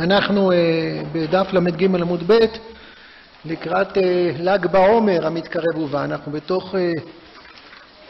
אנחנו 0.00 0.52
בדף 1.12 1.52
ל"ג 1.52 1.84
עמוד 1.84 2.22
ב', 2.26 2.38
לקראת 3.44 3.88
ל"ג 4.38 4.66
בעומר 4.66 5.26
המתקרב 5.26 5.78
ובא. 5.78 6.04
אנחנו 6.04 6.32
בתוך 6.32 6.74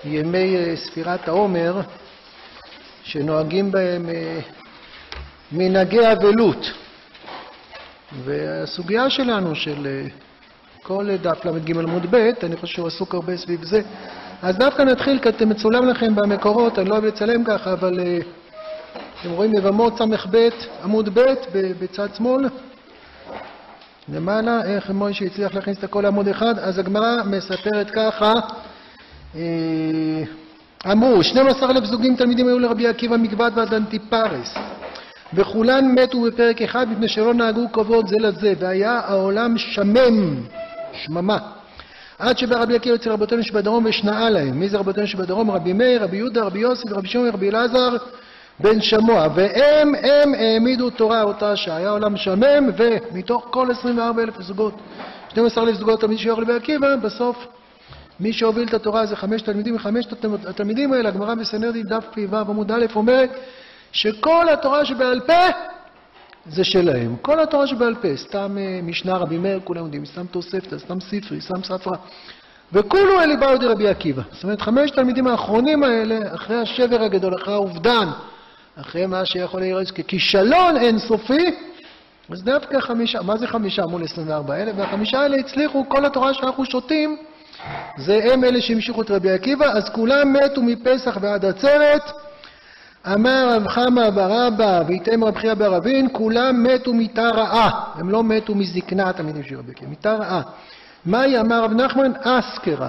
ימי 0.05 0.57
ספירת 0.77 1.29
העומר, 1.29 1.81
שנוהגים 3.03 3.71
בהם 3.73 4.09
מנהגי 5.53 6.13
אבלות. 6.13 6.73
והסוגיה 8.25 9.11
שלנו, 9.11 9.55
של 9.55 10.07
כל 10.83 11.17
דף 11.17 11.45
ל"ג 11.45 11.77
עמוד 11.79 12.07
ב', 12.11 12.31
אני 12.43 12.57
חושב 12.57 12.75
שהוא 12.75 12.87
עסוק 12.87 13.15
הרבה 13.15 13.37
סביב 13.37 13.65
זה. 13.65 13.83
אז 14.43 14.57
דווקא 14.57 14.83
נתחיל, 14.83 15.19
כי 15.19 15.29
אתם 15.29 15.49
מצולם 15.49 15.89
לכם 15.89 16.15
במקורות, 16.15 16.79
אני 16.79 16.89
לא 16.89 16.95
אוהב 16.95 17.05
לצלם 17.05 17.45
ככה, 17.45 17.73
אבל 17.73 17.99
אתם 19.21 19.31
רואים 19.31 19.55
יבמות 19.55 19.99
ס"ב, 19.99 20.49
עמוד 20.85 21.09
ב', 21.19 21.35
בצד 21.55 22.09
שמאל, 22.15 22.49
למעלה, 24.09 24.65
איך 24.65 24.91
מוישה 24.91 25.25
הצליח 25.25 25.55
להכניס 25.55 25.79
את 25.79 25.85
הכל 25.85 26.01
לעמוד 26.01 26.29
אחד, 26.29 26.59
אז 26.59 26.79
הגמרא 26.79 27.23
מספרת 27.27 27.91
ככה, 27.91 28.33
אמרו, 30.87 31.23
12 31.23 31.71
אלף 31.71 31.85
זוגים 31.85 32.17
תלמידים 32.17 32.49
היו 32.49 32.59
לרבי 32.59 32.89
עקיבא 32.89 33.17
מקבת 33.17 33.53
ועד 33.55 33.75
אנטיפרס, 33.75 34.55
וכולן 35.35 35.85
מתו 35.95 36.21
בפרק 36.21 36.63
אחד 36.63 36.89
מפני 36.89 37.09
שלא 37.09 37.35
נהגו 37.35 37.73
כבוד 37.73 38.09
זה 38.09 38.17
לזה, 38.21 38.53
והיה 38.59 39.01
העולם 39.05 39.59
שמם, 39.59 40.37
שממה. 40.93 41.39
עד 42.19 42.39
שבא 42.39 42.57
רבי 42.57 42.77
עקיבא 42.77 42.95
אצל 42.95 43.11
רבותינו 43.11 43.43
שבדרום 43.43 43.85
ושנאה 43.85 44.31
להם. 44.31 44.61
מי 44.61 44.69
זה 44.69 44.79
רבותינו 44.79 45.07
שבדרום? 45.07 45.51
רבי 45.51 45.73
מאיר, 45.73 46.05
רבי 46.05 46.17
יהודה, 46.17 46.43
רבי 46.43 46.59
יוסי 46.59 46.89
ורבי 46.91 47.09
שמעון 47.09 47.29
ורבי 47.29 47.51
אלעזר 47.51 47.97
בן 48.61 48.81
שמוע. 48.81 49.27
והם, 49.35 49.95
הם 49.95 50.35
העמידו 50.35 50.91
תורה 50.91 51.23
אותה 51.23 51.57
שעה. 51.57 51.77
היה 51.77 51.91
עולם 51.91 52.17
שמם, 52.17 52.71
ומתוך 52.77 53.47
כל 53.51 53.71
24 53.71 54.23
אלף 54.23 54.41
זוגות, 54.41 54.75
12 55.29 55.65
אלף 55.65 55.75
זוגות 55.77 56.01
תלמיד 56.01 56.19
שיעור 56.19 56.41
רבי 56.41 56.53
עקיבא, 56.53 56.97
בסוף 56.97 57.47
מי 58.21 58.33
שהוביל 58.33 58.69
את 58.69 58.75
התורה 58.75 59.07
זה 59.07 59.17
חמש 59.17 59.43
תלמידים, 59.43 59.77
וחמשת 59.77 60.25
התלמידים 60.49 60.93
האלה, 60.93 61.09
הגמרא 61.09 61.35
בסנהדרין 61.35 61.87
דף 61.87 62.05
פ"ו 62.15 62.37
עמוד 62.37 62.73
א' 62.73 62.87
אומרת 62.95 63.31
שכל 63.93 64.49
התורה 64.49 64.85
שבעל 64.85 65.21
פה 65.21 65.47
זה 66.47 66.65
שלהם. 66.65 67.17
כל 67.23 67.41
התורה 67.41 67.67
שבעל 67.67 67.95
פה, 67.95 68.17
סתם 68.17 68.57
משנה 68.83 69.17
רבי 69.17 69.39
מאיר, 69.39 69.61
כולם 69.65 69.85
יודעים, 69.85 70.07
סתם 70.07 70.27
תוספתא, 70.27 70.79
סתם 70.79 71.01
ספרי, 71.01 71.41
סתם 71.41 71.63
ספרא. 71.63 71.97
וכולו 72.73 73.21
אלי 73.21 73.37
באו 73.37 73.57
דרבי 73.57 73.89
עקיבא. 73.89 74.23
זאת 74.33 74.45
אומרת, 74.45 74.61
חמש 74.61 74.91
תלמידים 74.91 75.27
האחרונים 75.27 75.83
האלה, 75.83 76.35
אחרי 76.35 76.57
השבר 76.57 77.03
הגדול, 77.03 77.35
אחרי 77.35 77.55
האובדן, 77.55 78.09
אחרי 78.77 79.07
מה 79.07 79.27
שיכול 79.27 79.61
להיראות 79.61 79.91
ככישלון 79.91 80.77
אינסופי, 80.77 81.45
אז 82.31 82.43
דווקא 82.43 82.81
חמישה, 82.81 83.23
מה 83.23 83.37
זה 83.37 83.47
חמישה 83.47 83.87
מול 83.87 84.05
24 84.05 84.57
אלף? 84.57 84.73
והחמישה 84.77 85.21
האלה 85.21 85.37
הצליחו, 85.37 85.85
כל 85.89 86.05
התורה 86.05 86.35
שאנחנו 86.35 86.65
שותים, 86.65 87.17
זה 87.97 88.21
הם 88.33 88.45
אלה 88.45 88.61
שהמשיכו 88.61 89.03
את 89.03 89.11
רבי 89.11 89.31
עקיבא, 89.31 89.67
אז 89.67 89.89
כולם 89.89 90.33
מתו 90.33 90.63
מפסח 90.63 91.19
ועד 91.21 91.45
עצרת. 91.45 92.03
אמר 93.07 93.57
רב 93.57 93.69
חמא 93.69 94.11
בר 94.11 94.49
אבא 94.49 94.83
ויתאם 94.87 95.25
רב 95.25 95.39
חייא 95.39 95.55
בר 95.55 95.77
אבין, 95.77 96.09
כולם 96.13 96.63
מתו 96.63 96.95
מיתה 96.95 97.29
רעה, 97.29 97.93
הם 97.95 98.11
לא 98.11 98.25
מתו 98.25 98.55
מזקנה 98.55 99.09
התלמידים 99.09 99.43
של 99.43 99.59
רבי 99.59 99.73
עקיבא, 99.73 99.91
מיתה 99.91 100.15
רעה. 100.15 100.43
מהי 101.07 101.41
אמר 101.41 101.65
רב 101.65 101.73
נחמן? 101.73 102.13
אסקרה. 102.23 102.89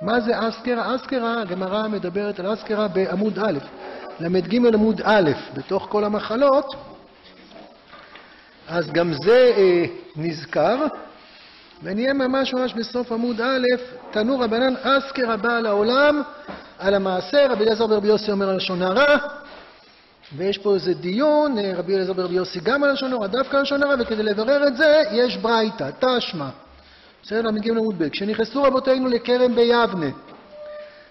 מה 0.00 0.20
זה 0.20 0.48
אסקרה? 0.48 0.96
אסקרה, 0.96 1.40
הגמרא 1.40 1.88
מדברת 1.88 2.40
על 2.40 2.52
אסקרה 2.54 2.88
בעמוד 2.88 3.38
א', 3.38 3.58
ל"ג 4.22 4.74
עמוד 4.74 5.00
א', 5.04 5.30
בתוך 5.54 5.86
כל 5.90 6.04
המחלות, 6.04 6.66
אז 8.68 8.90
גם 8.90 9.12
זה 9.12 9.52
אה, 9.56 9.84
נזכר, 10.16 10.86
ונהיה 11.82 12.12
ממש 12.12 12.54
ממש 12.54 12.74
בסוף 12.74 13.12
עמוד 13.12 13.40
א', 13.40 13.66
תנו 14.10 14.38
רבנן 14.38 14.74
אסקרה 14.82 15.36
בא 15.36 15.60
לעולם, 15.60 16.22
על 16.78 16.94
המעשה, 16.94 17.46
רבי 17.46 17.64
אליעזר 17.64 17.86
ברבי 17.86 18.08
יוסי 18.08 18.30
אומר 18.30 18.48
על 18.48 18.56
לשון 18.56 18.82
הרע, 18.82 19.16
ויש 20.36 20.58
פה 20.58 20.74
איזה 20.74 20.94
דיון, 20.94 21.56
רבי 21.76 21.94
אליעזר 21.94 22.12
ברבי 22.12 22.34
יוסי 22.34 22.60
גם 22.60 22.84
על 22.84 22.92
לשון 22.92 23.12
הרע, 23.12 23.26
דווקא 23.26 23.56
על 23.56 23.62
לשון 23.62 23.82
הרע, 23.82 23.94
וכדי 23.98 24.22
לברר 24.22 24.66
את 24.66 24.76
זה, 24.76 25.02
יש 25.12 25.36
ברייתא, 25.36 25.90
תשמע. 26.00 26.48
בסדר, 27.22 27.50
מגיעים 27.50 27.76
לעמוד 27.76 27.98
ב', 27.98 28.08
כשנכנסו 28.08 28.62
רבותינו 28.62 29.08
לכרם 29.08 29.54
ביבנה, 29.54 30.06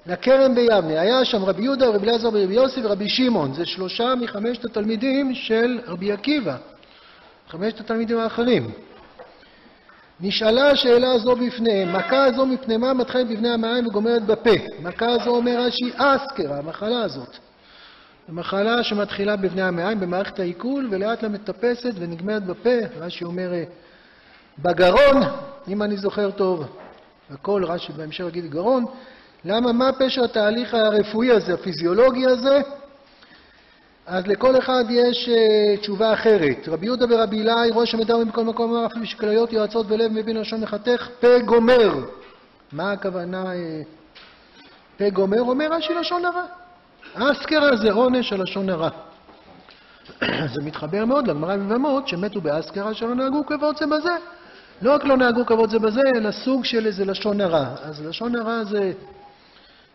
לכרם 0.05 0.55
ביבנה, 0.55 1.01
היה 1.01 1.25
שם 1.25 1.43
רבי 1.43 1.63
יהודה, 1.63 1.87
רבי 1.87 2.07
אליעזר 2.07 2.29
ברבי 2.29 2.53
יוסי 2.53 2.79
ורבי 2.83 3.09
שמעון, 3.09 3.53
זה 3.53 3.65
שלושה 3.65 4.13
מחמשת 4.15 4.65
התלמידים 4.65 5.35
של 5.35 5.79
רבי 5.87 6.11
עקיבא, 6.11 6.57
חמשת 7.49 7.79
התלמידים 7.79 8.17
האחרים. 8.17 8.71
נשאלה 10.19 10.69
השאלה 10.69 11.11
הזו 11.11 11.35
בפניהם, 11.35 11.93
מכה 11.93 12.25
הזו 12.25 12.45
מפני 12.45 12.77
מה 12.77 12.93
מתחילה 12.93 13.23
בבני 13.23 13.49
המים 13.49 13.87
וגומרת 13.87 14.25
בפה? 14.25 14.49
מכה 14.81 15.09
הזו 15.09 15.29
אומר 15.29 15.59
רש"י 15.59 15.91
אסקרה, 15.97 16.57
המחלה 16.57 17.01
הזאת. 17.03 17.37
זו 18.27 18.33
מחלה 18.33 18.83
שמתחילה 18.83 19.35
בבני 19.35 19.61
המים, 19.61 19.99
במערכת 19.99 20.39
העיכול, 20.39 20.87
ולאט 20.91 21.23
לאט 21.23 21.31
מטפסת 21.31 21.91
ונגמרת 21.95 22.43
בפה, 22.43 22.77
רש"י 22.99 23.23
אומר 23.23 23.51
בגרון, 24.59 25.21
אם 25.67 25.83
אני 25.83 25.97
זוכר 25.97 26.31
טוב, 26.31 26.65
הכל 27.33 27.63
רש"י 27.65 27.93
בהמשך 27.93 28.25
יגיד 28.27 28.45
גרון, 28.45 28.85
למה, 29.45 29.71
מה 29.71 29.91
פשר 29.91 30.23
התהליך 30.23 30.73
הרפואי 30.73 31.31
הזה, 31.31 31.53
הפיזיולוגי 31.53 32.25
הזה? 32.25 32.61
אז 34.05 34.27
לכל 34.27 34.57
אחד 34.57 34.83
יש 34.89 35.29
uh, 35.29 35.81
תשובה 35.81 36.13
אחרת. 36.13 36.67
רבי 36.67 36.85
יהודה 36.85 37.05
ורבי 37.09 37.41
אלי, 37.41 37.69
ראש 37.73 37.93
המדבר 37.93 38.17
מכל 38.17 38.43
מקום 38.43 38.71
אמר, 38.71 38.85
אפילו 38.85 39.05
שכליות 39.05 39.53
יועצות 39.53 39.85
ולב 39.89 40.11
מבין 40.11 40.37
לשון 40.37 40.61
מחתך, 40.61 41.07
פה 41.19 41.39
גומר. 41.45 41.93
מה 42.71 42.91
הכוונה 42.91 43.43
uh, 43.43 43.85
פה 44.97 45.09
גומר? 45.09 45.41
אומר 45.41 45.67
רש"י 45.71 45.93
לשון 45.93 46.25
הרע. 46.25 46.45
אסקרה 47.15 47.75
זה 47.75 47.91
עונש 47.91 48.33
על 48.33 48.41
לשון 48.41 48.69
הרע. 48.69 48.89
זה 50.53 50.61
מתחבר 50.63 51.05
מאוד 51.05 51.27
לגמרא 51.27 51.55
בבמות, 51.55 52.07
שמתו 52.07 52.41
באסקרה 52.41 52.93
שלא 52.93 53.15
נהגו 53.15 53.45
כבוד 53.45 53.77
זה 53.77 53.85
בזה. 53.87 54.15
לא 54.81 54.93
רק 54.95 55.03
לא 55.03 55.17
נהגו 55.17 55.45
כבוד 55.45 55.69
זה 55.69 55.79
בזה, 55.79 56.01
אלא 56.15 56.31
סוג 56.31 56.65
של 56.65 56.85
איזה 56.85 57.05
לשון 57.05 57.41
הרע. 57.41 57.65
אז 57.83 58.05
לשון 58.05 58.35
הרע 58.35 58.63
זה 58.63 58.91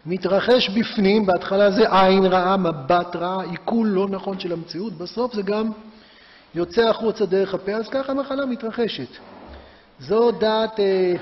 מתרחש 0.06 0.68
בפנים, 0.68 1.26
בהתחלה 1.26 1.70
זה 1.70 1.84
עין 1.90 2.26
רעה, 2.26 2.56
מבט 2.56 3.16
רע, 3.16 3.42
עיכול 3.50 3.88
לא 3.88 4.08
נכון 4.08 4.38
של 4.40 4.52
המציאות, 4.52 4.92
בסוף 4.92 5.34
זה 5.34 5.42
גם 5.42 5.70
יוצא 6.54 6.88
החוצה 6.88 7.26
דרך 7.26 7.54
הפה, 7.54 7.72
אז 7.72 7.88
ככה 7.88 8.12
המחלה 8.12 8.46
מתרחשת. 8.46 9.08
זו 10.00 10.30
דעת 10.30 10.80
אה, 10.80 11.14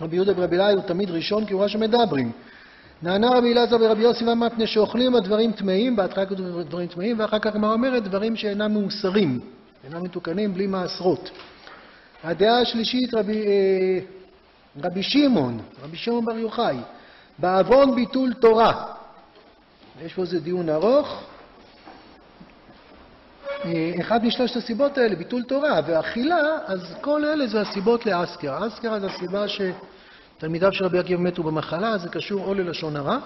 רבי 0.00 0.16
יהודה 0.16 0.32
ורבי 0.36 0.56
אלי, 0.56 0.72
הוא 0.72 0.82
תמיד 0.82 1.10
ראשון 1.10 1.46
כי 1.46 1.52
הוא 1.52 1.62
ראש 1.62 1.74
המדברים. 1.74 2.32
נענה 3.02 3.30
רבי 3.30 3.52
אלעזר 3.52 3.76
ורבי 3.80 4.02
יוסי 4.02 4.24
ואמר 4.24 4.46
מפני 4.46 4.66
שאוכלים 4.66 5.14
הדברים 5.14 5.52
טמאים, 5.52 5.96
בהתחלה 5.96 6.26
כתוב 6.26 6.60
דברים 6.60 6.88
טמאים, 6.88 7.20
ואחר 7.20 7.38
כך 7.38 7.56
מה 7.56 7.72
אומרת? 7.72 8.02
דברים 8.02 8.36
שאינם 8.36 8.72
מאוסרים, 8.72 9.40
אינם 9.84 10.02
מתוקנים 10.02 10.54
בלי 10.54 10.66
מעשרות. 10.66 11.30
הדעה 12.24 12.58
השלישית, 12.58 13.14
רבי, 13.14 13.46
אה, 13.46 13.98
רבי 14.84 15.02
שמעון, 15.02 15.60
רבי 15.82 15.96
שמעון 15.96 16.24
בר 16.24 16.38
יוחאי, 16.38 16.76
בעוון 17.38 17.94
ביטול 17.94 18.32
תורה. 18.32 18.84
יש 20.02 20.14
פה 20.14 20.22
איזה 20.22 20.40
דיון 20.40 20.68
ארוך. 20.68 21.22
אחד 24.00 24.24
משלושת 24.24 24.56
הסיבות 24.56 24.98
האלה, 24.98 25.16
ביטול 25.16 25.42
תורה 25.42 25.80
ואכילה, 25.86 26.58
אז 26.66 26.94
כל 27.00 27.24
אלה 27.24 27.46
זה 27.46 27.60
הסיבות 27.60 28.06
לאסקרה. 28.06 28.66
אסקרה 28.66 29.00
זה 29.00 29.06
הסיבה 29.06 29.44
שתלמידיו 29.48 30.72
של 30.72 30.84
רבי 30.84 30.98
עקיבא 30.98 31.22
מתו 31.22 31.42
במחלה, 31.42 31.98
זה 31.98 32.08
קשור 32.08 32.46
או 32.46 32.54
ללשון 32.54 32.96
הרע, 32.96 33.18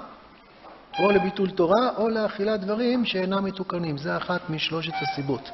או 0.99 1.11
לביטול 1.11 1.51
תורה, 1.51 1.91
או 1.97 2.09
לאכילת 2.09 2.61
דברים 2.61 3.05
שאינם 3.05 3.45
מתוקנים. 3.45 3.99
זה 3.99 4.17
אחת 4.17 4.51
משלושת 4.51 4.93
הסיבות. 5.03 5.51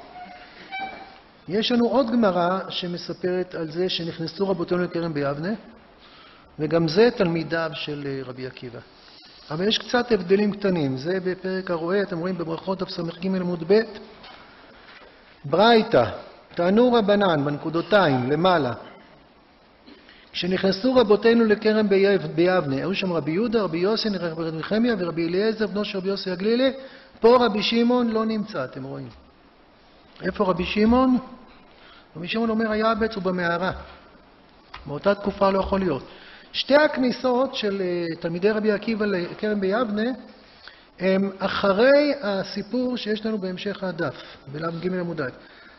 יש 1.49 1.73
לנו 1.73 1.89
עוד 1.89 2.11
גמרא 2.11 2.59
שמספרת 2.69 3.55
על 3.55 3.71
זה 3.71 3.89
שנכנסו 3.89 4.49
רבותינו 4.49 4.83
לכרם 4.83 5.15
ביבנה, 5.15 5.53
וגם 6.59 6.89
זה 6.89 7.09
תלמידיו 7.17 7.71
של 7.75 8.23
רבי 8.27 8.47
עקיבא. 8.47 8.79
אבל 9.51 9.69
יש 9.69 9.79
קצת 9.79 10.13
הבדלים 10.13 10.53
קטנים, 10.53 10.97
זה 10.97 11.19
בפרק 11.25 11.71
הרואה, 11.71 12.03
אתם 12.03 12.19
רואים 12.19 12.39
בברכות 12.39 12.79
דף 12.79 12.89
ס"ג 12.89 13.27
עמוד 13.27 13.65
ב', 13.67 13.81
ברייתא, 15.45 16.05
תענו 16.55 16.93
רבנן, 16.93 17.45
בנקודותיים, 17.45 18.31
למעלה. 18.31 18.73
כשנכנסו 20.33 20.95
רבותינו 20.95 21.45
לכרם 21.45 21.89
ביבנה, 22.35 22.77
היו 22.77 22.95
שם 22.95 23.13
רבי 23.13 23.31
יהודה, 23.31 23.63
רבי 23.63 23.79
יוסי, 23.79 24.09
רבי 24.09 24.57
נחמיה 24.57 24.95
ורבי 24.99 25.29
אליעזר, 25.29 25.67
בנו 25.67 25.85
של 25.85 25.99
רבי 25.99 26.09
יוסי 26.09 26.31
הגלילי, 26.31 26.73
פה 27.21 27.47
רבי 27.47 27.63
שמעון 27.63 28.09
לא 28.09 28.25
נמצא, 28.25 28.65
אתם 28.65 28.85
רואים. 28.85 29.09
איפה 30.23 30.45
רבי 30.45 30.65
שמעון? 30.65 31.19
רבי 32.17 32.29
שמעון 32.29 32.51
אומר, 32.51 32.71
היעבץ 32.71 33.15
הוא 33.15 33.23
במערה. 33.23 33.73
באותה 34.87 35.15
תקופה 35.15 35.51
לא 35.51 35.59
יכול 35.59 35.81
להיות. 35.81 36.03
שתי 36.55 36.75
הכניסות 36.75 37.55
של 37.55 37.83
תלמידי 38.21 38.51
רבי 38.51 38.73
עקיבא 38.73 39.07
לכרם 39.07 39.61
ביבנה 39.61 40.11
הם 41.01 41.31
אחרי 41.39 42.15
הסיפור 42.23 42.97
שיש 42.97 43.27
לנו 43.27 43.39
בהמשך 43.39 43.85
הדף, 43.85 44.15
בל"ג 44.53 44.95
עמוד 45.01 45.21
א'. 45.21 45.29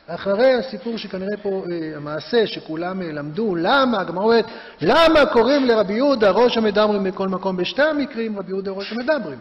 אחרי 0.08 0.54
הסיפור 0.54 0.98
שכנראה 0.98 1.38
פה, 1.42 1.64
אה, 1.72 1.98
המעשה 1.98 2.48
שכולם 2.48 3.02
אה, 3.02 3.12
למדו, 3.12 3.56
למה, 3.56 4.00
הגמרא 4.00 4.24
אומרת, 4.24 4.46
למה 4.82 5.26
קוראים 5.26 5.66
לרבי 5.66 5.94
יהודה 5.94 6.30
ראש 6.32 6.58
המדברים 6.58 7.04
בכל 7.04 7.28
מקום? 7.28 7.58
בשתי 7.58 7.82
המקרים 7.82 8.40
רבי 8.40 8.52
יהודה 8.52 8.72
ראש 8.72 8.92
המדברים. 8.92 9.40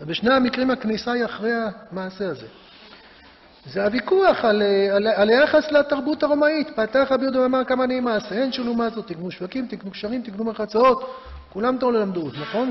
ובשני 0.00 0.34
המקרים 0.34 0.70
הכניסה 0.70 1.12
היא 1.12 1.24
אחרי 1.24 1.52
המעשה 1.92 2.28
הזה. 2.28 2.46
זה 3.72 3.84
הוויכוח 3.84 4.44
על, 4.44 4.62
על, 4.92 5.06
על 5.06 5.28
היחס 5.30 5.72
לתרבות 5.72 6.22
הרומאית. 6.22 6.70
פתח 6.76 7.06
רבי 7.10 7.22
יהודה 7.22 7.40
ואמר 7.40 7.64
כמה 7.64 7.86
נהי 7.86 8.00
מעשה, 8.00 8.34
אין 8.34 8.52
שום 8.52 8.66
לעומת 8.66 8.92
זאת, 8.92 9.06
תקנו 9.06 9.30
שווקים, 9.30 9.66
תקנו 9.66 9.90
קשרים, 9.90 10.22
תקנו 10.22 10.44
מרחצאות, 10.44 11.14
כולם 11.52 11.76
תור 11.78 11.92
ללמדות, 11.92 12.32
נכון? 12.40 12.70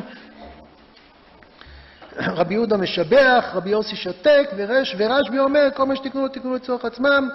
רבי 2.39 2.53
יהודה 2.53 2.77
משבח, 2.77 3.45
רבי 3.53 3.69
יוסי 3.69 3.95
שתק, 3.95 4.49
ורש, 4.55 4.95
ורשב"י 4.97 5.39
אומר, 5.39 5.69
כל 5.73 5.85
מה 5.85 5.95
שתקנו 5.95 6.21
לו 6.21 6.27
תקנו 6.27 6.55
לצורך 6.55 6.85
עצמם. 6.85 7.29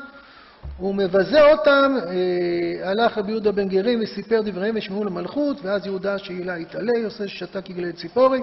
הוא 0.76 0.94
מבזה 0.94 1.52
אותם, 1.52 1.96
אה, 2.06 2.90
הלך 2.90 3.19
רבי 3.19 3.31
יהודה 3.31 3.52
בן 3.52 3.69
גרים 3.69 4.00
וסיפר 4.02 4.40
דבריהם 4.44 4.75
ושמעו 4.78 5.04
למלכות, 5.04 5.56
ואז 5.62 5.87
יהודה 5.87 6.19
שאילה 6.19 6.54
התעלה, 6.54 6.93
יוסף 6.99 7.26
ששתק 7.26 7.70
יגלה 7.70 7.93
ציפורי, 7.93 8.40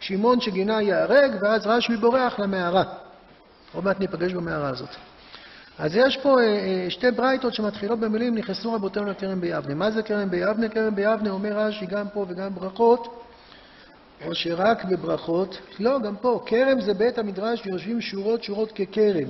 שמעון 0.00 0.40
שגינה 0.40 0.82
ייהרג, 0.82 1.30
ואז 1.40 1.66
רשב"י 1.66 1.96
בורח 1.96 2.38
למערה. 2.38 3.05
עוד 3.72 3.84
מעט 3.84 4.00
ניפגש 4.00 4.32
במערה 4.32 4.68
הזאת. 4.68 4.88
אז 5.78 5.96
יש 5.96 6.16
פה 6.16 6.40
אה, 6.40 6.44
אה, 6.44 6.86
שתי 6.90 7.10
ברייתות 7.10 7.54
שמתחילות 7.54 7.98
במילים, 8.00 8.34
נכנסו 8.34 8.72
רבותינו 8.72 9.06
לכרם 9.06 9.40
ביבנה. 9.40 9.74
מה 9.74 9.90
זה 9.90 10.02
כרם 10.02 10.30
ביבנה? 10.30 10.68
כרם 10.68 10.94
ביבנה 10.94 11.30
אומר 11.30 11.58
רש"י 11.58 11.86
גם 11.86 12.06
פה 12.12 12.26
וגם 12.28 12.54
ברכות. 12.54 13.22
או 14.24 14.34
שרק 14.34 14.84
בברכות, 14.84 15.58
לא, 15.78 15.98
גם 15.98 16.16
פה, 16.16 16.42
כרם 16.46 16.80
זה 16.80 16.94
בית 16.94 17.18
המדרש 17.18 17.62
ויושבים 17.66 18.00
שורות 18.00 18.44
שורות 18.44 18.72
ככרם. 18.72 19.28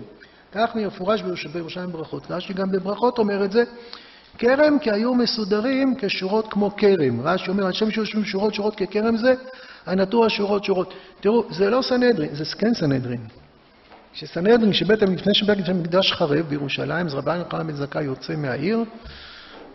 כך 0.52 0.74
מפורש 0.74 1.22
בירושלים 1.52 1.92
ברכות. 1.92 2.22
רש"י 2.30 2.52
גם 2.52 2.70
בברכות 2.70 3.18
אומר 3.18 3.44
את 3.44 3.52
זה, 3.52 3.64
כרם 4.38 4.78
כי 4.78 4.90
היו 4.90 5.14
מסודרים 5.14 5.94
כשורות 5.98 6.46
כמו 6.50 6.76
כרם. 6.76 7.20
רש"י 7.20 7.50
אומר, 7.50 7.66
השם 7.66 7.90
שיושבים 7.90 8.24
שורות 8.24 8.54
שורות 8.54 8.76
ככרם 8.76 9.16
זה, 9.16 9.34
הנטוע 9.86 10.26
שורות 10.28 10.64
שורות. 10.64 10.94
תראו, 11.20 11.44
זה 11.50 11.70
לא 11.70 11.82
סנהדרין, 11.82 12.34
זה 12.34 12.44
כן 12.58 12.74
סנהדרין. 12.74 13.20
כשסנהדרין, 14.16 14.72
כשבית, 14.72 15.02
לפני 15.02 15.34
שבית 15.34 15.68
המקדש 15.68 16.12
חרב 16.12 16.46
בירושלים, 16.48 17.06
אז 17.06 17.14
רבן 17.14 17.38
יוחנן 17.38 17.66
בן 17.66 17.74
זכאי 17.74 18.02
יוצא 18.02 18.36
מהעיר, 18.36 18.76
הוא 18.76 18.84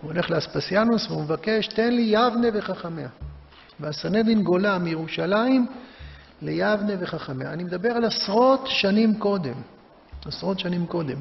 הולך 0.01 0.29
לאספסיאנוס 0.29 1.07
והוא 1.09 1.23
מבקש, 1.23 1.67
תן 1.67 1.93
לי 1.93 2.01
יבנה 2.01 2.47
וחכמיה. 2.53 3.07
והסנהדרין 3.79 4.43
גולה 4.43 4.77
מירושלים 4.77 5.67
ליבנה 6.41 6.93
וחכמיה. 6.99 7.53
אני 7.53 7.63
מדבר 7.63 7.91
על 7.91 8.05
עשרות 8.05 8.67
שנים 8.67 9.19
קודם, 9.19 9.53
עשרות 10.25 10.59
שנים 10.59 10.85
קודם. 10.85 11.17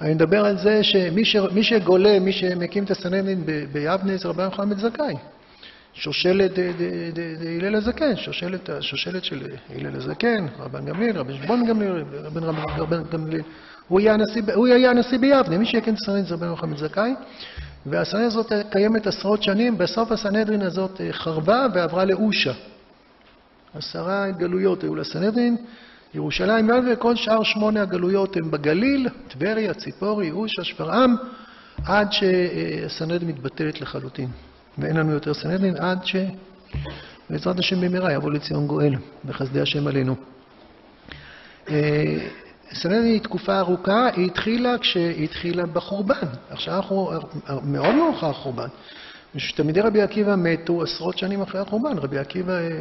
אני 0.00 0.14
מדבר 0.14 0.44
על 0.44 0.58
זה 0.58 0.84
שמי 0.84 1.24
ש, 1.24 1.36
שגולה, 1.62 2.20
מי 2.20 2.32
שמקים 2.32 2.84
את 2.84 2.90
הסנהדרין 2.90 3.44
ביבנה 3.72 4.16
זה 4.16 4.28
רבי 4.28 4.42
יוחנן 4.42 4.70
בן 4.70 4.78
זכאי. 4.78 5.14
שושלת 5.94 6.58
הלל 7.60 7.74
הזקן, 7.74 8.16
שושלת, 8.16 8.70
שושלת 8.80 9.24
של 9.24 9.42
הלל 9.70 9.96
הזקן, 9.96 10.46
רבן 10.58 10.84
גמליאל, 10.84 11.16
רבן 11.18 11.34
שבון 11.42 11.66
גמליאל, 11.66 12.04
רבן 12.24 12.42
רבן 12.78 13.02
גמליאל. 13.12 13.42
הוא 13.88 14.00
היה 14.66 14.90
הנשיא 14.90 15.18
ביבנה, 15.18 15.58
מי 15.58 15.66
שהקים 15.66 15.94
את 15.94 15.98
הסנהדרין 15.98 16.24
זה 16.24 16.34
רבי 16.34 16.46
יוחנן 16.46 16.70
בן 16.70 16.76
זכאי. 16.76 17.14
והסנהדרין 17.86 18.26
הזאת 18.26 18.52
קיימת 18.70 19.06
עשרות 19.06 19.42
שנים, 19.42 19.78
בסוף 19.78 20.12
הסנהדרין 20.12 20.62
הזאת 20.62 21.00
אה, 21.00 21.12
חרבה 21.12 21.66
ועברה 21.74 22.04
לאושה. 22.04 22.52
עשרה 23.74 24.30
גלויות 24.30 24.82
היו 24.82 24.94
לסנהדרין, 24.94 25.56
ירושלים, 26.14 26.70
וכל 26.92 27.16
שאר 27.16 27.42
שמונה 27.42 27.82
הגלויות 27.82 28.36
הן 28.36 28.50
בגליל, 28.50 29.08
טבריה, 29.28 29.74
ציפורי, 29.74 30.30
אושה, 30.30 30.64
שפרעם, 30.64 31.16
עד 31.84 32.12
שהסנהדרין 32.12 33.28
מתבטלת 33.28 33.80
לחלוטין. 33.80 34.28
ואין 34.78 34.96
לנו 34.96 35.12
יותר 35.12 35.34
סנהדרין 35.34 35.76
עד 35.76 35.98
שבעזרת 36.04 37.58
השם 37.58 37.80
במהרה 37.80 38.12
יבוא 38.12 38.30
לציון 38.30 38.66
גואל, 38.66 38.94
בחסדי 39.24 39.60
השם 39.60 39.86
עלינו. 39.86 40.14
אה, 41.70 42.18
סנהדרין 42.72 43.12
היא 43.12 43.20
תקופה 43.20 43.58
ארוכה, 43.58 44.08
היא 44.16 44.26
התחילה 44.26 44.78
כשהיא 44.78 45.24
התחילה 45.24 45.66
בחורבן. 45.66 46.26
עכשיו 46.50 46.76
אנחנו 46.76 47.10
מאוד 47.62 47.94
מאוחר 47.94 48.30
החורבן. 48.30 48.68
תלמידי 49.56 49.80
רבי 49.80 50.02
עקיבא 50.02 50.34
מתו 50.36 50.82
עשרות 50.82 51.18
שנים 51.18 51.42
אחרי 51.42 51.60
החורבן. 51.60 51.98
רבי 51.98 52.18
עקיבא, 52.18 52.52
אה, 52.52 52.80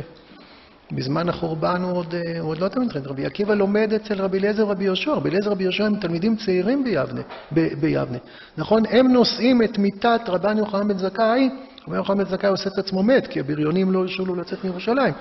בזמן 0.92 1.30
החורבן 1.30 1.82
הוא 1.82 1.98
עוד, 1.98 2.16
אה, 2.16 2.40
הוא 2.40 2.50
עוד 2.50 2.58
לא 2.58 2.68
תלמיד 2.68 2.92
חיים. 2.92 3.06
רבי 3.06 3.26
עקיבא 3.26 3.54
לומד 3.54 3.94
אצל 3.94 4.22
רבי 4.22 4.40
אליעזר 4.40 4.68
ורבי 4.68 4.84
יהושע. 4.84 5.14
רבי 5.14 5.30
אליעזר 5.30 5.50
ורבי 5.50 5.64
יהושע 5.64 5.86
הם 5.86 6.00
תלמידים 6.00 6.36
צעירים 6.36 6.84
ביבנה, 6.84 7.22
ב, 7.54 7.60
ביבנה. 7.80 8.18
נכון? 8.58 8.84
הם 8.90 9.12
נושאים 9.14 9.64
את 9.64 9.78
מיתת 9.78 10.22
רבן 10.28 10.58
יוחנן 10.58 10.88
בן 10.88 10.98
זכאי, 10.98 11.50
רבן 11.88 11.96
יוחנן 11.96 12.24
בן 12.24 12.30
זכאי 12.30 12.50
עושה 12.50 12.70
את 12.70 12.78
עצמו 12.78 13.04
מת, 13.04 13.28
כי 13.28 13.40
הבריונים 13.40 13.92
לא 13.92 14.00
הרשו 14.00 14.26
לו 14.26 14.36
לצאת 14.36 14.64
מירושלים. 14.64 15.14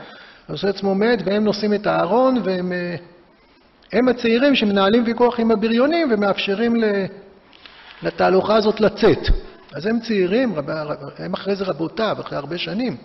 הוא 0.47 0.55
עושה 0.55 0.69
את 0.69 0.75
עצמו 0.75 0.95
מת, 0.95 1.19
והם 1.25 1.45
נושאים 1.45 1.75
את 1.75 1.87
הארון, 1.87 2.41
והם... 2.45 2.73
אה, 2.73 2.97
הם 3.93 4.09
הצעירים 4.09 4.55
שמנהלים 4.55 5.03
ויכוח 5.07 5.41
עם 5.41 5.51
הבריונים 5.51 6.09
ומאפשרים 6.13 6.77
לתהלוכה 8.03 8.57
הזאת 8.57 8.81
לצאת. 8.81 9.19
אז 9.73 9.87
הם 9.87 10.01
צעירים, 10.01 10.55
הם 11.19 11.35
אחרי 11.35 11.57
זה 11.57 11.65
רבותיו, 11.65 12.17
אחרי 12.21 12.39
הרבה 12.39 12.59
שנים. 12.59 12.97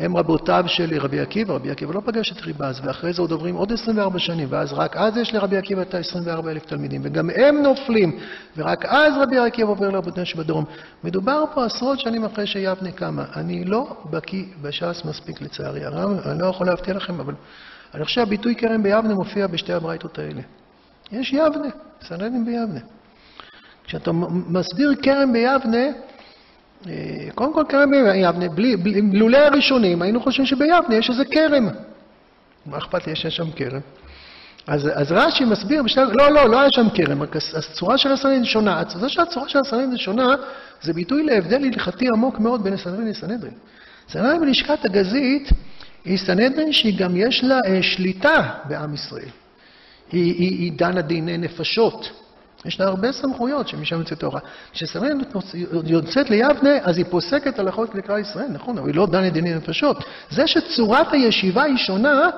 הם 0.00 0.16
רבותיו 0.16 0.64
של 0.66 0.98
רבי 1.00 1.20
עקיבא, 1.20 1.54
רבי 1.54 1.70
עקיבא 1.70 1.94
לא 1.94 2.00
פגש 2.04 2.32
את 2.32 2.40
ריבז, 2.40 2.80
ואחרי 2.84 3.12
זה 3.12 3.22
עוד 3.22 3.30
עוברים 3.30 3.54
עוד 3.54 3.72
24 3.72 4.18
שנים, 4.18 4.48
ואז 4.50 4.72
רק 4.72 4.96
אז 4.96 5.16
יש 5.16 5.34
לרבי 5.34 5.56
עקיבא 5.56 5.82
את 5.82 5.94
ה-24 5.94 6.48
אלף 6.48 6.66
תלמידים, 6.66 7.00
וגם 7.04 7.30
הם 7.30 7.62
נופלים, 7.62 8.18
ורק 8.56 8.84
אז 8.84 9.12
רבי 9.22 9.38
עקיבא 9.38 9.70
עובר 9.70 9.90
לרבותינו 9.90 10.26
שבדרום. 10.26 10.64
מדובר 11.04 11.44
פה 11.54 11.64
עשרות 11.64 12.00
שנים 12.00 12.24
אחרי 12.24 12.46
שיבנה 12.46 12.92
קמה. 12.92 13.24
אני 13.36 13.64
לא 13.64 13.96
בקיא 14.10 14.44
בש"ס 14.62 15.04
מספיק 15.04 15.40
לצערי 15.40 15.84
הרב, 15.84 16.10
אני 16.26 16.40
לא 16.40 16.46
יכול 16.46 16.66
להבטיח 16.66 16.96
לכם, 16.96 17.20
אבל 17.20 17.34
אני 17.94 18.04
חושב 18.04 18.14
שהביטוי 18.14 18.54
כרם 18.54 18.82
ביבנה 18.82 19.14
מופיע 19.14 19.46
בשתי 19.46 19.72
הברייתות 19.72 20.18
האלה. 20.18 20.42
יש 21.12 21.32
יבנה, 21.32 21.68
סנהדרין 22.02 22.44
ביבנה. 22.44 22.80
כשאתה 23.84 24.12
מסביר 24.48 24.94
כרם 25.02 25.32
ביבנה, 25.32 25.86
קודם 27.34 27.54
כל 27.54 27.64
כרם 27.68 27.90
ביבנה, 27.90 29.18
לולא 29.18 29.38
הראשונים, 29.38 30.02
היינו 30.02 30.20
חושבים 30.20 30.46
שביבנה 30.46 30.94
יש 30.94 31.10
איזה 31.10 31.24
כרם. 31.24 31.68
מה 32.66 32.78
אכפת 32.78 33.06
לי, 33.06 33.12
יש 33.12 33.26
שם 33.26 33.50
כרם. 33.56 33.80
אז, 34.66 34.88
אז 34.94 35.12
רש"י 35.12 35.44
מסביר, 35.44 35.82
בשתי, 35.82 36.00
לא, 36.12 36.30
לא, 36.32 36.48
לא 36.48 36.60
היה 36.60 36.70
שם 36.70 36.86
כרם, 36.94 37.22
רק 37.22 37.36
הצורה 37.36 37.98
של 37.98 38.12
הסנהדרין 38.12 38.44
שונה. 38.44 38.82
זה 38.88 39.08
שהצורה 39.08 39.48
של 39.48 39.58
הסנהדרין 39.58 39.96
שונה, 39.96 40.34
זה 40.82 40.92
ביטוי 40.92 41.22
להבדל 41.22 41.64
הלכתי 41.64 42.08
עמוק 42.08 42.38
מאוד 42.38 42.62
בין 42.64 42.72
הסנהדרין 42.72 43.08
לסנהדרין. 43.08 43.52
סנהדרין 44.08 44.40
בלשכת 44.40 44.84
הגזית, 44.84 45.48
היא 46.04 46.18
סנהדרין 46.18 46.72
שגם 46.72 47.16
יש 47.16 47.44
לה 47.44 47.58
אה, 47.66 47.82
שליטה 47.82 48.48
בעם 48.64 48.94
ישראל. 48.94 49.28
היא, 50.12 50.34
היא, 50.34 50.58
היא 50.58 50.72
דנה 50.72 51.02
דיני 51.02 51.38
נפשות. 51.38 52.10
יש 52.64 52.80
לה 52.80 52.86
הרבה 52.86 53.12
סמכויות 53.12 53.68
שמשם 53.68 53.98
יוצאת 53.98 54.18
תורה. 54.18 54.40
כשסנהדרין 54.72 55.20
יוצאת 55.84 56.30
ליבנה, 56.30 56.70
אז 56.82 56.98
היא 56.98 57.04
פוסקת 57.10 57.58
הלכות 57.58 57.94
לכלל 57.94 58.18
ישראל, 58.18 58.46
נכון, 58.52 58.78
אבל 58.78 58.88
היא 58.88 58.94
לא 58.94 59.06
דנה 59.06 59.30
דיני 59.30 59.54
נפשות. 59.54 60.04
זה 60.30 60.46
שצורת 60.46 61.12
הישיבה 61.12 61.62
היא 61.62 61.76
שונה, 61.76 62.30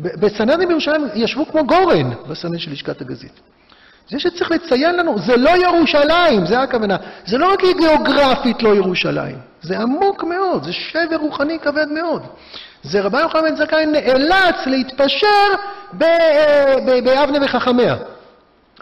בסנהדרין 0.00 0.68
בירושלים 0.68 1.06
ישבו 1.14 1.46
כמו 1.46 1.66
גורן 1.66 2.10
בסנהדרין 2.28 2.60
של 2.60 2.72
לשכת 2.72 3.00
הגזית. 3.00 3.40
זה 4.10 4.18
שצריך 4.18 4.50
לציין 4.50 4.96
לנו, 4.96 5.18
זה 5.18 5.36
לא 5.36 5.50
ירושלים, 5.50 6.46
זה 6.46 6.60
הכוונה. 6.60 6.96
זה 7.26 7.38
לא 7.38 7.52
רק 7.52 7.60
גיאוגרפית 7.78 8.62
לא 8.62 8.76
ירושלים, 8.76 9.38
זה 9.62 9.78
עמוק 9.78 10.24
מאוד, 10.24 10.64
זה 10.64 10.72
שבר 10.72 11.16
רוחני 11.20 11.58
כבד 11.58 11.86
מאוד. 11.88 12.22
זה 12.82 13.00
רבי 13.00 13.20
יוחנן 13.20 13.42
בן 13.42 13.56
זכאי 13.56 13.86
נאלץ 13.86 14.66
להתפשר 14.66 15.46
ביבנה 16.84 17.38
וחכמיה. 17.44 17.96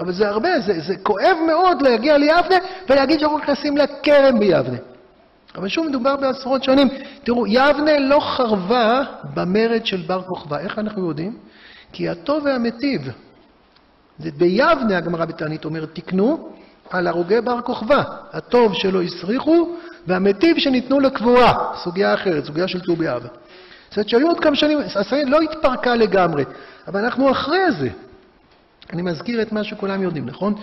אבל 0.00 0.12
זה 0.12 0.28
הרבה, 0.28 0.60
זה, 0.60 0.80
זה 0.80 0.96
כואב 0.96 1.36
מאוד 1.46 1.82
להגיע 1.82 2.18
ליבנה 2.18 2.56
ולהגיד 2.88 3.20
שאנחנו 3.20 3.38
נכנסים 3.38 3.76
לכרם 3.76 4.38
ביבנה. 4.38 4.76
אבל 5.56 5.68
שוב 5.68 5.86
מדובר 5.88 6.16
בעשרות 6.16 6.64
שנים. 6.64 6.88
תראו, 7.24 7.46
יבנה 7.46 7.98
לא 7.98 8.20
חרבה 8.20 9.02
במרד 9.34 9.86
של 9.86 10.02
בר 10.06 10.22
כוכבא. 10.22 10.58
איך 10.58 10.78
אנחנו 10.78 11.08
יודעים? 11.08 11.36
כי 11.92 12.08
הטוב 12.08 12.44
והמיטיב. 12.44 13.10
ביבנה 14.18 14.96
הגמרא 14.96 15.24
בתענית 15.24 15.64
אומרת, 15.64 15.88
תקנו 15.92 16.48
על 16.90 17.06
הרוגי 17.06 17.40
בר 17.40 17.60
כוכבא. 17.60 18.02
הטוב 18.32 18.74
שלא 18.74 19.02
הסריחו 19.02 19.68
והמיטיב 20.06 20.58
שניתנו 20.58 21.00
לקבורה. 21.00 21.72
סוגיה 21.76 22.14
אחרת, 22.14 22.44
סוגיה 22.44 22.68
של 22.68 22.80
ט"ו 22.80 22.96
באב. 22.96 23.22
זאת 23.22 23.96
אומרת 23.96 24.08
שהיו 24.08 24.28
עוד 24.28 24.40
כמה 24.40 24.56
שנים, 24.56 24.78
הסנהדרין 24.78 25.28
לא 25.28 25.40
התפרקה 25.40 25.94
לגמרי, 25.94 26.44
אבל 26.88 27.04
אנחנו 27.04 27.30
אחרי 27.30 27.72
זה. 27.72 27.88
אני 28.92 29.02
מזכיר 29.02 29.42
את 29.42 29.52
מה 29.52 29.64
שכולם 29.64 30.02
יודעים, 30.02 30.26
נכון? 30.26 30.54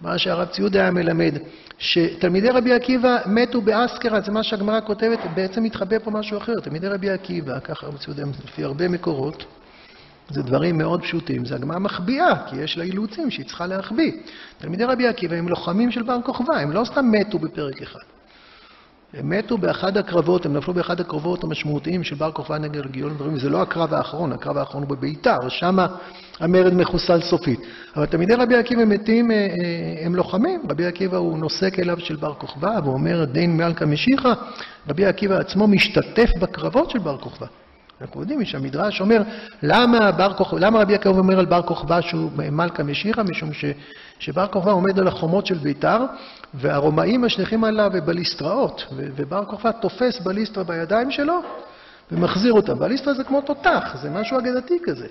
מה 0.00 0.18
שהרב 0.18 0.48
ציודה 0.48 0.80
היה 0.80 0.90
מלמד, 0.90 1.34
שתלמידי 1.78 2.48
רבי 2.48 2.72
עקיבא 2.72 3.16
מתו 3.26 3.60
באסקרה, 3.60 4.20
זה 4.20 4.32
מה 4.32 4.42
שהגמרא 4.42 4.80
כותבת, 4.80 5.18
בעצם 5.34 5.62
מתחבא 5.62 5.98
פה 5.98 6.10
משהו 6.10 6.38
אחר. 6.38 6.60
תלמידי 6.60 6.88
רבי 6.88 7.10
עקיבא, 7.10 7.60
ככה 7.60 7.86
הרב 7.86 7.96
ציודה, 7.96 8.22
לפי 8.44 8.64
הרבה 8.64 8.88
מקורות, 8.88 9.44
זה 10.30 10.42
דברים 10.42 10.78
מאוד 10.78 11.02
פשוטים, 11.02 11.44
זה 11.44 11.54
הגמרא 11.54 11.78
מחביאה, 11.78 12.46
כי 12.46 12.56
יש 12.56 12.78
לה 12.78 12.84
אילוצים 12.84 13.30
שהיא 13.30 13.46
צריכה 13.46 13.66
להחביא. 13.66 14.12
תלמידי 14.58 14.84
רבי 14.84 15.06
עקיבא 15.06 15.36
הם 15.36 15.48
לוחמים 15.48 15.90
של 15.90 16.02
בר 16.02 16.18
כוכבא, 16.24 16.56
הם 16.56 16.72
לא 16.72 16.84
סתם 16.84 17.10
מתו 17.10 17.38
בפרק 17.38 17.82
אחד. 17.82 18.00
הם 19.14 19.30
מתו 19.30 19.58
באחד 19.58 19.96
הקרבות, 19.96 20.46
הם 20.46 20.56
נפלו 20.56 20.74
באחד 20.74 21.00
הקרבות 21.00 21.44
המשמעותיים 21.44 22.04
של 22.04 22.14
בר 22.14 22.32
כוכבא 22.32 22.58
נגד 22.58 22.82
דברים, 22.96 23.38
זה 23.38 23.50
לא 23.50 23.62
הקרב 23.62 23.94
האחרון, 23.94 24.32
הקרב 24.32 24.56
האחרון 24.56 24.82
הוא 24.82 24.90
בביתר, 24.90 25.48
שם 25.48 25.76
המרד 26.40 26.74
מחוסל 26.74 27.20
סופית. 27.20 27.60
אבל 27.96 28.06
תלמידי 28.06 28.34
רבי 28.34 28.56
עקיבא 28.56 28.84
מתים, 28.84 29.30
אה, 29.30 29.36
אה, 29.36 30.06
הם 30.06 30.14
לוחמים, 30.14 30.62
רבי 30.70 30.86
עקיבא 30.86 31.16
הוא 31.16 31.38
נושא 31.38 31.70
כליו 31.70 32.00
של 32.00 32.16
בר 32.16 32.34
כוכבא, 32.34 32.80
והוא 32.82 32.94
אומר 32.94 33.24
דין 33.24 33.56
מלכה 33.56 33.86
משיחא, 33.86 34.32
רבי 34.88 35.06
עקיבא 35.06 35.38
עצמו 35.38 35.66
משתתף 35.66 36.30
בקרבות 36.40 36.90
של 36.90 36.98
בר 36.98 37.18
כוכבא. 37.18 37.46
אנחנו 38.00 38.20
יודעים 38.20 38.44
שהמדרש 38.44 39.00
אומר, 39.00 39.22
למה, 39.62 40.12
בר 40.12 40.32
כוכ... 40.32 40.54
למה 40.58 40.80
רבי 40.80 40.94
עקיבא 40.94 41.18
אומר 41.18 41.38
על 41.38 41.46
בר 41.46 41.62
כוכבא 41.62 42.00
שהוא 42.00 42.30
מלכה 42.36 42.82
משיחא? 42.82 43.22
משום 43.22 43.52
ש... 43.52 43.64
שבר 44.18 44.46
כוכבא 44.46 44.72
עומד 44.72 44.98
על 44.98 45.08
החומות 45.08 45.46
של 45.46 45.54
ביתר, 45.54 46.00
והרומאים 46.54 47.22
משליכים 47.22 47.64
עליו 47.64 47.90
בליסטראות. 48.04 48.84
ובר 48.92 49.44
כוכבא 49.44 49.70
תופס 49.70 50.20
בליסטרה 50.20 50.64
בידיים 50.64 51.10
שלו 51.10 51.40
ומחזיר 52.12 52.52
אותה. 52.52 52.74
בליסטרה 52.74 53.14
זה 53.14 53.24
כמו 53.24 53.40
תותח, 53.40 53.96
זה 54.02 54.10
משהו 54.10 54.38
אגדתי 54.38 54.78
כזה. 54.84 55.06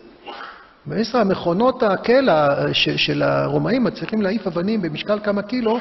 בליסטרה, 0.88 1.24
מכונות 1.24 1.84
הקלע 1.84 2.56
ש... 2.74 2.90
של 2.90 3.24
הרומאים 3.24 3.84
מצליחים 3.84 4.22
להעיף 4.22 4.48
אבנים 4.48 4.82
במשקל 4.82 5.20
כמה 5.24 5.42
קילו, 5.42 5.80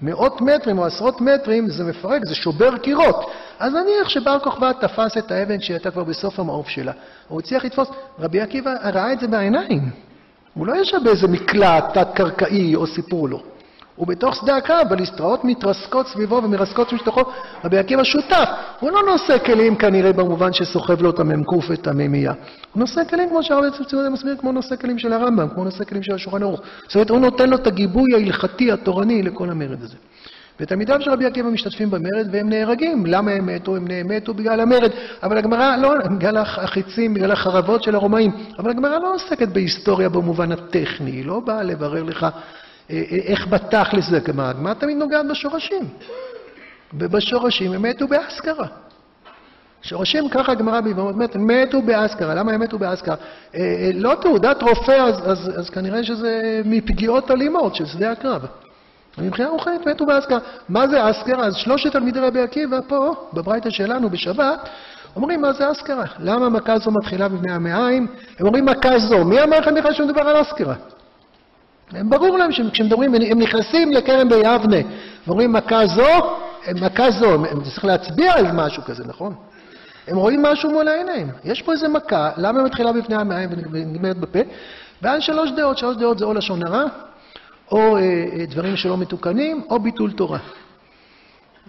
מאות 0.00 0.40
מטרים 0.40 0.78
או 0.78 0.84
עשרות 0.84 1.20
מטרים, 1.20 1.68
זה 1.68 1.84
מפרק, 1.84 2.24
זה 2.24 2.34
שובר 2.34 2.78
קירות. 2.78 3.30
אז 3.58 3.72
נניח 3.72 4.08
שבר 4.08 4.38
כוכבא 4.38 4.72
תפס 4.72 5.18
את 5.18 5.30
האבן 5.30 5.60
שהייתה 5.60 5.90
כבר 5.90 6.04
בסוף 6.04 6.40
המעוף 6.40 6.68
שלה. 6.68 6.92
הוא 7.28 7.40
הצליח 7.40 7.64
לתפוס, 7.64 7.88
רבי 8.18 8.40
עקיבא 8.40 8.74
ראה 8.94 9.12
את 9.12 9.20
זה 9.20 9.28
בעיניים. 9.28 9.90
הוא 10.54 10.66
לא 10.66 10.76
ישב 10.80 10.98
באיזה 11.04 11.28
מקלט 11.28 11.84
תת-קרקעי 11.98 12.74
או 12.74 12.86
סיפור 12.86 13.28
לו. 13.28 13.42
הוא 13.96 14.06
בתוך 14.06 14.36
שדה 14.36 14.56
הקרב, 14.56 14.88
בליסטראות 14.88 15.44
מתרסקות 15.44 16.08
סביבו 16.08 16.40
ומרסקות 16.44 16.92
משתוכו, 16.92 17.20
רבי 17.64 17.78
עקיבא 17.78 18.04
שותף. 18.04 18.48
הוא 18.80 18.90
לא 18.90 19.02
נושא 19.12 19.38
כלים 19.38 19.76
כנראה 19.76 20.12
במובן 20.12 20.52
שסוחב 20.52 21.02
לו 21.02 21.10
את 21.10 21.18
המ"ק 21.18 21.48
את 21.72 21.86
המימייה. 21.86 22.32
הוא 22.72 22.80
נושא 22.80 23.00
כלים, 23.10 23.28
כמו 23.28 23.42
שהרבי 23.42 23.70
צפצוף 23.70 24.00
מסביר, 24.12 24.36
כמו 24.36 24.52
נושא 24.52 24.76
כלים 24.76 24.98
של 24.98 25.12
הרמב"ם, 25.12 25.48
כמו 25.48 25.64
נושא 25.64 25.84
כלים 25.84 26.02
של 26.02 26.14
השולחן 26.14 26.42
ערוך. 26.42 26.60
זאת 26.82 26.94
אומרת, 26.94 27.10
הוא 27.10 27.18
נותן 27.18 27.50
לו 27.50 27.56
את 27.56 27.66
הגיבוי 27.66 28.14
ההלכתי, 28.14 28.72
התורני, 28.72 29.22
לכל 29.22 29.50
המרד 29.50 29.82
הזה. 29.82 29.96
ותלמידיו 30.60 31.00
של 31.00 31.10
רבי 31.10 31.26
עקיבא 31.26 31.48
משתתפים 31.48 31.90
במרד 31.90 32.28
והם 32.32 32.48
נהרגים. 32.48 33.06
למה 33.06 33.30
הם 33.30 33.46
מתו? 33.46 33.76
הם 33.76 33.86
מתו 34.04 34.34
בגלל 34.34 34.60
המרד. 34.60 34.90
אבל 35.22 35.38
הגמרא 35.38 35.76
לא, 35.76 35.94
בגלל 36.16 36.36
החיצים, 36.36 37.14
בגלל 37.14 37.30
החרבות 37.30 37.82
של 37.82 37.94
הרומאים. 37.94 38.32
אבל 38.58 38.70
הגמרא 38.70 38.98
לא 38.98 39.14
עוסקת 39.14 39.48
בהיסטוריה 39.48 40.08
במובן 40.08 40.52
הטכני, 40.52 41.10
היא 41.10 41.26
לא 41.26 41.40
באה 41.40 41.62
לברר 41.62 42.02
לך 42.02 42.26
איך 43.26 43.48
בתכלס 43.48 44.10
זה 44.10 44.16
הגמרא. 44.16 44.50
הגמרא 44.50 44.74
תמיד 44.74 44.96
נוגעת 44.96 45.26
בשורשים. 45.30 45.88
ובשורשים 46.98 47.72
הם 47.72 47.82
מתו 47.82 48.08
באסכרה. 48.08 48.66
שורשים 49.82 50.28
ככה 50.28 50.52
הגמרא 50.52 50.80
אומרת, 50.98 51.36
מתו 51.36 51.82
באסכרה. 51.82 52.34
למה 52.34 52.52
הם 52.52 52.60
מתו 52.60 52.78
באסכרה? 52.78 53.14
אה, 53.54 53.90
לא 53.94 54.14
תעודת 54.20 54.62
רופא, 54.62 54.92
אז, 54.92 55.30
אז, 55.30 55.58
אז 55.58 55.70
כנראה 55.70 56.04
שזה 56.04 56.62
מפגיעות 56.64 57.30
אלימות 57.30 57.74
של 57.74 57.86
שדה 57.86 58.12
הקרב. 58.12 58.46
מבחינה 59.18 59.48
רוחנית 59.48 59.86
מתו 59.86 60.06
באסכרה. 60.06 60.38
מה 60.68 60.88
זה 60.88 61.10
אסכרה? 61.10 61.46
אז 61.46 61.56
שלושת 61.56 61.92
תלמידי 61.92 62.20
רבי 62.20 62.40
עקיבא 62.40 62.78
פה, 62.88 63.14
בברייתא 63.32 63.70
שלנו, 63.70 64.10
בשבת, 64.10 64.68
אומרים 65.16 65.42
מה 65.42 65.52
זה 65.52 65.70
אסכרה. 65.70 66.04
למה 66.18 66.48
מכה 66.48 66.78
זו 66.78 66.90
מתחילה 66.90 67.28
בבני 67.28 67.52
המעיים? 67.52 68.06
הם 68.38 68.46
אומרים 68.46 68.64
מכה 68.64 68.98
זו. 68.98 69.24
מי 69.24 69.42
אמר 69.42 69.60
לכם 69.60 69.74
בכלל 69.74 69.92
שמדובר 69.92 70.22
על 70.22 70.42
אסכרה? 70.42 70.74
ברור 72.02 72.38
להם 72.38 72.52
שכשמדברים, 72.52 73.14
הם 73.14 73.38
נכנסים 73.38 73.92
לכרם 73.92 74.28
ביבנה 74.28 74.76
ואומרים 75.26 75.52
מכה 75.52 75.86
זו, 75.86 76.36
מכה 76.80 77.10
זו, 77.10 77.34
הם 77.34 77.60
צריך 77.62 77.84
להצביע 77.84 78.34
על 78.34 78.52
משהו 78.52 78.82
כזה, 78.82 79.04
נכון? 79.06 79.34
הם 80.08 80.16
רואים 80.16 80.42
משהו 80.42 80.70
מול 80.70 80.88
העיניים. 80.88 81.30
יש 81.44 81.62
פה 81.62 81.72
איזה 81.72 81.88
מכה, 81.88 82.30
למה 82.36 82.58
היא 82.58 82.66
מתחילה 82.66 82.92
בפני 82.92 83.16
המעיים 83.16 83.50
ונגמרת 83.72 84.16
בפה? 84.16 84.38
ואז 85.02 85.22
שלוש 85.22 85.50
דעות, 85.50 85.78
שלוש 85.78 85.96
דעות 85.96 86.18
זה 86.18 86.24
או 86.24 86.34
לשון 86.34 86.66
הרע, 86.66 86.84
או 87.72 87.96
אה, 87.96 88.00
אה, 88.00 88.46
דברים 88.46 88.76
שלא 88.76 88.96
מתוקנים, 88.96 89.62
או 89.70 89.78
ביטול 89.78 90.12
תורה. 90.12 90.38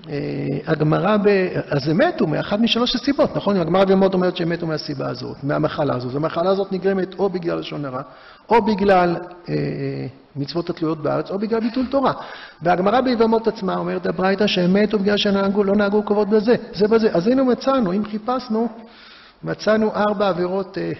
אה, 0.09 0.57
הגמרא, 0.67 1.17
ב... 1.17 1.27
אז 1.69 1.87
הם 1.87 1.97
מתו 1.97 2.27
מאחת 2.27 2.59
משלוש 2.59 2.95
הסיבות, 2.95 3.35
נכון? 3.35 3.57
הגמרא 3.57 3.85
בימות 3.85 4.13
אומרת 4.13 4.37
שהם 4.37 4.49
מתו 4.49 4.67
מהסיבה 4.67 5.07
הזאת, 5.07 5.43
מהמחלה 5.43 5.95
הזאת. 5.95 6.15
המחלה 6.15 6.49
הזאת 6.49 6.71
נגרמת 6.71 7.19
או 7.19 7.29
בגלל 7.29 7.59
לשון 7.59 7.85
הרע, 7.85 8.01
או 8.49 8.61
בגלל 8.61 9.15
אה, 9.49 9.55
מצוות 10.35 10.69
התלויות 10.69 11.03
בארץ, 11.03 11.31
או 11.31 11.39
בגלל 11.39 11.59
ביטול 11.59 11.85
תורה. 11.85 12.13
והגמרא 12.61 13.01
ביבמות 13.01 13.47
עצמה 13.47 13.75
אומרת 13.75 14.05
הברייתא 14.05 14.47
שהם 14.47 14.73
מתו 14.73 14.99
בגלל 14.99 15.17
שנהגו, 15.17 15.63
לא 15.63 15.75
נהגו 15.75 16.05
כבוד 16.05 16.29
בזה, 16.29 16.55
זה 16.73 16.87
בזה. 16.87 17.09
אז 17.13 17.27
הנה 17.27 17.43
מצאנו, 17.43 17.93
אם 17.93 18.05
חיפשנו, 18.05 18.67
מצאנו 19.43 19.95
ארבע 19.95 20.27
עבירות 20.27 20.77
אה, 20.77 20.91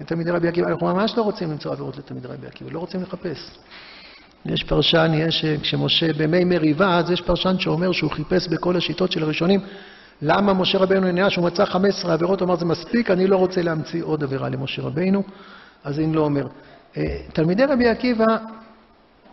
לתלמידי 0.00 0.30
רבי 0.30 0.48
עקיבא. 0.48 0.68
אנחנו 0.68 0.86
ממש 0.86 1.16
לא 1.16 1.22
רוצים 1.22 1.50
למצוא 1.50 1.72
עבירות 1.72 1.96
לתלמידי 1.98 2.28
רבי 2.28 2.46
עקיבא, 2.46 2.70
לא 2.72 2.78
רוצים 2.78 3.02
לחפש. 3.02 3.58
יש 4.46 4.64
פרשן, 4.64 5.12
יש, 5.14 5.44
כשמשה 5.44 6.12
בימי 6.12 6.44
מריבה, 6.44 6.98
אז 6.98 7.10
יש 7.10 7.20
פרשן 7.20 7.58
שאומר 7.58 7.92
שהוא 7.92 8.10
חיפש 8.10 8.48
בכל 8.48 8.76
השיטות 8.76 9.12
של 9.12 9.22
הראשונים 9.22 9.60
למה 10.22 10.54
משה 10.54 10.78
רבנו 10.78 11.12
נהיה 11.12 11.30
שהוא 11.30 11.44
מצא 11.44 11.64
15 11.64 12.12
עבירות, 12.12 12.40
הוא 12.40 12.46
אמר 12.46 12.56
זה 12.56 12.64
מספיק, 12.64 13.10
אני 13.10 13.26
לא 13.26 13.36
רוצה 13.36 13.62
להמציא 13.62 14.02
עוד 14.02 14.22
עבירה 14.22 14.48
למשה 14.48 14.82
רבנו, 14.82 15.22
אז 15.84 16.00
אם 16.00 16.14
לא 16.14 16.20
אומר. 16.20 16.46
אה, 16.96 17.18
תלמידי 17.32 17.64
רבי 17.64 17.88
עקיבא, 17.88 18.36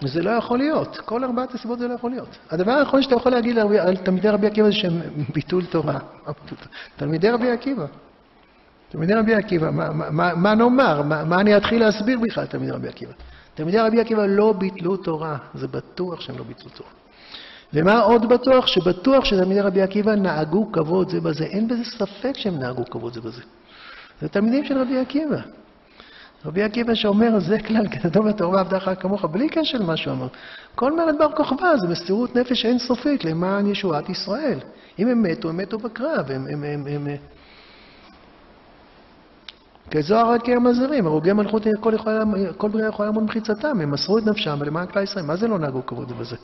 זה 0.02 0.22
לא 0.22 0.30
יכול 0.30 0.58
להיות, 0.58 0.98
כל 1.06 1.24
ארבעת 1.24 1.54
הסיבות 1.54 1.80
זה 1.80 1.88
לא 1.88 1.94
יכול 1.94 2.12
להיות. 2.12 2.38
הדבר 2.50 2.72
האחרון 2.72 3.04
שאתה 3.04 3.16
יכול 3.16 3.32
להגיד 3.32 3.58
על 3.58 3.98
תלמידי 3.98 4.30
רבי 4.30 4.48
עקיבא 4.48 4.68
זה 4.68 4.74
שהם 4.74 5.02
ביטול 5.36 5.66
תורה. 5.66 6.00
תלמידי 6.96 7.30
רבי 7.30 7.52
עקיבא. 7.52 7.86
תלמידי 8.90 9.14
רבי 9.14 9.34
עקיבא, 9.34 9.72
מה, 9.72 9.90
מה, 9.92 10.36
מה 10.36 10.56
נאמר? 10.56 11.02
מה, 11.02 11.24
מה 11.24 11.42
אני 11.42 11.58
אתחיל 11.58 11.80
להסביר 11.80 12.20
בכלל 12.20 12.46
תלמידי 12.46 12.72
רבי 12.72 12.88
עקיבא? 12.88 13.14
תלמידי 13.56 13.78
רבי 13.78 14.02
עקיבא 14.02 14.26
לא 14.26 14.54
ביטלו 14.54 14.98
תורה, 14.98 15.38
זה 15.54 15.68
בטוח 15.68 16.22
שהם 16.22 16.38
לא 16.38 16.44
ביטלו 16.44 16.70
תורה. 16.70 16.90
ומה 17.74 18.00
עוד 18.00 18.30
בטוח? 18.30 18.68
שבטוח 18.68 19.26
שתלמידי 19.26 19.62
רבי 19.62 19.82
עקיבא 19.82 20.16
נהגו 20.16 20.72
כבוד 20.72 21.10
זה 21.10 21.22
בזה. 21.22 21.44
אין 21.44 21.68
בזה 21.68 21.84
ספק 21.84 22.38
שהם 22.38 22.60
נהגו 22.60 22.86
כבוד 22.86 23.14
זה 23.14 23.22
בזה. 23.22 23.42
זה 24.22 24.30
תלמידים 24.30 24.66
של 24.66 24.78
רבי 24.78 25.00
עקיבא. 25.00 25.38
רבי 26.46 26.64
עקיבא 26.64 26.96
שאומר, 26.96 27.40
זה 27.40 27.60
כלל 27.60 27.88
כתוב 27.88 28.30
בתורה 28.30 28.56
ועבדך 28.56 28.92
כמוך, 29.00 29.26
בלי 29.26 29.50
קשר 29.50 29.78
למה 29.78 29.98
שהוא 29.98 30.14
אמר. 30.14 30.28
כל 30.76 30.98
מרד 30.98 31.18
בר 31.20 31.32
כוכבא 31.36 31.78
זה 31.78 31.88
מסירות 31.88 32.36
נפש 32.36 32.66
אינסופית 32.66 33.26
למען 33.26 33.68
ישועת 33.68 34.10
ישראל. 34.10 34.60
אם 35.00 35.08
הם 35.08 35.24
מתו, 35.24 35.50
הם 35.50 35.58
מתו 35.58 35.78
בקרב, 35.78 36.32
הם, 36.32 36.48
הם, 36.48 36.64
הם, 36.64 36.88
הם, 36.88 37.08
כזוהר 39.92 40.32
רק 40.32 40.46
כרם 40.46 40.68
הזרים, 40.68 41.08
הרוגי 41.08 41.34
מלכות 41.34 41.68
כל, 41.80 41.94
כל 42.58 42.70
בריאה 42.70 42.88
יכולה 42.88 43.10
לעמוד 43.10 43.24
מחיצתם, 43.24 43.82
הם 43.82 43.92
מסרו 43.92 44.18
את 44.18 44.26
נפשם 44.26 44.58
ולמען 44.60 44.86
כלל 44.86 45.04
ישראל. 45.04 45.26
מה 45.26 45.36
זה 45.36 45.48
לא 45.48 45.60
נהגו 45.60 45.86
כבוד 45.86 46.12
בזה? 46.20 46.36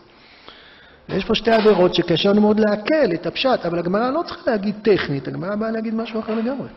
יש 1.10 1.26
פה 1.26 1.36
שתי 1.36 1.52
עבירות 1.52 1.96
שקשה 1.96 2.30
לנו 2.30 2.42
מאוד 2.42 2.60
לעכל 2.60 3.14
את 3.14 3.26
הפשט, 3.26 3.66
אבל 3.66 3.80
הגמרא 3.80 4.10
לא 4.10 4.24
צריכה 4.26 4.52
להגיד 4.52 4.76
טכנית, 4.82 5.28
הגמרא 5.28 5.56
באה 5.56 5.72
להגיד 5.72 5.96
משהו 5.96 6.20
אחר 6.20 6.36
לגמרי. 6.36 6.68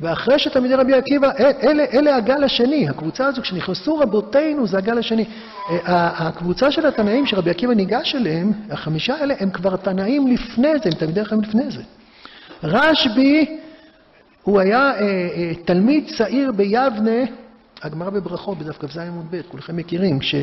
ואחרי 0.00 0.38
שתלמידי 0.38 0.74
רבי 0.74 0.94
עקיבא, 0.94 1.30
אלה, 1.62 1.84
אלה 1.92 2.16
הגל 2.16 2.44
השני, 2.44 2.88
הקבוצה 2.88 3.26
הזו, 3.26 3.42
כשנכנסו 3.42 3.98
רבותינו 3.98 4.66
זה 4.66 4.78
הגל 4.78 4.98
השני. 4.98 5.24
אה, 5.70 6.28
הקבוצה 6.28 6.70
של 6.70 6.86
התנאים 6.86 7.26
שרבי 7.26 7.50
עקיבא 7.50 7.74
ניגש 7.74 8.14
אליהם, 8.14 8.52
החמישה 8.70 9.14
האלה, 9.14 9.34
הם 9.40 9.50
כבר 9.50 9.76
תנאים 9.76 10.26
לפני 10.26 10.72
זה, 10.82 10.88
הם 10.88 10.94
תלמידי 10.94 11.24
חכמים 11.24 11.42
לפני 11.42 11.70
זה. 11.70 11.82
רשב"י 12.62 13.58
הוא 14.48 14.60
היה 14.60 14.78
אה, 14.78 15.00
אה, 15.00 15.52
תלמיד 15.64 16.04
צעיר 16.18 16.52
ביבנה, 16.52 17.20
הגמרא 17.82 18.10
בברכות, 18.10 18.58
בדף 18.58 18.78
כ"ז 18.78 18.98
עמוד 18.98 19.26
ב', 19.30 19.40
כולכם 19.48 19.76
מכירים, 19.76 20.18
כש, 20.18 20.34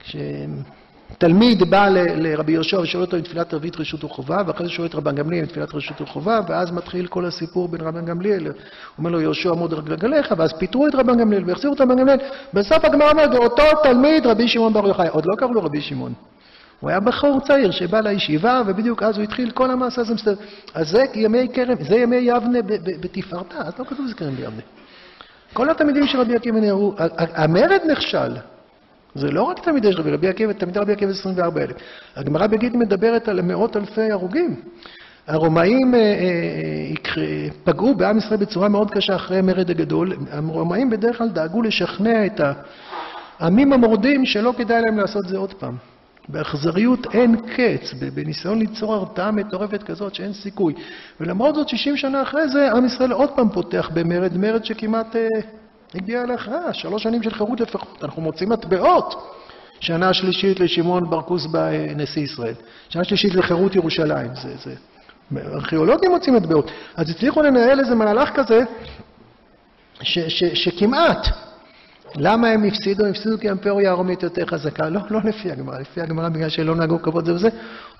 כשתלמיד 0.00 1.70
בא 1.70 1.88
ל, 1.88 1.98
לרבי 2.16 2.52
יהושע 2.52 2.80
ושואל 2.80 3.02
אותו 3.02 3.16
אם 3.16 3.22
תפילת 3.22 3.52
ערבית 3.52 3.76
רשות 3.76 4.04
וחובה, 4.04 4.42
ואחרי 4.46 4.66
זה 4.66 4.72
שואל 4.72 4.86
את 4.86 4.94
רבן 4.94 5.14
גמליאל 5.14 5.42
אם 5.42 5.46
תפילת 5.46 5.74
רשות 5.74 6.00
וחובה, 6.00 6.40
ואז 6.48 6.70
מתחיל 6.70 7.06
כל 7.06 7.24
הסיפור 7.24 7.68
בין 7.68 7.80
רבן 7.80 8.04
גמליאל, 8.04 8.46
הוא 8.46 8.54
אומר 8.98 9.10
לו 9.10 9.20
יהושע 9.20 9.50
עמוד 9.50 9.72
רגליך, 9.72 10.34
ואז 10.38 10.52
פיטרו 10.58 10.86
את 10.86 10.94
רבן 10.94 11.18
גמליאל 11.18 11.42
והחזירו 11.46 11.74
את 11.74 11.80
רבן 11.80 11.96
גמליאל, 11.98 12.18
בסוף 12.54 12.84
הגמרא 12.84 13.10
אומרת, 13.10 13.34
אותו 13.34 13.64
תלמיד 13.82 14.26
רבי 14.26 14.48
שמעון 14.48 14.72
בר 14.72 14.88
יוחאי, 14.88 15.08
עוד 15.08 15.26
לא 15.26 15.34
קראו 15.36 15.54
לו 15.54 15.62
רבי 15.62 15.80
שמעון. 15.80 16.12
הוא 16.80 16.90
היה 16.90 17.00
בחור 17.00 17.40
צעיר 17.40 17.70
שבא 17.70 18.00
לישיבה, 18.00 18.62
ובדיוק 18.66 19.02
אז 19.02 19.16
הוא 19.16 19.24
התחיל 19.24 19.50
כל 19.50 19.70
המעשה 19.70 20.00
הזה 20.00 20.14
מסתדר. 20.14 20.34
אז 20.74 20.88
זה 20.88 21.04
ימי 21.14 21.48
כרם, 21.52 21.76
זה 21.88 21.96
ימי 21.96 22.16
יבנה 22.16 22.58
בתפארתה, 23.00 23.58
אז 23.58 23.72
לא 23.78 23.84
כתוב 23.84 24.06
זה 24.06 24.14
כרם 24.14 24.34
ביבנה. 24.34 24.62
כל 25.52 25.70
התלמידים 25.70 26.06
של 26.06 26.20
רבי 26.20 26.34
עקיבא 26.34 26.60
נהרו, 26.60 26.94
המרד 27.16 27.80
נכשל. 27.90 28.36
זה 29.14 29.30
לא 29.30 29.42
רק 29.42 29.58
תלמידי 29.58 29.92
של 29.92 30.14
רבי 30.14 30.28
עקיבא, 30.28 30.52
תלמידי 30.52 30.78
רבי 30.78 30.92
עקיבא 30.92 31.12
זה 31.12 31.20
24 31.20 31.62
אלף. 31.62 31.76
הגמרא 32.16 32.46
בגיד 32.46 32.76
מדברת 32.76 33.28
על 33.28 33.42
מאות 33.42 33.76
אלפי 33.76 34.10
הרוגים. 34.12 34.56
הרומאים 35.26 35.94
אה, 35.94 36.00
אה, 36.00 37.48
פגעו 37.64 37.94
בעם 37.94 38.18
ישראל 38.18 38.40
בצורה 38.40 38.68
מאוד 38.68 38.90
קשה 38.90 39.16
אחרי 39.16 39.38
המרד 39.38 39.70
הגדול. 39.70 40.12
הרומאים 40.30 40.90
בדרך 40.90 41.18
כלל 41.18 41.28
דאגו 41.28 41.62
לשכנע 41.62 42.26
את 42.26 42.40
העמים 43.38 43.72
המורדים 43.72 44.26
שלא 44.26 44.54
כדאי 44.58 44.82
להם 44.86 44.98
לעשות 44.98 45.28
זה 45.28 45.36
עוד 45.36 45.54
פעם. 45.54 45.76
באכזריות 46.28 47.06
אין 47.14 47.36
קץ, 47.36 47.94
בניסיון 48.14 48.58
ליצור 48.58 48.94
הרתעה 48.94 49.30
מטורפת 49.30 49.82
כזאת 49.82 50.14
שאין 50.14 50.32
סיכוי. 50.32 50.74
ולמרות 51.20 51.54
זאת, 51.54 51.68
60 51.68 51.96
שנה 51.96 52.22
אחרי 52.22 52.48
זה, 52.48 52.72
עם 52.72 52.86
ישראל 52.86 53.12
עוד 53.12 53.30
פעם 53.30 53.48
פותח 53.48 53.90
במרד, 53.94 54.36
מרד 54.36 54.64
שכמעט 54.64 55.16
אה, 55.16 55.28
הגיע 55.94 56.26
להכרעה, 56.26 56.74
שלוש 56.74 57.02
שנים 57.02 57.22
של 57.22 57.30
חירות 57.30 57.60
לפחות. 57.60 58.04
אנחנו 58.04 58.22
מוצאים 58.22 58.48
מטבעות. 58.48 59.14
שנה 59.80 60.14
שלישית 60.14 60.60
לשמעון 60.60 61.10
בר 61.10 61.22
כוסבא, 61.22 61.70
נשיא 61.96 62.22
ישראל. 62.22 62.54
שנה 62.88 63.04
שלישית 63.04 63.34
לחירות 63.34 63.74
ירושלים. 63.74 64.30
זה, 64.34 64.54
זה... 64.64 64.74
ארכיאולוגים 65.54 66.10
מוצאים 66.10 66.34
מטבעות. 66.34 66.70
אז 66.96 67.10
הצליחו 67.10 67.42
לנהל 67.42 67.80
איזה 67.80 67.94
מהלך 67.94 68.30
כזה, 68.34 68.60
ש, 70.02 70.18
ש, 70.18 70.44
שכמעט 70.44 71.26
למה 72.18 72.48
הם 72.48 72.64
הפסידו? 72.64 73.04
הם 73.04 73.10
הפסידו 73.10 73.38
כי 73.38 73.48
האימפריה 73.48 73.90
הרומית 73.90 74.22
יותר 74.22 74.46
חזקה. 74.46 74.88
לא, 74.88 75.00
לא 75.10 75.20
לפי 75.24 75.50
הגמרא, 75.50 75.78
לפי 75.78 76.00
הגמרא 76.00 76.28
בגלל 76.28 76.48
שלא 76.48 76.76
נהגו 76.76 77.02
כבוד 77.02 77.26
זה 77.26 77.34
וזה, 77.34 77.48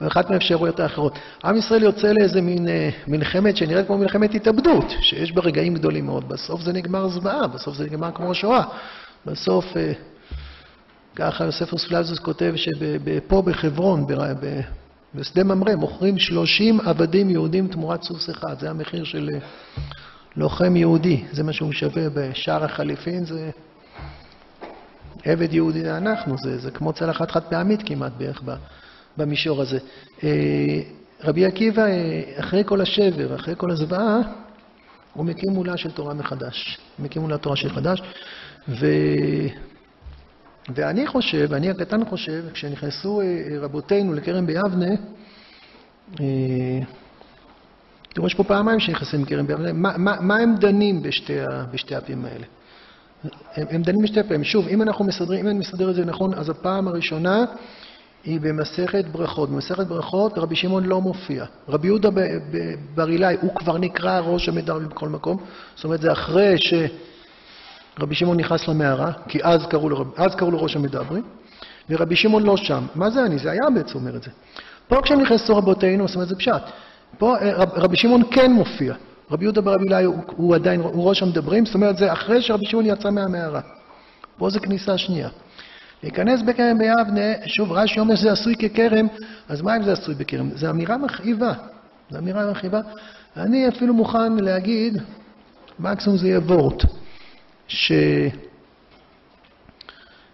או 0.01 0.07
אחת 0.07 0.31
מהאפשרויות 0.31 0.81
האחרות. 0.81 1.19
עם 1.45 1.57
ישראל 1.57 1.83
יוצא 1.83 2.13
לאיזה 2.13 2.41
מין 2.41 2.69
אה, 2.69 2.91
מלחמת 3.09 3.57
שנראית 3.57 3.87
כמו 3.87 3.99
מלחמת 3.99 4.35
התאבדות, 4.35 4.85
שיש 5.01 5.33
בה 5.33 5.43
רגעים 5.43 5.75
גדולים 5.75 6.07
מאוד. 6.07 6.29
בסוף 6.29 6.61
זה 6.61 6.73
נגמר 6.73 7.09
זוועה, 7.09 7.47
בסוף 7.47 7.77
זה 7.77 7.85
נגמר 7.85 8.11
כמו 8.15 8.35
שואה. 8.35 8.63
בסוף, 9.27 9.77
אה, 9.77 9.93
ככה 11.17 11.45
יוספוס 11.45 11.85
פלזוס 11.85 12.19
כותב 12.19 12.53
שפה 12.57 13.43
בחברון, 13.43 14.07
בשדה 15.15 15.45
ממרא, 15.45 15.75
מוכרים 15.75 16.19
30 16.19 16.81
עבדים 16.81 17.31
יהודים 17.31 17.69
תמורת 17.69 18.03
סוס 18.03 18.31
אחד. 18.31 18.61
זה 18.61 18.71
המחיר 18.71 19.05
של 19.05 19.31
אה, 19.33 19.39
לוחם 20.37 20.77
יהודי, 20.77 21.25
זה 21.33 21.43
מה 21.43 21.53
שהוא 21.53 21.73
שווה 21.73 22.03
בשער 22.15 22.65
החליפין, 22.65 23.25
זה... 23.25 23.51
עבד 25.27 25.53
יהודי 25.53 25.83
זה 25.83 25.97
אנחנו, 25.97 26.37
זה, 26.39 26.59
זה 26.59 26.71
כמו 26.71 26.93
צלחת 26.93 27.31
חד 27.31 27.43
פעמית 27.43 27.81
כמעט 27.87 28.13
בערך 28.19 28.43
במישור 29.17 29.63
הזה. 29.63 29.79
אה, 30.25 30.81
רבי 31.25 31.45
עקיבא, 31.45 31.83
אה, 31.83 32.23
אחרי 32.37 32.63
כל 32.67 32.81
השבר, 32.81 33.35
אחרי 33.35 33.55
כל 33.57 33.71
הזוועה, 33.71 34.19
הוא 35.15 35.25
מקים 35.25 35.53
מולה 35.53 35.77
של 35.77 35.91
תורה 35.91 36.15
מחדש. 36.15 36.79
מקים 36.99 37.23
מולה 37.23 37.39
תורה 37.39 37.57
של 37.57 37.71
חדש, 37.71 38.03
ו... 38.69 38.87
ואני 40.75 41.07
חושב, 41.07 41.53
אני 41.53 41.71
הקטן 41.71 42.05
חושב, 42.05 42.45
כשנכנסו 42.53 43.21
אה, 43.21 43.27
רבותינו 43.61 44.13
לכרם 44.13 44.47
ביבנה, 44.47 44.95
תראו, 48.09 48.27
יש 48.27 48.35
פה 48.35 48.45
פעמיים 48.45 48.81
שנכנסים 48.81 49.23
לכרם 49.23 49.47
ביבנה, 49.47 49.73
מה, 49.73 49.99
מה, 49.99 50.17
מה 50.21 50.37
הם 50.37 50.55
דנים 50.57 51.03
בשתי, 51.03 51.37
בשתי 51.71 51.95
הפים 51.95 52.25
האלה? 52.25 52.47
הם, 53.55 53.67
הם 53.71 53.83
דנים 53.83 54.03
בשתי 54.03 54.23
פעמים. 54.23 54.45
שוב, 54.45 54.69
אם 54.69 54.83
אנחנו 54.83 55.05
מסדרים, 55.05 55.41
אם 55.41 55.49
אני 55.51 55.59
מסדר 55.59 55.91
את 55.91 55.95
זה 55.95 56.05
נכון, 56.05 56.35
אז 56.35 56.51
הפעם 56.51 56.89
הראשונה 56.89 57.45
היא 58.25 58.41
במסכת 58.41 59.05
ברכות. 59.05 59.51
במסכת 59.51 59.87
ברכות 59.87 60.39
רבי 60.39 60.57
שמעון 60.57 60.85
לא 60.85 61.01
מופיע. 61.01 61.45
רבי 61.69 61.87
יהודה 61.87 62.09
בר 62.95 63.11
אילאי, 63.11 63.37
הוא 63.41 63.55
כבר 63.55 63.79
נקרא 63.79 64.21
ראש 64.21 64.49
המדברים 64.49 64.89
בכל 64.89 65.09
מקום. 65.09 65.37
זאת 65.75 65.85
אומרת, 65.85 66.01
זה 66.01 66.13
אחרי 66.13 66.55
שרבי 66.59 68.15
שמעון 68.15 68.37
נכנס 68.37 68.69
למערה, 68.69 69.13
כי 69.29 69.39
אז 69.43 69.67
קראו 69.67 69.89
לו, 69.89 70.05
אז 70.17 70.35
קראו 70.35 70.51
לו 70.51 70.63
ראש 70.63 70.77
המדברים, 70.77 71.23
ורבי 71.91 72.17
שמעון 72.17 72.43
לא 72.43 72.57
שם. 72.57 72.87
מה 72.95 73.11
זה 73.11 73.25
אני? 73.25 73.39
זה 73.39 73.51
היה 73.51 73.71
בעצם 73.75 73.99
אומר 73.99 74.17
את 74.17 74.23
זה. 74.23 74.31
פה 74.89 75.03
כשהם 75.03 75.21
נכנסו 75.21 75.57
רבותינו, 75.57 76.09
זאת 76.09 76.15
אומרת, 76.15 76.29
זה 76.29 76.37
פשט. 76.37 76.63
פה 77.19 77.37
אה, 77.37 77.53
רבי 77.57 77.97
שמעון 77.97 78.23
כן 78.31 78.53
מופיע. 78.53 78.95
רבי 79.31 79.45
יהודה 79.45 79.61
ברבי 79.61 79.85
אילאי 79.85 80.05
הוא, 80.05 80.17
הוא 80.37 80.55
עדיין, 80.55 80.81
הוא 80.81 81.09
ראש 81.09 81.23
המדברים, 81.23 81.67
זאת 81.67 81.75
אומרת 81.75 81.97
זה 81.97 82.13
אחרי 82.13 82.43
שרבי 82.43 82.67
שמעון 82.67 82.87
יצא 82.87 83.11
מהמערה. 83.11 83.61
פה 84.39 84.51
זה 84.51 84.61
כניסה 84.61 84.99
שנייה. 84.99 85.29
להיכנס 86.03 86.43
בכרם 86.43 86.79
ביבנה, 86.79 87.47
שוב 87.47 87.73
רש"י 87.73 88.01
אומר 88.01 88.17
שזה 88.17 88.33
עשוי 88.33 88.57
ככרם, 88.57 89.07
אז 89.49 89.63
מה 89.63 89.77
אם 89.77 89.83
זה 89.83 89.93
עשוי 89.93 90.15
בכרם? 90.15 90.51
זו 90.55 90.71
אמירה 90.71 90.99
מכאיבה. 90.99 91.53
זו 92.11 92.19
אמירה 92.19 92.51
מכאיבה. 92.51 92.81
אני 93.37 93.69
אפילו 93.69 93.95
מוכן 93.95 94.33
להגיד, 94.33 95.03
מקסימום 95.79 96.19
זה 96.19 96.29
יהיה 96.29 96.39
וורט, 96.39 96.83
ש... 97.69 97.93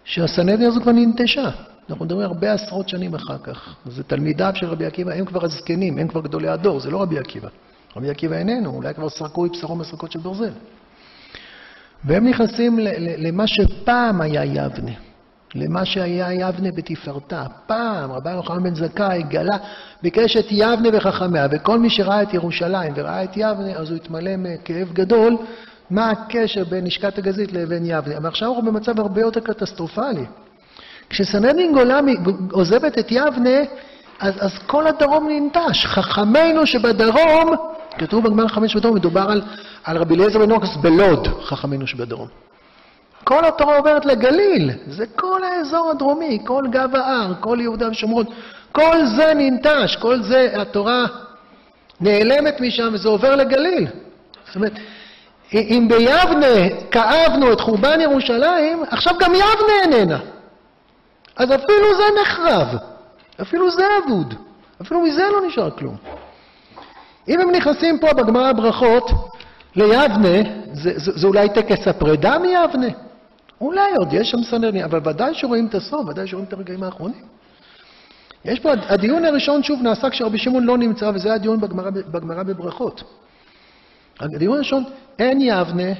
שהסנדיה 0.03 0.67
הזו 0.67 0.81
כבר 0.81 0.91
ננטשה. 0.91 1.49
אנחנו 1.89 2.05
מדברים 2.05 2.27
הרבה 2.27 2.53
עשרות 2.53 2.89
שנים 2.89 3.15
אחר 3.15 3.37
כך. 3.37 3.75
זה 3.85 4.03
תלמידיו 4.03 4.51
של 4.55 4.65
רבי 4.65 4.85
עקיבא, 4.85 5.13
הם 5.13 5.25
כבר 5.25 5.45
הזקנים, 5.45 5.97
הם 5.97 6.07
כבר 6.07 6.21
גדולי 6.21 6.47
הדור, 6.47 6.79
זה 6.79 6.91
לא 6.91 7.01
רבי 7.01 7.19
עקיבא. 7.19 7.49
רבי 7.95 8.09
עקיבא 8.09 8.35
איננו, 8.35 8.69
אולי 8.69 8.93
כבר 8.93 9.09
סרקו 9.09 9.45
יבשרו 9.45 9.75
מסרקות 9.75 10.11
של 10.11 10.19
ברזל. 10.19 10.51
והם 12.05 12.27
נכנסים 12.27 12.79
למה 13.17 13.47
שפעם 13.47 14.21
היה 14.21 14.45
יבנה, 14.45 14.91
למה 15.55 15.85
שהיה 15.85 16.33
יבנה 16.33 16.71
בתפארתה. 16.71 17.43
פעם 17.67 18.11
רבי 18.11 18.31
יוחנן 18.31 18.63
בן 18.63 18.75
זכאי 18.75 19.23
גלה, 19.23 19.57
ביקש 20.01 20.37
את 20.37 20.45
יבנה 20.51 20.89
וחכמיה, 20.93 21.47
וכל 21.51 21.79
מי 21.79 21.89
שראה 21.89 22.21
את 22.21 22.33
ירושלים 22.33 22.93
וראה 22.95 23.23
את 23.23 23.37
יבנה, 23.37 23.71
אז 23.75 23.89
הוא 23.89 23.95
התמלא 23.95 24.31
מכאב 24.37 24.93
גדול, 24.93 25.37
מה 25.89 26.09
הקשר 26.09 26.63
בין 26.63 26.85
לשכת 26.85 27.17
הגזית 27.17 27.53
לבין 27.53 27.83
יבנה. 27.85 28.17
אבל 28.17 28.27
עכשיו 28.27 28.49
אנחנו 28.49 28.71
במצב 28.71 28.99
הרבה 28.99 29.21
יותר 29.21 29.39
קטסטרופלי. 29.39 30.25
כשסנדין 31.09 31.73
גולמי 31.73 32.15
עוזבת 32.51 32.99
את 32.99 33.11
יבנה, 33.11 33.59
אז, 34.19 34.33
אז 34.39 34.51
כל 34.67 34.87
הדרום 34.87 35.29
ננטש. 35.29 35.85
חכמינו 35.85 36.65
שבדרום 36.65 37.55
כתוב 37.97 38.23
בגמר 38.23 38.47
חמש 38.47 38.75
בדרום, 38.75 38.95
מדובר 38.95 39.25
על, 39.29 39.41
על 39.83 39.97
רבי 39.97 40.15
אליעזר 40.15 40.39
בן 40.39 40.51
אוקס 40.51 40.75
בלוד, 40.81 41.27
חכמינו 41.43 41.87
שבדרום. 41.87 42.27
כל 43.23 43.45
התורה 43.45 43.77
עוברת 43.77 44.05
לגליל, 44.05 44.71
זה 44.87 45.05
כל 45.15 45.43
האזור 45.43 45.91
הדרומי, 45.91 46.39
כל 46.45 46.63
גב 46.69 46.95
ההר, 46.95 47.33
כל 47.39 47.57
יהודה 47.61 47.89
ושומרון, 47.89 48.25
כל 48.71 49.05
זה 49.05 49.33
ננטש, 49.35 49.95
כל 49.95 50.21
זה, 50.21 50.49
התורה 50.55 51.05
נעלמת 52.01 52.61
משם 52.61 52.89
וזה 52.93 53.09
עובר 53.09 53.35
לגליל. 53.35 53.87
זאת 54.45 54.55
אומרת, 54.55 54.73
אם 55.53 55.87
ביבנה 55.89 56.69
כאבנו 56.91 57.53
את 57.53 57.61
חורבן 57.61 58.01
ירושלים, 58.01 58.83
עכשיו 58.89 59.13
גם 59.19 59.31
יבנה 59.35 59.73
איננה. 59.83 60.19
אז 61.35 61.51
אפילו 61.51 61.97
זה 61.97 62.21
נחרב, 62.21 62.67
אפילו 63.41 63.71
זה 63.71 63.83
אבוד, 64.05 64.33
אפילו 64.81 65.01
מזה 65.01 65.23
לא 65.33 65.47
נשאר 65.47 65.71
כלום. 65.71 65.95
אם 67.27 67.41
הם 67.41 67.51
נכנסים 67.51 67.99
פה 67.99 68.13
בגמרא 68.13 68.47
הברכות 68.47 69.11
ליבנה, 69.75 70.49
זה, 70.73 70.91
זה, 70.95 71.11
זה 71.15 71.27
אולי 71.27 71.49
טקס 71.49 71.87
הפרידה 71.87 72.39
מיבנה? 72.39 72.87
אולי 73.61 73.95
עוד 73.97 74.13
יש 74.13 74.31
שם 74.31 74.43
סנדרני, 74.43 74.83
אבל 74.83 74.99
ודאי 75.09 75.33
שרואים 75.33 75.67
את 75.67 75.75
הסוף, 75.75 76.07
ודאי 76.07 76.27
שרואים 76.27 76.47
את 76.47 76.53
הרגעים 76.53 76.83
האחרונים. 76.83 77.25
יש 78.45 78.59
פה, 78.59 78.71
הדיון 78.89 79.25
הראשון 79.25 79.63
שוב 79.63 79.81
נעשה 79.81 80.09
כשרבי 80.09 80.37
שמעון 80.37 80.63
לא 80.63 80.77
נמצא, 80.77 81.11
וזה 81.13 81.29
היה 81.29 81.37
דיון 81.37 81.61
בגמרא, 81.61 81.89
בגמרא 81.89 82.43
בברכות. 82.43 83.03
הדיון 84.19 84.55
הראשון, 84.55 84.83
אין 85.19 85.41
יבנה, 85.41 85.93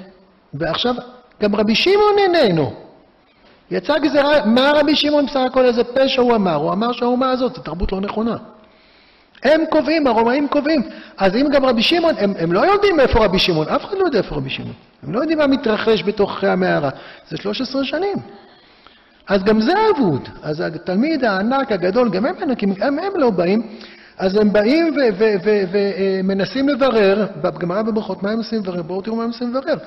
ועכשיו 0.53 0.95
גם 1.41 1.55
רבי 1.55 1.75
שמעון 1.75 2.17
איננו. 2.17 2.73
יצא 3.71 3.99
גזירה, 3.99 4.45
מה 4.45 4.71
רבי 4.75 4.95
שמעון 4.95 5.25
בסך 5.25 5.39
הכל 5.49 5.65
איזה 5.65 5.83
פשע 5.83 6.21
הוא 6.21 6.35
אמר? 6.35 6.55
הוא 6.55 6.73
אמר 6.73 6.91
שהאומה 6.91 7.31
הזאת 7.31 7.55
זו 7.55 7.61
תרבות 7.61 7.91
לא 7.91 8.01
נכונה. 8.01 8.37
הם 9.43 9.61
קובעים, 9.69 10.07
הרומאים 10.07 10.47
קובעים. 10.47 10.81
אז 11.17 11.35
אם 11.35 11.47
גם 11.51 11.65
רבי 11.65 11.81
שמעון, 11.81 12.15
הם, 12.17 12.33
הם 12.39 12.53
לא 12.53 12.59
יודעים 12.59 12.99
איפה 12.99 13.25
רבי 13.25 13.39
שמעון, 13.39 13.67
אף 13.67 13.85
אחד 13.85 13.97
לא 13.97 14.05
יודע 14.05 14.17
איפה 14.17 14.35
רבי 14.35 14.49
שמעון. 14.49 14.73
הם 15.03 15.13
לא 15.13 15.19
יודעים 15.19 15.37
מה 15.37 15.47
מתרחש 15.47 16.03
בתוך 16.03 16.43
המערה. 16.43 16.89
זה 17.29 17.37
13 17.37 17.83
שנים. 17.83 18.17
אז 19.27 19.43
גם 19.43 19.61
זה 19.61 19.73
אבוד. 19.95 20.29
אז 20.43 20.59
התלמיד 20.61 21.25
הענק, 21.25 21.71
הגדול, 21.71 22.09
גם 22.09 22.25
הם 22.25 22.35
ענקים, 22.41 22.73
הם, 22.81 22.99
הם 22.99 23.11
לא 23.15 23.29
באים. 23.29 23.67
אז 24.17 24.35
הם 24.35 24.53
באים 24.53 24.95
ומנסים 25.71 26.69
לברר, 26.69 27.27
בגמרא 27.41 27.81
בברכות, 27.81 28.23
מה 28.23 28.31
הם 28.31 28.37
עושים 28.37 28.59
לברר? 28.59 28.81
בואו 28.81 29.01
תראו 29.01 29.15
מה 29.15 29.23
הם 29.23 29.29
עושים 29.29 29.49
לברר. 29.49 29.77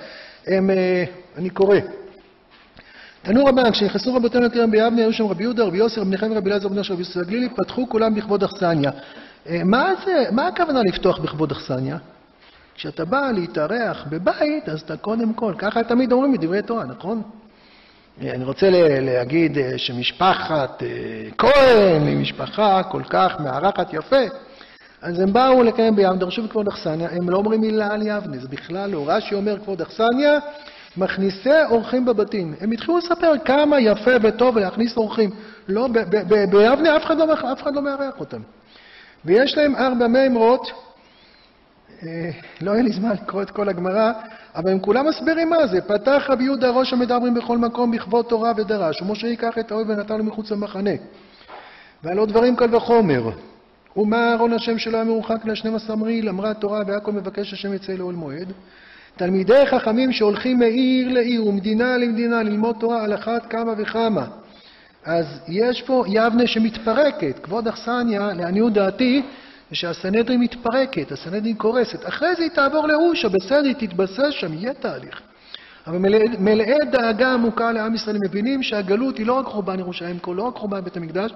הם, 0.47 0.71
אה, 0.71 1.05
אני 1.37 1.51
קורא. 1.51 1.77
תנו 3.23 3.45
רבן, 3.45 3.71
כשנכנסו 3.71 4.15
רבותינו 4.15 4.47
לכרם 4.47 4.71
ביבנה, 4.71 5.03
היו 5.03 5.13
שם 5.13 5.27
רבי 5.27 5.43
יהודה, 5.43 5.65
רבי 5.65 5.79
יוסי, 5.79 6.01
רבי 6.01 6.11
נחמיה, 6.11 6.39
רבי 6.39 6.51
אלעזר, 6.51 6.67
רבי 6.67 6.81
נשר, 6.81 6.95
רבי 6.95 7.03
יוסי 7.03 7.21
הגלילי, 7.21 7.49
פתחו 7.49 7.89
כולם 7.89 8.15
בכבוד 8.15 8.45
אכסניה. 8.45 8.91
אה, 9.49 9.65
מה 9.65 9.93
זה, 10.05 10.25
מה 10.33 10.47
הכוונה 10.47 10.81
לפתוח 10.89 11.19
בכבוד 11.19 11.51
אכסניה? 11.51 11.97
כשאתה 12.75 13.05
בא 13.05 13.31
להתארח 13.35 14.05
בבית, 14.09 14.69
אז 14.69 14.81
אתה 14.81 14.97
קודם 14.97 15.35
כל, 15.35 15.55
ככה 15.59 15.85
תמיד 15.85 16.13
אומרים 16.13 16.33
בדברי 16.33 16.63
תורה, 16.63 16.85
נכון? 16.85 17.23
אה, 18.23 18.31
אני 18.35 18.45
רוצה 18.45 18.67
להגיד 19.01 19.59
אה, 19.59 19.79
שמשפחת 19.79 20.83
כהן 21.39 22.07
היא 22.07 22.17
משפחה 22.17 22.83
כל 22.83 23.03
כך 23.11 23.41
מארחת 23.41 23.93
יפה, 23.93 24.23
אז 25.03 25.21
הם 25.21 25.33
באו 25.33 25.63
לקיים 25.63 25.97
בים, 25.97 26.19
דרשו 26.19 26.43
בכבוד 26.43 26.69
אכסניה, 26.69 27.09
הם 27.13 27.31
לא 27.31 27.37
אומרים 27.37 27.61
מילה 27.61 27.95
על 27.95 28.03
יבנה, 28.03 28.39
זה 28.39 28.49
בכלל 28.49 28.91
לא. 28.91 29.05
רש"י 29.07 29.35
אומר 29.35 29.59
כבוד 29.59 29.81
אכסניה, 29.81 30.39
מכניסי 30.97 31.65
אורחים 31.71 32.05
בבתים. 32.05 32.55
הם 32.61 32.71
התחילו 32.71 32.99
לספר 32.99 33.33
כמה 33.45 33.81
יפה 33.81 34.11
וטוב 34.23 34.59
להכניס 34.59 34.97
אורחים. 34.97 35.31
לא, 35.69 35.89
ביבנה 36.51 36.97
אף 36.97 37.05
אחד 37.05 37.17
לא, 37.17 37.53
אף 37.53 37.63
אחד 37.63 37.75
לא 37.75 37.83
מארח 37.83 38.21
אותם. 38.21 38.41
ויש 39.27 39.59
להם 39.59 39.77
ארבע 39.77 40.07
מימרות 40.07 40.73
אה, 42.03 42.31
לא 42.61 42.71
היה 42.71 42.83
לי 42.83 42.93
זמן 42.93 43.11
לקרוא 43.11 43.43
את 43.43 43.51
כל 43.51 43.69
הגמרא, 43.69 44.13
אבל 44.55 44.71
הם 44.71 44.79
כולם 44.79 45.09
מסבירים 45.09 45.51
מה 45.51 45.67
זה. 45.67 45.81
פתח 45.81 46.27
רבי 46.29 46.45
יהודה 46.45 46.71
ראש 46.71 46.93
המדברים 46.93 47.35
בכל 47.35 47.59
מקום 47.59 47.91
בכבוד 47.91 48.25
תורה 48.25 48.53
ודרש, 48.57 49.03
ומשה 49.03 49.27
ייקח 49.27 49.59
את 49.59 49.71
האוהב 49.71 49.89
ונתן 49.89 50.19
לו 50.19 50.25
מחוץ 50.25 50.51
למחנה. 50.51 50.91
ועל 52.03 52.19
עוד 52.19 52.29
דברים 52.29 52.57
קל 52.57 52.75
וחומר. 52.77 53.31
ומה 53.97 54.31
אהרון 54.31 54.53
השם 54.53 54.79
שלו 54.79 54.95
היה 54.95 55.05
מרוחק 55.05 55.45
ל-12 55.45 55.95
מריל, 55.95 56.29
אמרה 56.29 56.51
התורה 56.51 56.83
והכל 56.87 57.13
מבקש 57.13 57.53
השם 57.53 57.73
יצא 57.73 57.93
לאוהל 57.93 58.15
מועד. 58.15 58.53
תלמידי 59.17 59.67
חכמים 59.67 60.13
שהולכים 60.13 60.59
מעיר 60.59 61.13
לעיר 61.13 61.47
ומדינה 61.47 61.97
למדינה 61.97 62.43
ללמוד 62.43 62.77
תורה 62.81 63.05
על 63.05 63.15
אחת 63.15 63.47
כמה 63.51 63.73
וכמה. 63.79 64.27
אז 65.07 65.27
יש 65.49 65.83
פה 65.83 66.05
יבנה 66.07 66.47
שמתפרקת. 66.47 67.39
כבוד 67.43 67.69
אכסניה, 67.69 68.33
לעניות 68.33 68.73
דעתי, 68.73 69.23
זה 69.71 69.77
שהסנהדרין 69.77 70.41
מתפרקת, 70.41 71.13
הסנהדרין 71.13 71.55
קורסת. 71.55 72.09
אחרי 72.09 72.35
זה 72.35 72.43
היא 72.43 72.51
תעבור 72.51 72.89
לאושה, 72.89 73.29
בסדר, 73.29 73.65
היא 73.65 73.75
תתבסס 73.89 74.31
שם, 74.31 74.55
יהיה 74.55 74.75
תהליך. 74.75 75.21
אבל 75.87 75.99
מלאי 76.39 76.79
דאגה 76.91 77.33
עמוקה 77.33 77.73
לעם 77.73 77.95
ישראל 77.95 78.17
מבינים 78.25 78.63
שהגלות 78.63 79.19
היא 79.19 79.27
לא 79.27 79.33
רק 79.33 79.47
חורבן 79.47 79.79
ירושלים, 79.79 80.19
לא 80.27 80.43
רק 80.43 80.55
חורבן 80.57 80.81
בית 80.81 80.97
המקדש, 80.97 81.33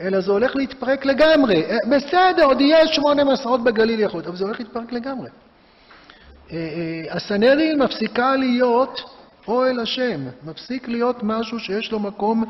אלא 0.00 0.20
זה 0.20 0.32
הולך 0.32 0.56
להתפרק 0.56 1.04
לגמרי. 1.04 1.64
אה, 1.64 1.76
בסדר, 1.90 2.44
עוד 2.44 2.60
יהיה 2.60 2.86
שמונה 2.86 3.24
מסעות 3.24 3.64
בגליל 3.64 4.00
יכול 4.00 4.22
אבל 4.26 4.36
זה 4.36 4.44
הולך 4.44 4.60
להתפרק 4.60 4.92
לגמרי. 4.92 5.28
אה, 6.52 6.56
אה, 6.56 7.16
הסנהדרין 7.16 7.82
מפסיקה 7.82 8.36
להיות 8.36 9.00
אוהל 9.48 9.80
השם, 9.80 10.20
מפסיק 10.44 10.88
להיות 10.88 11.22
משהו 11.22 11.58
שיש 11.58 11.92
לו 11.92 11.98
מקום 11.98 12.44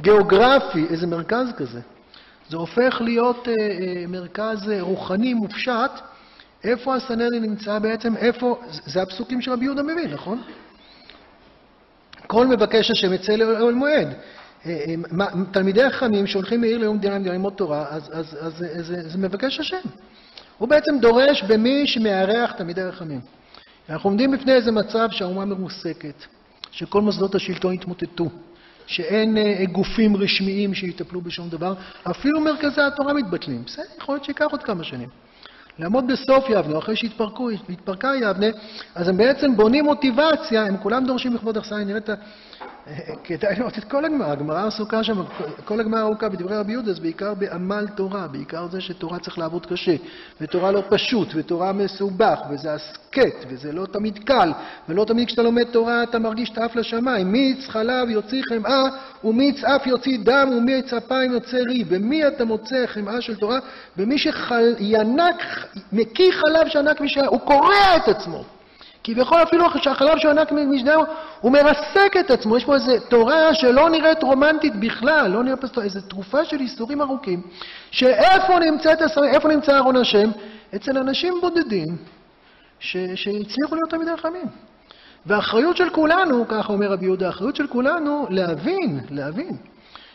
גיאוגרפי, 0.00 0.86
איזה 0.90 1.06
מרכז 1.06 1.46
כזה. 1.56 1.80
זה 2.48 2.56
הופך 2.56 3.00
להיות 3.00 3.48
מרכז 4.08 4.70
רוחני 4.80 5.34
מופשט. 5.34 5.90
איפה 6.64 6.94
הסנהדרין 6.94 7.42
נמצא 7.42 7.78
בעצם? 7.78 8.16
איפה? 8.16 8.60
זה 8.86 9.02
הפסוקים 9.02 9.40
של 9.40 9.52
רבי 9.52 9.64
יהודה 9.64 9.82
מבין, 9.82 10.10
נכון? 10.10 10.42
כל 12.26 12.46
מבקש 12.46 12.90
השם 12.90 13.12
יצא 13.12 13.32
לאוהל 13.32 13.74
מועד. 13.74 14.08
תלמידי 15.52 15.82
החכמים 15.82 16.26
שהולכים 16.26 16.60
מעיר 16.60 16.78
ליום 16.78 16.94
למדינה 16.94 17.18
ללמוד 17.18 17.52
תורה, 17.52 17.86
אז, 17.90 18.10
אז, 18.12 18.36
אז, 18.40 18.64
אז 18.78 18.86
זה, 18.86 19.08
זה 19.08 19.18
מבקש 19.18 19.60
השם. 19.60 19.88
הוא 20.58 20.68
בעצם 20.68 20.98
דורש 21.00 21.42
במי 21.42 21.86
שמארח 21.86 22.52
תלמידי 22.52 22.82
החכמים. 22.82 23.20
אנחנו 23.88 24.10
עומדים 24.10 24.30
בפני 24.30 24.52
איזה 24.52 24.72
מצב 24.72 25.08
שהאומה 25.10 25.44
מרוסקת, 25.44 26.24
שכל 26.70 27.00
מוסדות 27.00 27.34
השלטון 27.34 27.74
התמוטטו, 27.74 28.28
שאין 28.86 29.36
אה, 29.36 29.64
גופים 29.72 30.16
רשמיים 30.16 30.74
שיטפלו 30.74 31.20
בשום 31.20 31.48
דבר, 31.48 31.74
אפילו 32.10 32.40
מרכזי 32.40 32.80
התורה 32.80 33.12
מתבטלים. 33.12 33.62
בסדר, 33.66 33.84
יכול 33.98 34.14
להיות 34.14 34.24
שייקח 34.24 34.46
עוד 34.50 34.62
כמה 34.62 34.84
שנים. 34.84 35.08
לעמוד 35.78 36.04
בסוף 36.06 36.44
יבנה, 36.48 36.78
אחרי 36.78 36.96
שהתפרקה 36.96 38.08
יבנה, 38.20 38.46
אז 38.94 39.08
הם 39.08 39.16
בעצם 39.16 39.56
בונים 39.56 39.84
מוטיבציה, 39.84 40.66
הם 40.66 40.76
כולם 40.76 41.06
דורשים 41.06 41.34
לכבוד 41.34 41.56
אכסניה, 41.56 41.96
ה... 42.08 42.14
כדאי 43.24 43.54
לראות 43.58 43.78
את 43.78 43.84
כל 43.84 44.04
הגמרא, 44.04 44.32
הגמרא 44.32 44.66
עסוקה 44.66 45.04
שם, 45.04 45.22
כל 45.64 45.80
הגמרא 45.80 46.00
ארוכה 46.00 46.28
בדברי 46.28 46.56
רבי 46.56 46.72
יהודה, 46.72 46.92
זה 46.92 47.00
בעיקר 47.00 47.34
בעמל 47.34 47.86
תורה, 47.96 48.28
בעיקר 48.28 48.66
זה 48.68 48.80
שתורה 48.80 49.18
צריך 49.18 49.38
לעבוד 49.38 49.66
קשה, 49.66 49.96
ותורה 50.40 50.72
לא 50.72 50.82
פשוט, 50.88 51.28
ותורה 51.34 51.72
מסובך, 51.72 52.38
וזה 52.50 52.74
הסכת, 52.74 53.44
וזה 53.48 53.72
לא 53.72 53.86
תמיד 53.86 54.18
קל, 54.18 54.52
ולא 54.88 55.04
תמיד 55.04 55.26
כשאתה 55.26 55.42
לומד 55.42 55.64
תורה 55.64 56.02
אתה 56.02 56.18
מרגיש 56.18 56.50
את 56.50 56.58
האף 56.58 56.76
לשמיים. 56.76 57.32
מיץ 57.32 57.68
חלב 57.68 58.10
יוציא 58.10 58.42
חמאה, 58.48 58.84
ומיץ 59.24 59.64
אף 59.64 59.86
יוציא 59.86 60.18
דם, 60.22 60.48
ומיץ 60.56 60.92
אפיים 60.92 61.32
יוצא 61.32 61.56
ריב. 61.56 61.94
במי 61.94 62.26
אתה 62.26 62.44
מוצא 62.44 62.86
חמאה 62.86 63.20
של 63.20 63.36
תורה? 63.36 63.58
במי 63.96 64.18
שינק, 64.18 65.42
מקיא 65.92 66.32
חלב 66.32 66.68
שענק 66.68 67.00
משנה, 67.00 67.26
הוא 67.26 67.40
קורע 67.40 67.96
את 67.96 68.08
עצמו. 68.08 68.44
כביכול 69.04 69.42
אפילו 69.42 69.64
שהחלב 69.82 70.18
שהוא 70.18 70.30
ענק 70.30 70.52
משנהו, 70.52 71.04
הוא 71.40 71.52
מרסק 71.52 72.16
את 72.20 72.30
עצמו. 72.30 72.56
יש 72.56 72.64
פה 72.64 72.74
איזו 72.74 72.92
תורה 73.08 73.54
שלא 73.54 73.90
נראית 73.90 74.22
רומנטית 74.22 74.76
בכלל, 74.76 75.30
לא 75.30 75.42
נראית 75.42 75.64
פה 75.64 75.82
איזו 75.82 76.00
תרופה 76.00 76.44
של 76.44 76.60
איסורים 76.60 77.00
ארוכים, 77.00 77.42
שאיפה 77.90 78.58
נמצא 79.48 79.76
ארון 79.76 79.96
השם? 79.96 80.30
אצל 80.74 80.98
אנשים 80.98 81.34
בודדים 81.40 81.96
שהצליחו 82.80 83.74
להיות 83.74 83.90
תלמידי 83.90 84.16
חכמים. 84.16 84.46
והאחריות 85.26 85.76
של 85.76 85.90
כולנו, 85.90 86.48
ככה 86.48 86.72
אומר 86.72 86.92
רבי 86.92 87.04
יהודה, 87.04 87.26
האחריות 87.26 87.56
של 87.56 87.66
כולנו 87.66 88.26
להבין, 88.30 89.00
להבין. 89.10 89.56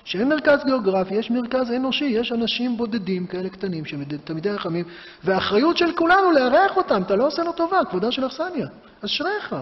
שאין 0.10 0.30
מרכז 0.30 0.60
גיאוגרפי, 0.66 1.16
יש 1.16 1.32
מרכז 1.32 1.72
אנושי, 1.72 2.06
יש 2.06 2.32
אנשים 2.32 2.78
בודדים 2.78 3.26
כאלה 3.26 3.50
קטנים 3.50 3.84
תלמידי 4.24 4.50
רחמים, 4.50 4.86
והאחריות 5.24 5.78
של 5.78 5.92
כולנו 5.96 6.32
לארח 6.32 6.78
אותם, 6.78 7.02
אתה 7.02 7.16
לא 7.16 7.28
עושה 7.28 7.44
לו 7.44 7.52
טובה, 7.52 7.80
כבודה 7.90 8.12
של 8.12 8.26
אכסניה, 8.28 8.68
אשריך. 9.06 9.56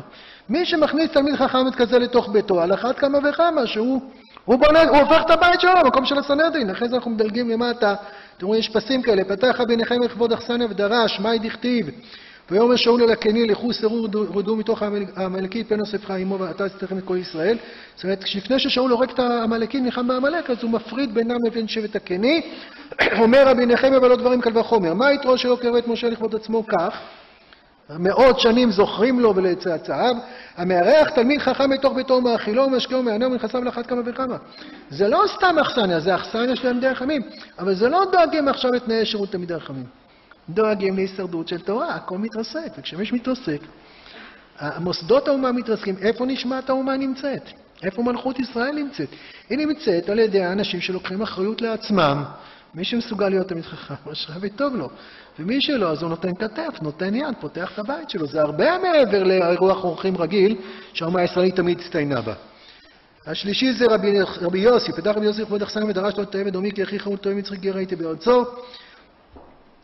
מי 0.49 0.65
שמכניס 0.65 1.12
תלמיד 1.12 1.36
חכם 1.36 1.71
כזה 1.77 1.99
לתוך 1.99 2.29
ביתו, 2.29 2.62
על 2.62 2.73
אחת 2.73 2.99
כמה 2.99 3.17
וכמה, 3.29 3.67
שהוא 3.67 4.01
הוא 4.45 4.60
בונה, 4.60 4.81
הוא 4.81 4.97
הופך 4.97 5.21
את 5.25 5.29
הבית 5.29 5.62
שלו 5.62 5.71
למקום 5.83 6.05
של 6.05 6.17
הסנהדרין, 6.17 6.69
אחרי 6.69 6.89
זה 6.89 6.95
אנחנו 6.95 7.12
מדלגים 7.12 7.49
למטה, 7.49 7.95
רואים, 8.41 8.60
יש 8.60 8.69
פסים 8.69 9.01
כאלה, 9.01 9.23
פתח 9.23 9.62
ביניכם 9.67 10.03
לכבוד 10.03 10.33
אכסניה 10.33 10.67
ודרש, 10.69 11.19
מאי 11.19 11.39
דכתיב, 11.39 11.89
ויאמר 12.51 12.75
שאול 12.75 13.03
אל 13.03 13.10
הקני, 13.10 13.47
לכו 13.47 13.73
סרו 13.73 14.03
רדו 14.36 14.55
מתוך 14.55 14.83
העמלקי, 15.15 15.63
פן 15.63 15.79
אוספך 15.79 16.12
עמו 16.12 16.39
ואתה 16.39 16.69
תתכם 16.69 16.97
את 16.97 17.03
כל 17.03 17.17
ישראל. 17.17 17.57
זאת 17.95 18.03
אומרת, 18.03 18.36
לפני 18.36 18.60
ששאול 18.60 18.91
הורג 18.91 19.10
את 19.10 19.19
העמלקים, 19.19 19.86
נלחם 19.86 20.07
בעמלק, 20.07 20.49
אז 20.49 20.57
הוא 20.63 20.71
מפריד 20.71 21.13
בינם 21.13 21.38
לבין 21.45 21.67
שבט 21.67 21.95
הקני. 21.95 22.41
אומר 23.21 23.47
רבי 23.47 23.65
נחמיה 23.65 23.99
ולא 23.99 24.15
דברים 24.15 24.41
קל 24.41 24.57
וחומר. 24.57 24.93
מה 24.93 25.13
יתרו 25.13 25.38
שלא 25.38 25.57
קרא 25.62 25.77
את 25.77 25.88
משה 25.88 26.10
לכבוד 26.10 26.36
עצמו 26.36 26.63
כך? 26.67 26.99
מאות 27.89 28.39
שנים 28.39 28.71
זוכרים 28.71 29.19
לו 29.19 29.36
ולצאצאיו, 29.36 30.15
המארח 30.57 31.10
תלמיד 31.10 31.41
חכם 31.41 31.69
מתוך 31.69 31.93
ביתו 31.93 32.13
ומאכילו 32.13 32.63
ומשקהו 32.63 32.99
ומענהו 32.99 33.29
ומנכסיו 33.29 33.63
לאחת 33.63 33.88
כמה 33.88 34.01
וכמה. 34.05 34.38
זה 34.89 35.07
לא 35.07 35.23
סתם 35.36 35.60
אכסניה, 35.60 35.99
זה 35.99 36.15
אכסניה 36.15 36.55
של 36.55 36.62
תלמידי 36.62 36.88
החכמים, 36.88 37.21
אבל 37.60 37.75
זה 37.75 37.89
לא 37.89 38.03
דואגים 38.12 38.47
עכשיו 38.47 38.71
לתנאי 38.71 39.05
שירות 39.05 39.31
תלמידי 39.31 39.53
החכמים. 39.53 40.07
דואגים 40.49 40.95
להישרדות 40.95 41.47
של 41.47 41.62
תורה, 41.62 41.95
הכל 41.95 42.17
מתרסק, 42.17 42.71
וכשמישהו 42.77 43.15
מתרסק, 43.15 43.62
מוסדות 44.79 45.27
האומה 45.27 45.51
מתרסקים, 45.51 45.95
איפה 46.01 46.25
נשמת 46.25 46.69
האומה 46.69 46.97
נמצאת? 46.97 47.49
איפה 47.83 48.03
מלכות 48.03 48.39
ישראל 48.39 48.71
נמצאת? 48.71 49.10
היא 49.49 49.57
נמצאת 49.57 50.10
על 50.10 50.19
ידי 50.19 50.43
האנשים 50.43 50.81
שלוקחים 50.81 51.21
אחריות 51.21 51.62
לעצמם. 51.62 52.23
מי 52.75 52.83
שמסוגל 52.83 53.29
להיות 53.29 53.47
תמיד 53.47 53.63
חכם, 53.63 54.10
אשרי 54.12 54.36
וטוב 54.41 54.75
לו. 54.75 54.89
ומי 55.39 55.62
שלא, 55.62 55.91
אז 55.91 56.01
הוא 56.01 56.10
נותן 56.10 56.36
כתף, 56.36 56.81
נותן 56.81 57.15
יד, 57.15 57.33
פותח 57.39 57.71
את 57.73 57.79
הבית 57.79 58.10
שלו. 58.10 58.27
זה 58.27 58.41
הרבה 58.41 58.77
מעבר 58.77 59.23
לאירוח 59.23 59.83
אורחים 59.83 60.17
רגיל, 60.17 60.55
שהאומה 60.93 61.21
הישראלית 61.21 61.55
תמיד 61.55 61.79
הצטיינה 61.79 62.21
בה. 62.21 62.33
השלישי 63.27 63.73
זה 63.73 63.86
רבי, 63.89 64.19
רבי 64.41 64.60
יוסי, 64.60 64.91
פתח 64.91 65.12
רבי 65.15 65.25
יוסי 65.25 65.41
לכבוד 65.41 65.62
אכסניה 65.62 65.86
ודרש 65.86 66.17
לו 66.17 66.25
תאם 66.25 66.47
אדומי 66.47 66.71
כי 66.71 66.83
הכי 66.83 66.99
חמוד 66.99 67.19
תאם 67.19 67.38
מצחי 67.38 67.57
גר 67.57 67.77
הייתי 67.77 67.95
בארצו. 67.95 68.43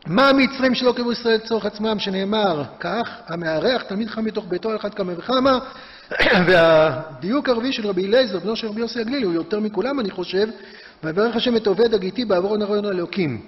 מה 0.06 0.28
המצרים 0.28 0.74
שלא 0.74 0.92
קראו 0.96 1.12
ישראל 1.12 1.34
לצורך 1.34 1.66
עצמם, 1.66 1.98
שנאמר 1.98 2.62
כך, 2.80 3.08
המארח 3.26 3.82
תלמיד 3.82 4.08
חם 4.08 4.24
מתוך 4.24 4.44
ביתו 4.48 4.70
על 4.70 4.76
אחת 4.76 4.94
כמה 4.94 5.12
וכמה, 5.16 5.58
והדיוק 6.46 7.48
הרביעי 7.48 7.72
של 7.72 7.86
רבי 7.86 8.06
אליעזר, 8.06 8.38
בנו 8.38 8.56
של 8.56 8.66
רבי 8.66 8.80
יוסי 8.80 9.00
הגלילי, 9.00 9.24
הוא 9.24 9.34
יותר 9.34 9.60
מכולם, 9.60 10.00
אני 10.00 10.10
חושב, 10.10 10.48
ויברך 11.04 11.36
השם 11.36 11.56
את 11.56 11.66
עובד 11.66 11.94
הגיתי 11.94 12.24
בעבור 12.24 12.56
ארון 12.62 12.84
האלוקים. 12.84 13.40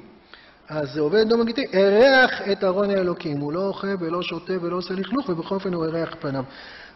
אז 0.69 0.99
עובד 0.99 1.29
דום 1.29 1.41
הגיתי, 1.41 1.65
אירח 1.73 2.31
את 2.53 2.65
ארון 2.65 2.91
האלוקים. 2.91 3.39
הוא 3.39 3.53
לא 3.53 3.67
אוכל 3.67 3.95
ולא 4.01 4.23
שותה 4.23 4.53
ולא 4.63 4.77
עושה 4.77 4.95
לכלוך, 4.95 5.29
ובכל 5.29 5.55
אופן 5.55 5.75
הוא 5.75 5.85
אירח 5.85 6.17
פניו. 6.21 6.45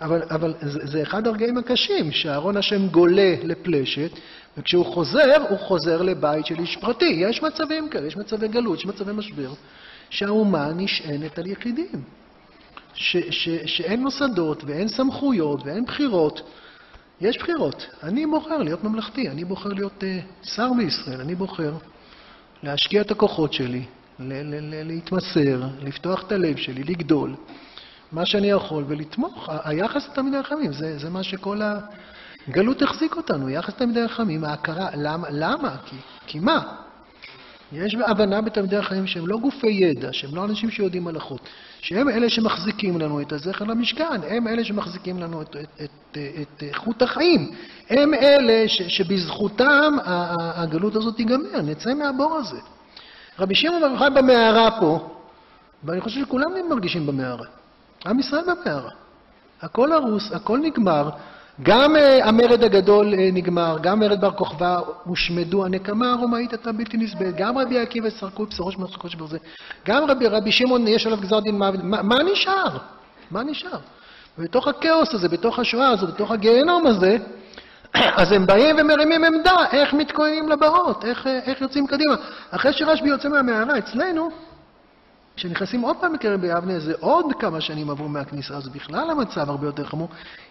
אבל, 0.01 0.23
אבל 0.31 0.55
זה, 0.61 0.87
זה 0.87 1.03
אחד 1.03 1.27
הרגעים 1.27 1.59
הקשים, 1.59 2.13
שארון 2.13 2.57
השם 2.57 2.89
גולה 2.89 3.35
לפלשת, 3.43 4.11
וכשהוא 4.57 4.87
חוזר, 4.87 5.45
הוא 5.49 5.59
חוזר 5.59 6.03
לבית 6.03 6.47
של 6.47 6.59
איש 6.59 6.77
פרטי. 6.77 7.05
יש 7.29 7.43
מצבים 7.43 7.89
כאלה, 7.89 8.07
יש 8.07 8.17
מצבי 8.17 8.49
גלות, 8.49 8.79
יש 8.79 8.87
מצבי 8.87 9.13
משבר, 9.13 9.53
שהאומה 10.11 10.73
נשענת 10.77 11.39
על 11.39 11.47
יחידים. 11.47 12.03
ש, 12.95 13.17
ש, 13.17 13.49
שאין 13.67 14.03
מוסדות 14.03 14.65
ואין 14.67 14.89
סמכויות 14.89 15.67
ואין 15.67 15.85
בחירות. 15.85 16.43
יש 17.21 17.39
בחירות. 17.39 17.87
אני 18.03 18.27
בוחר 18.27 18.57
להיות 18.57 18.85
ממלכתי, 18.85 19.29
אני 19.29 19.45
בוחר 19.45 19.69
להיות 19.69 20.03
uh, 20.03 20.47
שר 20.47 20.69
בישראל, 20.77 21.21
אני 21.21 21.35
בוחר 21.35 21.73
להשקיע 22.63 23.01
את 23.01 23.11
הכוחות 23.11 23.53
שלי, 23.53 23.85
ל- 24.19 24.33
ל- 24.33 24.75
ל- 24.75 24.87
להתמסר, 24.87 25.63
לפתוח 25.81 26.23
את 26.27 26.33
הלב 26.33 26.57
שלי, 26.57 26.83
לגדול, 26.83 27.35
מה 28.13 28.27
שאני 28.27 28.51
יכול, 28.51 28.85
ולתמוך. 28.89 29.49
היחס 29.65 30.09
לתלמידי 30.09 30.37
החכמים, 30.37 30.73
זה, 30.73 30.99
זה 30.99 31.11
מה 31.11 31.23
שכל 31.23 31.61
הגלות 32.49 32.83
החזיק 32.83 33.17
אותנו, 33.17 33.49
יחס 33.49 33.69
לתלמידי 33.69 34.03
החכמים, 34.03 34.45
ההכרה. 34.45 34.89
למה? 34.95 35.29
למה? 35.31 35.77
כי, 35.87 35.97
כי 36.27 36.39
מה? 36.39 36.63
יש 37.73 37.97
הבנה 38.07 38.41
בתלמידי 38.41 38.77
החיים 38.77 39.07
שהם 39.07 39.27
לא 39.27 39.39
גופי 39.39 39.67
ידע, 39.67 40.09
שהם 40.13 40.35
לא 40.35 40.45
אנשים 40.45 40.71
שיודעים 40.71 41.09
הלכות, 41.09 41.41
שהם 41.81 42.09
אלה 42.09 42.31
שמחזיקים 42.31 43.01
לנו 43.01 43.21
את 43.21 43.33
הזכר 43.33 43.65
למשכן, 43.65 44.21
הם 44.29 44.49
אלה 44.49 44.65
שמחזיקים 44.65 45.19
לנו 45.19 45.43
את, 45.43 45.57
את, 45.57 45.85
את, 45.85 46.19
את 46.43 46.63
איכות 46.63 47.03
החיים, 47.03 47.51
הם 47.91 48.15
אלה 48.15 48.69
ש, 48.69 48.83
שבזכותם 48.83 49.97
הגלות 50.37 50.97
הזאת 50.97 51.17
תיגמר, 51.17 51.63
נצא 51.63 51.95
מהבור 51.95 52.37
הזה. 52.37 52.59
רבי 53.39 53.55
שמעון 53.55 53.81
בר 53.81 53.87
יוחאי 53.87 54.11
במערה 54.11 54.81
פה, 54.81 55.17
ואני 55.85 56.01
חושב 56.01 56.21
שכולם 56.21 56.51
מרגישים 56.69 57.07
במערה. 57.07 57.47
עם 58.07 58.19
ישראל 58.19 58.43
במערה. 58.43 58.91
הכל 59.63 59.93
הרוס, 59.93 60.33
הכל 60.33 60.59
נגמר. 60.59 61.11
גם 61.63 61.97
uh, 61.97 62.25
המרד 62.25 62.65
הגדול 62.65 63.15
uh, 63.15 63.17
נגמר, 63.33 63.79
גם 63.83 64.01
מרד 64.01 64.21
בר 64.21 64.31
כוכבא 64.31 64.79
הושמדו, 65.05 65.65
הנקמה 65.65 66.13
הרומאית 66.13 66.53
הייתה 66.53 66.73
בלתי 66.73 66.97
נסבלת, 66.97 67.37
גם 67.37 67.59
רבי 67.59 67.79
עקיבא 67.79 68.11
סרקו 68.11 68.47
בשרו 68.47 68.73
של 68.73 68.79
מלכות 68.79 69.15
ברזל, 69.15 69.37
גם 69.87 70.05
רבי, 70.09 70.27
רבי 70.27 70.53
שמעון 70.53 70.89
יש 70.89 71.07
עליו 71.07 71.19
גזר 71.21 71.41
דין 71.41 71.59
מוות, 71.59 71.81
מה, 71.83 72.03
מה 72.03 72.23
נשאר? 72.33 72.79
מה 73.31 73.43
נשאר? 73.43 73.79
ובתוך 74.39 74.69
הכאוס 74.69 75.15
הזה, 75.15 75.29
בתוך 75.29 75.59
השואה 75.59 75.89
הזו, 75.89 76.07
בתוך 76.07 76.31
הגיהנום 76.31 76.87
הזה, 76.87 77.17
אז 78.21 78.33
הם 78.33 78.47
באים 78.47 78.77
ומרימים 78.79 79.25
עמדה, 79.25 79.57
איך 79.73 79.95
מתכוננים 79.95 80.49
לבאות, 80.49 81.05
איך, 81.05 81.27
איך 81.27 81.61
יוצאים 81.61 81.87
קדימה. 81.87 82.15
אחרי 82.51 82.73
שרשב"י 82.73 83.09
יוצא 83.09 83.29
מהמערה, 83.29 83.79
אצלנו, 83.79 84.31
כשנכנסים 85.41 85.81
עוד 85.81 85.97
פעם 86.01 86.15
לקרן 86.15 86.41
ביבנה, 86.41 86.81
זה 86.81 86.95
עוד 87.01 87.27
כמה 87.39 87.61
שנים 87.61 87.91
עברו 87.91 88.09
מהכניסה 88.09 88.57
הזו, 88.57 88.71
בכלל 88.71 89.11
המצב 89.11 89.51
הרבה 89.51 89.67
יותר 89.67 89.85
חמור. 89.85 90.09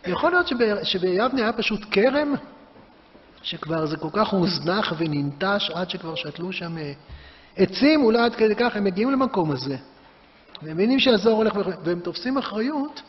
יכול 0.08 0.32
להיות 0.32 0.48
שב, 0.48 0.84
שביבנה 0.84 1.42
היה 1.42 1.54
פשוט 1.54 1.80
כרם, 1.92 2.34
שכבר 3.42 3.86
זה 3.86 3.98
כל 3.98 4.08
כך 4.14 4.28
הוזנח 4.28 4.94
וננטש 4.98 5.70
עד 5.74 5.90
שכבר 5.90 6.16
שתלו 6.16 6.54
שם 6.54 6.78
אה, 6.78 6.94
עצים, 7.58 8.04
אולי 8.04 8.20
עד 8.20 8.36
כדי 8.36 8.56
כך, 8.56 8.76
הם 8.76 8.84
מגיעים 8.84 9.12
למקום 9.12 9.52
הזה. 9.52 9.78
והם 10.62 10.74
מבינים 10.74 11.00
שהזוהר 11.00 11.36
הולך, 11.36 11.54
והם 11.84 12.00
תופסים 12.00 12.38
אחריות, 12.38 13.02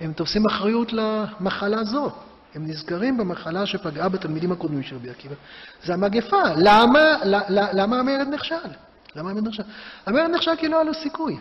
הם 0.00 0.12
תופסים 0.12 0.46
אחריות 0.46 0.92
למחלה 0.92 1.84
זו. 1.84 2.10
הם 2.54 2.66
נזכרים 2.66 3.16
במחלה 3.16 3.66
שפגעה 3.66 4.08
בתלמידים 4.08 4.52
הקודמים 4.52 4.82
של 4.82 4.96
רבי 4.96 5.10
עקיבא. 5.10 5.34
זה 5.84 5.94
המגפה. 5.94 6.42
למה, 6.56 7.00
למה 7.72 8.00
המרד 8.00 8.28
נכשל? 8.30 8.87
למה 9.18 9.30
המרד 9.30 9.46
נכשל? 9.46 9.62
המרד 10.06 10.30
נכשל 10.30 10.56
כי 10.56 10.68
לא 10.68 10.76
היה 10.76 10.84
לו 10.84 10.94
סיכוי. 10.94 11.36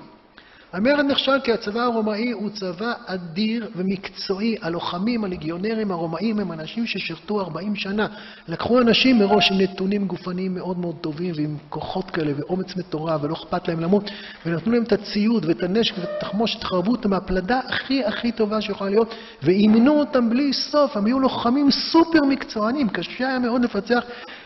המרד 0.74 1.06
נכשל 1.06 1.40
כי 1.44 1.54
הצבא 1.54 1.82
הרומאי 1.82 2.32
הוא 2.32 2.50
צבא 2.50 2.94
אדיר 3.06 3.70
ומקצועי. 3.76 4.56
הלוחמים, 4.62 5.24
הליגיונרים 5.24 5.92
הרומאים 5.92 6.40
הם 6.40 6.52
אנשים 6.52 6.86
ששירתו 6.86 7.42
40 7.42 7.76
שנה. 7.76 8.08
לקחו 8.48 8.80
אנשים 8.80 9.20
מראש 9.20 9.52
עם 9.52 9.62
נתונים 9.62 10.08
גופניים 10.08 10.56
מאוד 10.56 10.80
מאוד 10.80 10.96
טובים 11.02 11.34
ועם 11.36 11.58
כוחות 11.70 12.12
כאלה 12.12 12.32
ואומץ 12.38 12.76
מטורף 12.76 13.24
ולא 13.24 13.34
אכפת 13.34 13.68
להם 13.68 13.80
למות 13.80 14.12
ונתנו 14.46 14.74
להם 14.74 14.84
את 14.84 14.92
הציוד 14.92 15.46
ואת 15.46 15.64
הנשק 15.64 15.98
ואת 15.98 16.10
התחמושת, 16.18 16.64
חרבו 16.64 16.92
אותם 16.92 17.10
מהפלדה 17.10 17.60
הכי 17.68 18.06
הכי 18.06 18.32
טובה 18.32 18.62
שיכולה 18.62 18.90
להיות 18.90 19.16
ואימנו 19.44 20.00
אותם 20.00 20.30
בלי 20.30 20.54
סוף. 20.54 20.98
הם 20.98 21.06
היו 21.06 21.20
לוחמים 21.20 21.72
סופר 21.72 22.24
מקצוענים. 22.24 22.90
קשה 22.90 23.28
היה 23.28 23.40
מאוד 23.40 23.64
לפצח 23.64 24.04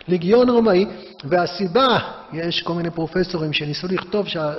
לגיון 0.07 0.49
רומאי 0.49 0.85
והסיבה, 1.23 1.97
יש 2.33 2.61
כל 2.61 2.73
מיני 2.73 2.89
פרופסורים 2.89 3.53
שניסו 3.53 3.87
לכתוב 3.87 4.27
שה... 4.27 4.53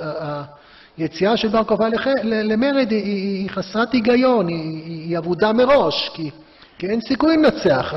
היציאה 0.97 1.37
של 1.37 1.47
בר 1.47 1.63
כוכבא 1.63 1.87
למרד 2.23 2.91
היא, 2.91 3.03
היא 3.03 3.49
חסרת 3.49 3.91
היגיון, 3.91 4.47
היא, 4.47 4.83
היא 4.83 5.17
אבודה 5.17 5.53
מראש, 5.53 6.11
כי, 6.13 6.31
כי 6.77 6.87
אין 6.87 7.01
סיכוי 7.01 7.37
לנצח. 7.37 7.93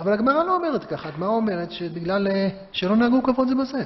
אבל 0.00 0.12
הגמרא 0.12 0.44
לא 0.44 0.54
אומרת 0.54 0.84
ככה, 0.84 1.08
הגמרא 1.08 1.28
אומרת 1.28 1.72
שבגלל 1.72 2.28
אה, 2.28 2.48
שלא 2.72 2.96
נהגו 2.96 3.22
כבוד 3.22 3.48
זה 3.48 3.54
בזה. 3.54 3.84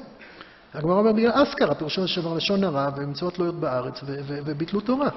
הגמרא 0.74 0.98
אומרת 0.98 1.14
בגלל 1.14 1.30
אסכרה, 1.34 1.74
פירושו 1.74 2.08
של 2.08 2.20
דבר 2.20 2.34
לשון 2.34 2.64
הרע 2.64 2.88
ומצוות 2.96 3.38
להיות 3.38 3.54
בארץ 3.54 4.00
וביטלו 4.26 4.80
תורה. 4.80 5.08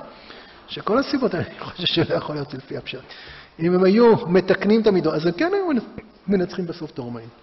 שכל 0.68 0.98
הסיבות 1.00 1.34
האלה, 1.34 1.46
אני 1.50 1.60
חושב 1.60 1.86
שלא 1.86 2.16
יכול 2.16 2.36
להיות 2.36 2.54
לפי 2.54 2.78
הפשט. 2.78 3.00
אם 3.60 3.74
הם 3.74 3.84
היו 3.84 4.28
מתקנים 4.28 4.82
את 4.82 4.88
המידות, 4.88 5.14
אז 5.14 5.26
הם 5.26 5.32
כן 5.32 5.52
היו 5.54 5.82
מנצחים 6.28 6.66
בסוף 6.66 6.92
את. 6.92 7.43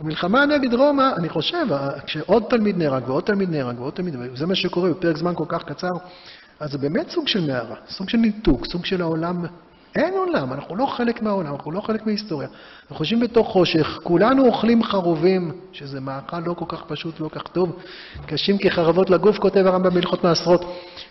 המלחמה 0.00 0.46
נגד 0.46 0.74
רומא, 0.74 1.10
אני 1.16 1.28
חושב, 1.28 1.66
כשעוד 2.06 2.44
תלמיד 2.50 2.78
נהרג 2.78 3.08
ועוד 3.08 3.24
תלמיד 3.24 3.50
נהרג 3.50 3.80
ועוד 3.80 3.92
תלמיד, 3.92 4.16
וזה 4.32 4.46
מה 4.46 4.54
שקורה 4.54 4.90
בפרק 4.90 5.16
זמן 5.16 5.32
כל 5.34 5.44
כך 5.48 5.64
קצר, 5.64 5.92
אז 6.60 6.70
זה 6.70 6.78
באמת 6.78 7.10
סוג 7.10 7.28
של 7.28 7.46
מערה, 7.46 7.76
סוג 7.88 8.08
של 8.08 8.18
ניתוק, 8.18 8.66
סוג 8.66 8.84
של 8.84 9.02
העולם. 9.02 9.44
אין 9.96 10.14
עולם, 10.14 10.52
אנחנו 10.52 10.76
לא 10.76 10.86
חלק 10.86 11.22
מהעולם, 11.22 11.52
אנחנו 11.52 11.72
לא 11.72 11.80
חלק 11.80 12.06
מההיסטוריה. 12.06 12.48
אנחנו 12.82 12.96
חושבים 12.96 13.20
בתוך 13.20 13.48
חושך, 13.48 13.98
כולנו 14.02 14.46
אוכלים 14.46 14.82
חרובים, 14.82 15.52
שזה 15.72 16.00
מאכל 16.00 16.40
לא 16.40 16.54
כל 16.54 16.64
כך 16.68 16.84
פשוט, 16.84 17.20
לא 17.20 17.28
כל 17.28 17.38
כך 17.38 17.46
טוב, 17.48 17.76
קשים 18.26 18.58
כחרבות 18.58 19.10
לגוף, 19.10 19.38
כותב 19.38 19.66
הרמב"ם 19.66 19.94
בהלכות 19.94 20.24
מעשרות. 20.24 20.64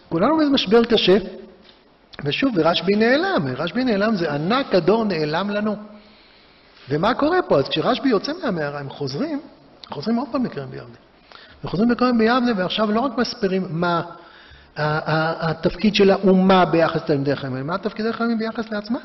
כולנו 0.10 0.38
באיזה 0.38 0.52
משבר 0.52 0.86
קשה, 0.86 1.18
ושוב, 2.24 2.52
ורשב"י 2.56 2.96
נעלם, 2.96 3.48
רשב"י 3.58 3.84
נעלם 3.84 4.16
זה 4.16 4.34
ענק 4.34 4.76
הדור 4.76 5.06
נעלם 5.06 5.50
לנו. 5.50 5.76
ומה 6.90 7.14
קורה 7.14 7.42
פה? 7.42 7.60
אז 7.60 7.70
כשרשב"י 7.70 8.10
יוצא 8.10 8.32
מהמערה, 8.44 8.80
הם 8.80 8.90
חוזרים, 8.90 9.42
חוזרים 9.90 10.18
עוד 10.18 10.28
פעם 10.32 10.46
לקרן 10.46 10.70
ביבנה. 10.70 10.96
וחוזרים 11.64 11.92
לקרן 11.92 12.18
ביבנה, 12.18 12.52
ועכשיו 12.58 12.92
לא 12.92 13.00
רק 13.00 13.18
מסבירים 13.18 13.68
מה 13.70 14.02
התפקיד 14.78 15.96
של 15.96 16.12
האומה 16.12 16.66
ביחס 16.66 16.96
לתלמידי 16.96 17.36
חכמים, 17.36 17.68
מה 17.68 17.78
תלמידי 17.78 18.14
חכמים 18.14 18.38
ביחס 18.38 18.72
לעצמם. 18.72 18.98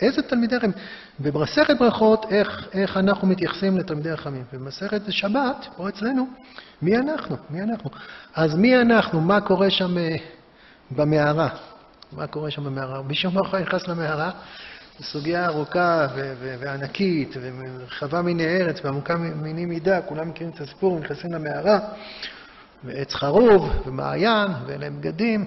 איזה 0.00 0.22
תלמידי 0.22 0.56
חכמים? 0.56 0.72
במסכת 1.18 1.78
ברכות, 1.78 2.26
איך, 2.30 2.68
איך 2.72 2.96
אנחנו 2.96 3.28
מתייחסים 3.28 3.78
לתלמידי 3.78 4.16
חכמים. 4.16 4.44
במסכת 4.52 5.00
שבת, 5.08 5.66
פה 5.76 5.88
אצלנו, 5.88 6.26
מי 6.82 6.96
אנחנו? 6.96 7.36
מי 7.50 7.62
אנחנו? 7.62 7.90
אז 8.34 8.54
מי 8.54 8.80
אנחנו? 8.80 9.20
מה 9.20 9.40
קורה 9.40 9.70
שם 9.70 9.98
אה, 9.98 10.16
במערה? 10.90 11.48
מה 12.12 12.26
קורה 12.26 12.50
שם 12.50 12.64
במערה? 12.64 13.02
מישהו 13.02 13.30
מאחורי 13.30 13.62
נכנס 13.62 13.88
למערה, 13.88 14.30
זו 14.98 15.04
סוגיה 15.04 15.46
ארוכה 15.46 16.06
וענקית, 16.60 17.34
ורחבה 17.40 18.22
מיני 18.22 18.46
ארץ 18.46 18.80
ועמוקה 18.84 19.16
מיני 19.16 19.66
מידה, 19.66 20.02
כולם 20.02 20.28
מכירים 20.28 20.52
את 20.54 20.60
הסיפור, 20.60 21.00
נכנסים 21.00 21.32
למערה, 21.32 21.78
ועץ 22.84 23.14
חרוב, 23.14 23.70
ומעיין, 23.86 24.48
ואין 24.66 24.80
להם 24.80 25.00
בגדים, 25.00 25.44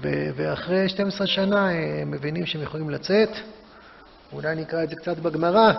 ואחרי 0.00 0.88
12 0.88 1.26
שנה 1.26 1.70
הם 1.70 2.10
מבינים 2.10 2.46
שהם 2.46 2.62
יכולים 2.62 2.90
לצאת. 2.90 3.30
אולי 4.32 4.56
נקרא 4.56 4.82
את 4.82 4.88
זה 4.88 4.96
קצת 4.96 5.18
בגמרא. 5.18 5.72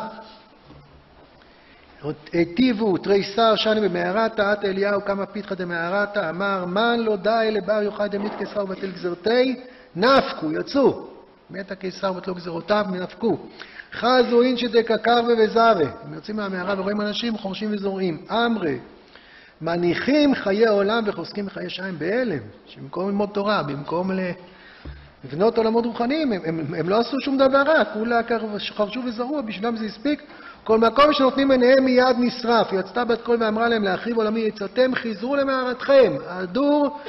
היטיבו 2.33 2.97
תריסר 2.97 3.55
שני 3.55 3.89
במערתה, 3.89 4.51
עת 4.51 4.65
אליהו 4.65 5.05
כמה 5.05 5.25
פיתחא 5.25 5.55
דמערתה, 5.55 6.29
אמר 6.29 6.65
מן 6.65 6.99
לא 6.99 7.15
די 7.15 7.49
לבר 7.51 7.81
יוחאי 7.81 8.09
דמית 8.09 8.33
כסר 8.39 8.63
ובטל 8.63 8.91
גזרתי, 8.91 9.61
נפקו, 9.95 10.51
יצאו. 10.51 11.08
מת 11.51 11.71
הקיסר 11.71 12.13
ותלו 12.17 12.35
גזירותיו, 12.35 12.85
נפקו. 12.91 13.37
חזו 13.93 14.41
אינשי 14.41 14.67
דקקרבה 14.67 15.33
וזרה. 15.43 15.89
הם 16.03 16.13
יוצאים 16.13 16.37
מהמערה 16.37 16.79
ורואים 16.79 17.01
אנשים 17.01 17.37
חורשים 17.37 17.69
וזורעים. 17.73 18.25
אמרי, 18.31 18.79
מניחים 19.61 20.35
חיי 20.35 20.67
עולם 20.67 21.03
וחוסקים 21.05 21.45
בחיי 21.45 21.69
שיים 21.69 21.99
בהלם, 21.99 22.39
שבמקום 22.67 23.07
ללמוד 23.07 23.29
תורה, 23.33 23.63
במקום 23.63 24.11
לבנות 25.23 25.57
עולמות 25.57 25.85
רוחניים, 25.85 26.31
הם, 26.31 26.41
הם, 26.45 26.73
הם 26.73 26.89
לא 26.89 26.99
עשו 26.99 27.17
שום 27.25 27.37
דבר 27.37 27.61
רע, 27.61 27.85
כולה 27.85 28.19
חרשו 28.75 28.99
וזרעו, 29.05 29.43
בשבילם 29.43 29.77
זה 29.77 29.85
הספיק. 29.85 30.23
כל 30.63 30.77
מקום 30.77 31.13
שנותנים 31.13 31.51
עיניהם 31.51 31.85
מיד 31.85 32.15
נשרף. 32.19 32.73
יצתה 32.73 33.05
בת 33.05 33.21
קול 33.21 33.37
ואמרה 33.39 33.69
להם, 33.69 33.83
להחריב 33.83 34.17
עולמי 34.17 34.47
עצתם, 34.47 34.95
חזרו 34.95 35.35
למערתכם. 35.35 36.13
הדור 36.27 36.99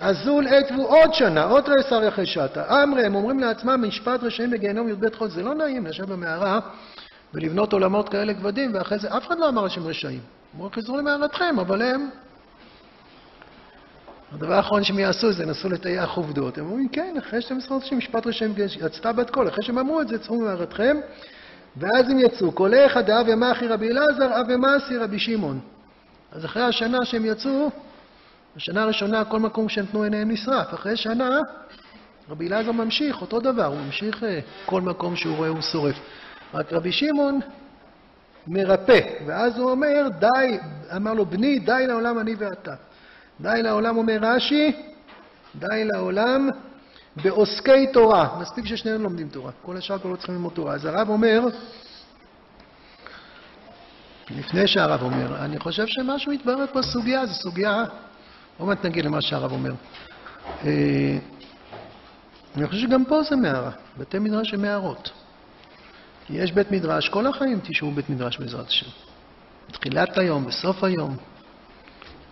אזול 0.00 0.46
עטבו 0.48 0.82
עוד 0.82 1.14
שנה, 1.14 1.44
עוד 1.44 1.64
תריסר 1.64 2.04
יחי 2.04 2.26
שתה. 2.26 2.82
אמרי, 2.82 3.06
הם 3.06 3.14
אומרים 3.14 3.40
לעצמם, 3.40 3.84
משפט 3.88 4.22
רשעים 4.22 4.50
בגיהנום 4.50 4.88
י"ב 4.88 5.14
חודש. 5.14 5.32
זה 5.32 5.42
לא 5.42 5.54
נעים 5.54 5.86
לשבת 5.86 6.08
במערה 6.08 6.60
ולבנות 7.34 7.72
עולמות 7.72 8.08
כאלה 8.08 8.34
כבדים, 8.34 8.74
ואחרי 8.74 8.98
זה 8.98 9.16
אף 9.16 9.26
אחד 9.26 9.38
לא 9.38 9.48
אמר 9.48 9.68
שהם 9.68 9.86
רשעים. 9.86 10.20
אמרו, 10.56 10.70
חזרו 10.70 10.96
למערתכם, 10.96 11.58
אבל 11.58 11.82
הם... 11.82 12.08
הדבר 14.32 14.54
האחרון 14.54 14.84
שהם 14.84 14.98
יעשו 14.98 15.32
זה 15.32 15.42
ינסו 15.42 15.68
לטייח 15.68 16.10
עובדות. 16.16 16.58
הם 16.58 16.66
אומרים, 16.66 16.88
כן, 16.88 17.14
אחרי 17.18 17.42
12 17.42 17.78
חודשים 17.78 17.98
משפט 17.98 18.26
רשעים 18.26 18.54
יצתה 18.86 19.12
בת 19.12 19.30
קול, 19.30 19.48
אחרי 19.48 19.64
שהם 19.64 19.78
אמרו 19.78 20.00
את 20.00 20.08
זה, 20.08 20.18
צאו 20.18 20.40
ממערתכם, 20.40 20.96
ואז 21.76 22.10
הם 22.10 22.18
יצאו. 22.18 22.52
קולך 22.52 22.96
דאב 22.96 23.26
ומחי 23.28 23.66
רבי 23.66 23.88
אלעזר, 23.90 24.40
אב 24.40 24.46
ומעשי 24.48 24.96
רבי 24.96 25.18
שמעון. 25.18 25.60
אז 26.32 26.44
אחרי 26.44 26.62
השנה 26.62 26.98
שהם 27.04 27.24
יצאו, 27.24 27.70
בשנה 28.58 28.82
הראשונה 28.82 29.24
כל 29.24 29.40
מקום 29.40 29.68
שנתנו 29.68 30.02
עיניהם 30.02 30.30
נשרף. 30.30 30.74
אחרי 30.74 30.96
שנה, 30.96 31.40
רבי 32.30 32.48
אלעזר 32.48 32.72
ממשיך, 32.72 33.20
אותו 33.20 33.40
דבר, 33.40 33.64
הוא 33.64 33.76
ממשיך 33.76 34.24
אה, 34.24 34.40
כל 34.66 34.80
מקום 34.80 35.16
שהוא 35.16 35.36
רואה 35.36 35.48
הוא 35.48 35.60
שורף. 35.60 35.96
רק 36.54 36.72
רבי 36.72 36.92
שמעון 36.92 37.40
מרפא, 38.46 39.00
ואז 39.26 39.58
הוא 39.58 39.70
אומר, 39.70 40.08
די, 40.18 40.58
אמר 40.96 41.14
לו, 41.14 41.26
בני, 41.26 41.58
די 41.58 41.84
לעולם 41.88 42.18
אני 42.18 42.34
ואתה. 42.34 42.74
די 43.40 43.62
לעולם, 43.62 43.96
אומר 43.96 44.18
רש"י, 44.20 44.72
די 45.54 45.84
לעולם 45.84 46.48
בעוסקי 47.22 47.86
תורה. 47.92 48.38
מספיק 48.40 48.66
ששניהם 48.66 49.02
לומדים 49.02 49.28
תורה, 49.28 49.52
כל 49.62 49.76
השאר 49.76 49.98
כבר 49.98 50.10
לא 50.10 50.16
צריכים 50.16 50.34
ללמוד 50.34 50.52
תורה. 50.52 50.74
אז 50.74 50.84
הרב 50.84 51.08
אומר, 51.08 51.40
לפני 54.30 54.66
שהרב 54.66 55.02
אומר, 55.02 55.44
אני 55.44 55.58
חושב 55.58 55.86
שמשהו 55.86 56.32
מתברר 56.32 56.64
בסוגיה, 56.74 57.26
זו 57.26 57.34
סוגיה 57.34 57.84
עוד 58.58 58.68
מעט 58.68 58.84
נגיד 58.84 59.04
למה 59.04 59.20
שהרב 59.20 59.52
אומר. 59.52 59.72
אה, 60.64 61.18
אני 62.56 62.66
חושב 62.66 62.80
שגם 62.80 63.04
פה 63.04 63.22
זה 63.22 63.36
מערה, 63.36 63.70
בתי 63.98 64.18
מדרש 64.18 64.54
הם 64.54 64.62
מערות. 64.62 65.10
כי 66.26 66.32
יש 66.36 66.52
בית 66.52 66.70
מדרש, 66.70 67.08
כל 67.08 67.26
החיים 67.26 67.60
תשמעו 67.62 67.92
בית 67.92 68.10
מדרש 68.10 68.38
בעזרת 68.38 68.66
השם. 68.66 68.86
בתחילת 69.68 70.18
היום, 70.18 70.46
בסוף 70.46 70.84
היום. 70.84 71.16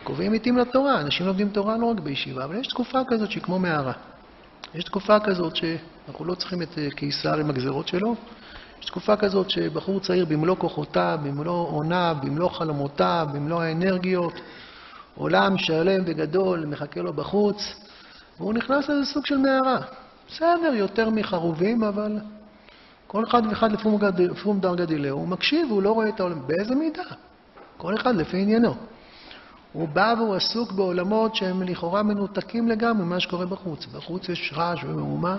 קובעים 0.05 0.33
עיתים 0.33 0.59
לתורה, 0.59 1.01
אנשים 1.01 1.27
לומדים 1.27 1.49
תורה 1.49 1.77
לא 1.77 1.87
רק 1.87 2.01
בישיבה, 2.01 2.45
אבל 2.45 2.57
יש 2.57 2.67
תקופה 2.67 3.01
כזאת 3.09 3.31
שהיא 3.31 3.43
כמו 3.43 3.59
מערה. 3.59 3.93
יש 4.75 4.85
תקופה 4.85 5.21
כזאת 5.21 5.57
שאנחנו 5.57 6.25
לא 6.25 6.35
צריכים 6.35 6.63
את 6.63 6.79
אה, 6.79 6.91
קיסר 6.91 7.39
עם 7.39 7.51
הגזרות 7.51 7.89
שלו, 7.89 8.15
יש 8.81 8.87
תקופה 8.87 9.17
כזאת 9.17 9.51
שבחור 9.51 10.01
צעיר 10.01 10.25
במלוא 10.25 10.57
כוחותיו, 10.57 11.19
במלוא 11.23 11.69
עוניו, 11.69 12.17
במלוא 12.23 12.49
חלומותיו, 12.49 13.29
במלוא 13.35 13.63
האנרגיות, 13.63 14.41
עולם 15.17 15.59
שלם 15.59 16.03
וגדול 16.07 16.67
מחכה 16.67 17.01
לו 17.01 17.13
בחוץ, 17.13 17.75
והוא 18.39 18.53
נכנס 18.53 18.89
לאיזה 18.89 19.05
סוג 19.05 19.27
של 19.27 19.37
מערה. 19.37 19.79
בסדר, 20.29 20.75
יותר 20.75 21.11
מחרובים, 21.11 21.85
אבל 21.85 22.19
כל 23.07 23.25
אחד 23.29 23.43
ואחד 23.49 23.73
לפום 24.19 24.61
דרגא 24.61 24.85
דילאו, 24.85 25.15
הוא 25.15 25.29
מקשיב, 25.29 25.71
הוא 25.71 25.83
לא 25.83 25.93
רואה 25.93 26.09
את 26.09 26.21
העולם. 26.21 26.47
באיזה 26.47 26.75
מידה? 26.75 27.03
כל 27.77 27.95
אחד 27.95 28.17
לפי 28.17 28.37
עניינו. 28.37 28.75
הוא 29.73 29.89
בא 29.89 30.15
והוא 30.19 30.35
עסוק 30.35 30.73
בעולמות 30.73 31.35
שהם 31.35 31.63
לכאורה 31.63 32.03
מנותקים 32.03 32.69
לגמרי 32.69 33.05
ממה 33.05 33.21
שקורה 33.21 33.47
בחוץ. 33.47 33.87
בחוץ 33.87 34.29
יש 34.29 34.53
רעש 34.57 34.85
ומהומה, 34.85 35.37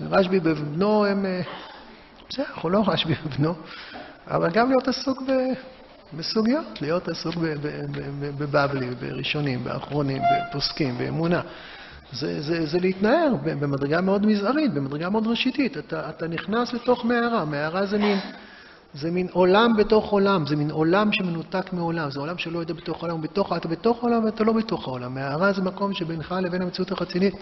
ורשב"י 0.00 0.40
ובנו 0.42 1.04
הם... 1.04 1.26
אה, 1.26 1.40
בסדר, 2.28 2.44
אנחנו 2.54 2.70
לא 2.70 2.82
רשב"י 2.86 3.14
ובנו, 3.26 3.54
אבל 4.26 4.50
גם 4.50 4.68
להיות 4.68 4.88
עסוק 4.88 5.22
ב... 5.22 5.30
בסוגיות, 6.14 6.82
להיות 6.82 7.08
עסוק 7.08 7.34
בבבלי, 8.38 8.90
בראשונים, 9.00 9.64
באחרונים, 9.64 10.22
בפוסקים, 10.30 10.98
באמונה. 10.98 11.40
זה, 12.12 12.42
זה, 12.42 12.66
זה 12.66 12.78
להתנער 12.80 13.34
במדרגה 13.42 14.00
מאוד 14.00 14.26
מזערית, 14.26 14.74
במדרגה 14.74 15.10
מאוד 15.10 15.26
ראשיתית. 15.26 15.78
אתה, 15.78 16.08
אתה 16.08 16.28
נכנס 16.28 16.72
לתוך 16.72 17.04
מערה, 17.04 17.44
מערה 17.44 17.86
זה 17.86 17.98
מין, 17.98 18.18
זה 18.94 19.10
מין 19.10 19.26
עולם 19.32 19.76
בתוך 19.76 20.10
עולם, 20.10 20.46
זה 20.46 20.56
מין 20.56 20.70
עולם 20.70 21.12
שמנותק 21.12 21.72
מעולם, 21.72 22.10
זה 22.10 22.20
עולם 22.20 22.38
שלא 22.38 22.58
יודע 22.58 22.74
בתוך 22.74 23.04
העולם, 23.04 23.22
בתוך, 23.22 23.52
אתה 23.56 23.68
בתוך 23.68 24.04
העולם 24.04 24.24
ואתה 24.24 24.44
לא 24.44 24.52
בתוך 24.52 24.88
העולם. 24.88 25.14
מערה 25.14 25.52
זה 25.52 25.62
מקום 25.62 25.94
שבינך 25.94 26.34
לבין 26.42 26.62
המציאות 26.62 26.92
החצינית, 26.92 27.34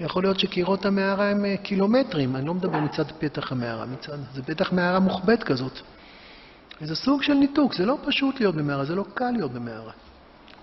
יכול 0.00 0.22
להיות 0.22 0.38
שקירות 0.40 0.86
המערה 0.86 1.30
הם 1.30 1.44
אה, 1.44 1.56
קילומטרים, 1.56 2.36
אני 2.36 2.46
לא 2.46 2.54
מדבר 2.54 2.80
מצד 2.80 3.04
פתח 3.18 3.52
המערה, 3.52 3.86
מצד, 3.86 4.18
זה 4.34 4.42
בטח 4.48 4.72
מערה 4.72 5.00
מוחבאת 5.00 5.42
כזאת. 5.42 5.80
זה 6.80 6.94
סוג 6.94 7.22
של 7.22 7.34
ניתוק, 7.34 7.74
זה 7.74 7.86
לא 7.86 7.98
פשוט 8.04 8.40
להיות 8.40 8.54
במערה, 8.54 8.84
זה 8.84 8.94
לא 8.94 9.04
קל 9.14 9.30
להיות 9.30 9.52
במערה. 9.52 9.92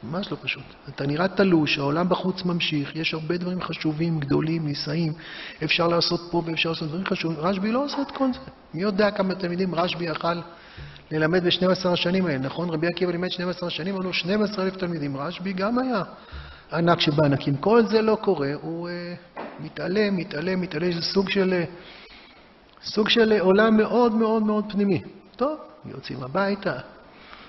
ממש 0.03 0.31
לא 0.31 0.37
פשוט. 0.41 0.63
אתה 0.89 1.07
נראה 1.07 1.27
תלוש, 1.27 1.77
העולם 1.77 2.09
בחוץ 2.09 2.43
ממשיך, 2.45 2.95
יש 2.95 3.13
הרבה 3.13 3.37
דברים 3.37 3.61
חשובים, 3.61 4.19
גדולים, 4.19 4.67
נישאים, 4.67 5.13
אפשר 5.63 5.87
לעשות 5.87 6.19
פה 6.31 6.41
ואפשר 6.45 6.69
לעשות 6.69 6.87
דברים 6.87 7.05
חשובים. 7.05 7.37
רשב"י 7.39 7.71
לא 7.71 7.85
עושה 7.85 8.01
את 8.01 8.11
כל 8.11 8.33
זה. 8.33 8.39
מי 8.73 8.81
יודע 8.81 9.11
כמה 9.11 9.35
תלמידים 9.35 9.75
רשב"י 9.75 10.05
יכל 10.05 10.33
ללמד 11.11 11.43
ב-12 11.43 11.87
השנים 11.87 12.25
האלה, 12.25 12.37
נכון? 12.37 12.69
רבי 12.69 12.87
עקיבא 12.87 13.11
לימד 13.11 13.29
12 13.31 13.69
שנים, 13.69 13.95
היו 13.95 14.03
לו 14.03 14.13
12,000 14.13 14.75
תלמידים. 14.75 15.17
רשב"י 15.17 15.53
גם 15.53 15.79
היה 15.79 16.03
ענק 16.73 16.99
שבענקים. 16.99 17.57
כל 17.57 17.85
זה 17.85 18.01
לא 18.01 18.17
קורה, 18.21 18.51
הוא 18.61 18.89
uh, 18.89 19.39
מתעלם, 19.59 20.17
מתעלם, 20.17 20.61
מתעלם, 20.61 20.91
זה 20.91 21.01
סוג 21.01 21.29
של, 21.29 21.63
סוג 22.83 23.09
של 23.09 23.39
עולם 23.39 23.77
מאוד 23.77 24.15
מאוד 24.15 24.43
מאוד 24.43 24.65
פנימי. 24.69 25.01
טוב, 25.35 25.57
יוצאים 25.85 26.23
הביתה, 26.23 26.73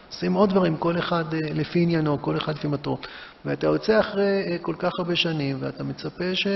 עושים 0.09 0.33
עוד 0.33 0.51
דברים, 0.51 0.77
כל 0.77 0.99
אחד 0.99 1.35
אה, 1.35 1.39
לפי 1.55 1.83
עניינו, 1.83 2.23
כל 2.23 2.37
אחד 2.37 2.55
לפי 2.55 2.69
מטרו. 2.69 2.99
ואתה 3.45 3.67
יוצא 3.67 4.01
אחרי 4.01 4.45
אה, 4.47 4.57
כל 4.63 4.75
כך 4.79 4.93
הרבה 4.99 5.17
שנים, 5.17 5.57
ואתה 5.61 5.85
מצפה 5.85 6.35
ש... 6.35 6.47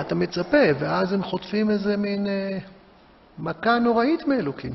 אתה 0.00 0.14
מצפה, 0.14 0.62
ואז 0.78 1.12
הם 1.12 1.22
חוטפים 1.22 1.70
איזה 1.70 1.96
מין 1.96 2.26
אה, 2.26 2.58
מכה 3.38 3.78
נוראית 3.78 4.28
מאלוקים. 4.28 4.72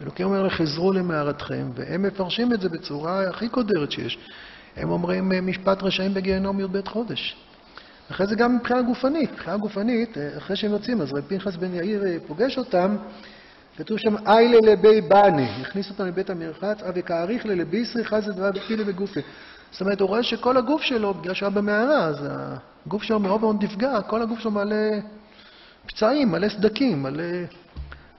אלוקים 0.00 0.26
אומר, 0.26 0.48
חזרו 0.48 0.92
למערתכם, 0.92 1.70
והם 1.74 2.02
מפרשים 2.02 2.52
את 2.52 2.60
זה 2.60 2.68
בצורה 2.68 3.28
הכי 3.28 3.48
קודרת 3.48 3.92
שיש. 3.92 4.18
הם 4.76 4.90
אומרים 4.90 5.32
משפט 5.46 5.82
רשעים 5.82 6.14
בגיהנום 6.14 6.60
י"ב 6.60 6.88
חודש. 6.88 7.36
אחרי 8.10 8.26
זה 8.26 8.34
גם 8.34 8.56
מבחינה 8.56 8.82
גופנית. 8.82 9.32
מבחינה 9.32 9.56
גופנית, 9.56 10.16
אחרי 10.36 10.56
שהם 10.56 10.72
יוצאים, 10.72 11.00
אז 11.00 11.12
רבי 11.12 11.22
פנחס 11.28 11.56
בן 11.56 11.74
יאיר 11.74 12.02
פוגש 12.26 12.58
אותם, 12.58 12.96
כתוב 13.76 13.98
שם 13.98 14.14
איילה 14.26 14.58
לבי 14.72 15.00
בני, 15.00 15.48
הכניס 15.60 15.90
אותם 15.90 16.06
לבית 16.06 16.30
המרחץ, 16.30 16.82
אבי 16.82 17.02
כאריך 17.02 17.46
ללביסרי 17.46 18.04
חזי 18.04 18.30
דבר 18.30 18.50
בפילי 18.50 18.84
בגופי. 18.84 19.20
זאת 19.70 19.80
אומרת, 19.80 20.00
הוא 20.00 20.08
רואה 20.08 20.22
שכל 20.22 20.56
הגוף 20.56 20.82
שלו, 20.82 21.14
בגלל 21.14 21.34
שהוא 21.34 21.46
היה 21.46 21.56
במערה, 21.56 22.04
אז 22.04 22.16
הגוף 22.86 23.02
שלו 23.02 23.20
מאוד 23.20 23.40
מאוד 23.40 23.64
נפגע, 23.64 24.02
כל 24.02 24.22
הגוף 24.22 24.38
שלו 24.38 24.50
מלא 24.50 24.76
פצעים, 25.86 26.28
מלא 26.28 26.48
סדקים, 26.48 27.02
מלא 27.02 27.24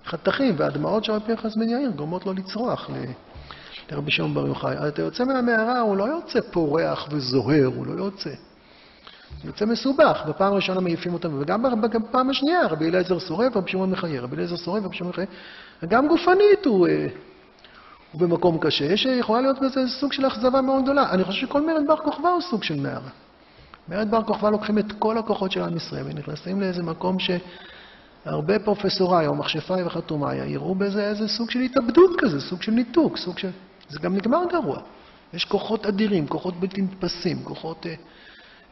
חתכים, 0.06 0.56
והדמעות 0.58 1.04
של 1.04 1.12
רבי 1.12 1.26
פנחס 1.26 1.56
בן 1.56 1.70
יאיר 1.70 1.90
גורמות 1.90 2.26
לו 2.26 2.34
לצרוח 2.34 2.90
לרבי 3.92 4.12
שמעון 4.12 4.34
בר 4.34 4.48
יוחאי. 4.48 4.88
אתה 4.88 5.02
יוצא 5.02 5.26
מהמערה, 5.26 5.80
הוא 5.80 5.98
לא 5.98 6.04
יוצא 6.04 6.40
פורח 6.52 7.08
וזוהר, 7.12 7.66
הוא 7.66 7.86
לא 7.86 8.04
יוצא. 8.04 8.30
יוצא 9.44 9.66
מסובך, 9.66 10.24
בפעם 10.28 10.54
הראשונה 10.54 10.80
מעיפים 10.80 11.14
אותם, 11.14 11.42
וגם 11.42 11.64
בפעם 11.82 12.30
השנייה 12.30 12.68
רבי 12.68 12.90
אליעזר 12.90 13.20
שורף, 13.20 13.58
רבי 13.58 13.72
שמעון 13.72 13.92
מחייר, 13.92 14.24
רבי 14.24 14.36
אליעזר 14.36 14.56
שורף, 14.56 14.84
רבי 14.84 14.96
שמעון 14.96 15.12
מחייר, 15.12 15.28
וגם 15.84 16.08
גופנית 16.08 16.66
הוא, 16.66 16.88
אה, 16.88 17.08
הוא 18.12 18.22
במקום 18.22 18.58
קשה, 18.58 18.98
שיכולה 18.98 19.42
להיות 19.42 19.62
בזה 19.62 19.88
סוג 19.88 20.14
של 20.14 20.28
אכזבה 20.28 20.62
מאוד 20.62 20.84
גדולה. 20.84 21.12
אני 21.12 21.24
חושב 21.24 21.48
שכל 21.48 21.66
מרד 21.66 21.88
בר 21.88 21.98
כוכבא 21.98 22.30
הוא 22.30 22.42
סוג 22.42 22.64
של 22.64 22.82
מערה. 22.82 23.10
מרד 23.90 24.12
בר 24.12 24.24
כוכבא 24.24 24.50
לוקחים 24.50 24.78
את 24.78 24.92
כל 25.00 25.18
הכוחות 25.18 25.52
של 25.52 25.62
עם 25.62 25.78
ישראל 25.78 26.04
ונכנסים 26.06 26.62
לאיזה 26.62 26.84
מקום 26.84 27.18
שהרבה 27.20 28.60
פרופסוריי 28.60 29.28
או 29.28 29.36
מכשפיי 29.36 29.84
וחתומיי 29.84 30.50
יראו 30.50 30.76
בזה 30.76 31.10
איזה 31.10 31.28
סוג 31.28 31.52
של 31.52 31.60
התאבדות 31.60 32.12
כזה, 32.18 32.42
סוג 32.42 32.62
של 32.62 32.72
ניתוק, 32.72 33.18
סוג 33.18 33.38
של... 33.38 33.50
זה 33.90 34.00
גם 34.00 34.16
נגמר 34.16 34.44
גרוע. 34.52 34.80
יש 35.34 35.46
כוחות 35.46 35.86
אדירים, 35.86 36.28
כוחות 36.28 36.60
בלתי 36.60 36.82
נתפסים, 36.82 37.44
כוחות... 37.44 37.86
Uh, 37.86 38.15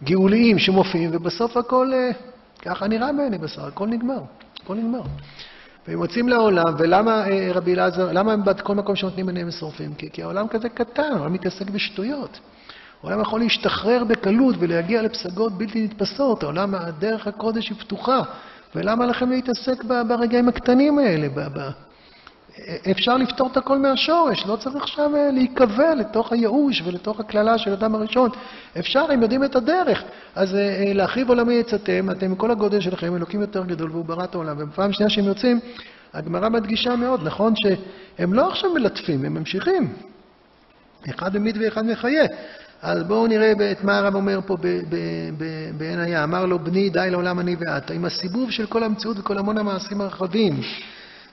גאוליים 0.04 0.60
שמופיעים, 0.60 1.10
ובסוף 1.14 1.58
הכל, 1.58 1.94
אה, 1.94 2.12
ככה 2.62 2.88
נראה 2.88 3.14
בעיני 3.14 3.38
בשר, 3.38 3.66
הכל 3.66 3.88
נגמר, 3.88 4.20
הכל 4.64 4.76
נגמר. 4.76 5.02
והם 5.88 6.02
יוצאים 6.02 6.30
לעולם, 6.30 6.74
ולמה 6.78 7.28
אה, 7.30 7.52
רבי 7.54 7.74
אלעזר, 7.74 8.12
למה 8.12 8.34
הם 8.34 8.44
בכל 8.44 8.76
מקום 8.76 8.96
שנותנים 8.96 9.26
ביניהם 9.26 9.52
שורפים? 9.52 9.94
כי, 9.94 10.10
כי 10.12 10.24
העולם 10.24 10.48
כזה 10.48 10.70
קטן, 10.70 11.12
העולם 11.16 11.34
מתעסק 11.34 11.70
בשטויות. 11.70 12.40
העולם 13.04 13.22
יכול 13.22 13.40
להשתחרר 13.40 14.04
בקלות 14.04 14.56
ולהגיע 14.60 15.02
לפסגות 15.02 15.54
בלתי 15.58 15.84
נתפסות, 15.84 16.44
העולם, 16.44 16.74
דרך 17.00 17.28
הקודש 17.28 17.70
היא 17.70 17.78
פתוחה. 17.80 18.22
ולמה 18.76 19.06
לכם 19.06 19.30
להתעסק 19.30 19.84
ברגעים 19.84 20.50
הקטנים 20.50 21.00
האלה, 21.00 21.28
אפשר 22.92 23.18
לפתור 23.18 23.50
את 23.52 23.58
הכל 23.58 23.78
מהשורש, 23.78 24.46
לא 24.46 24.56
צריך 24.56 24.76
עכשיו 24.76 25.16
אה, 25.16 25.32
להיקבע 25.32 25.96
לתוך 25.96 26.32
הייאוש 26.32 26.82
ולתוך 26.86 27.20
הקללה 27.20 27.58
של 27.58 27.72
אדם 27.72 27.96
הראשון. 27.96 28.30
אפשר, 28.80 29.12
הם 29.12 29.22
יודעים 29.22 29.44
את 29.44 29.56
הדרך. 29.56 30.04
אז 30.36 30.56
אה, 30.56 30.60
אה, 30.60 30.94
להחריב 30.94 31.30
עולמי 31.30 31.54
יצאתם, 31.54 32.10
אתם 32.12 32.36
כל 32.36 32.52
הגודל 32.52 32.82
שלכם, 32.82 33.16
אלוקים 33.16 33.42
יותר 33.42 33.66
גדול 33.66 33.92
והוא 33.92 34.06
ברא 34.06 34.24
את 34.24 34.36
העולם. 34.36 34.56
ובפעם 34.60 34.94
שנייה 34.94 35.10
שהם 35.10 35.26
יוצאים, 35.26 35.60
הגמרא 36.14 36.50
מדגישה 36.50 36.96
מאוד, 36.96 37.24
נכון 37.24 37.54
שהם 37.56 38.34
לא 38.34 38.48
עכשיו 38.48 38.74
מלטפים, 38.74 39.26
הם 39.26 39.34
ממשיכים. 39.34 39.94
אחד 41.10 41.38
ממית 41.38 41.56
ואחד 41.60 41.86
מחיה. 41.86 42.26
אז 42.82 43.04
בואו 43.04 43.28
נראה 43.28 43.52
את 43.72 43.84
מה 43.84 43.98
הרב 43.98 44.16
אומר 44.16 44.40
פה 44.46 44.58
בעין 45.78 46.00
היה. 46.00 46.24
אמר 46.24 46.46
לו, 46.46 46.60
בני, 46.60 46.90
די 46.90 47.08
לעולם 47.12 47.40
אני 47.40 47.56
ואתה. 47.60 47.94
עם 47.94 48.06
הסיבוב 48.06 48.52
של 48.52 48.66
כל 48.66 48.84
המציאות 48.84 49.20
וכל 49.20 49.38
המון 49.38 49.58
המעשים 49.58 50.02
הרחבים. 50.02 50.62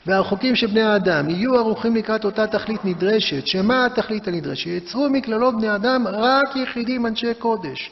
והרחוקים 0.06 0.56
של 0.56 0.66
בני 0.66 0.82
האדם 0.82 1.30
יהיו 1.30 1.54
ערוכים 1.54 1.96
לקראת 1.96 2.24
אותה 2.24 2.46
תכלית 2.46 2.84
נדרשת, 2.84 3.46
שמה 3.46 3.86
התכלית 3.86 4.28
הנדרשת? 4.28 4.62
שיצרו 4.62 5.08
מקללות 5.10 5.56
בני 5.56 5.74
אדם 5.74 6.06
רק 6.08 6.56
יחידים 6.56 7.06
אנשי 7.06 7.34
קודש, 7.34 7.90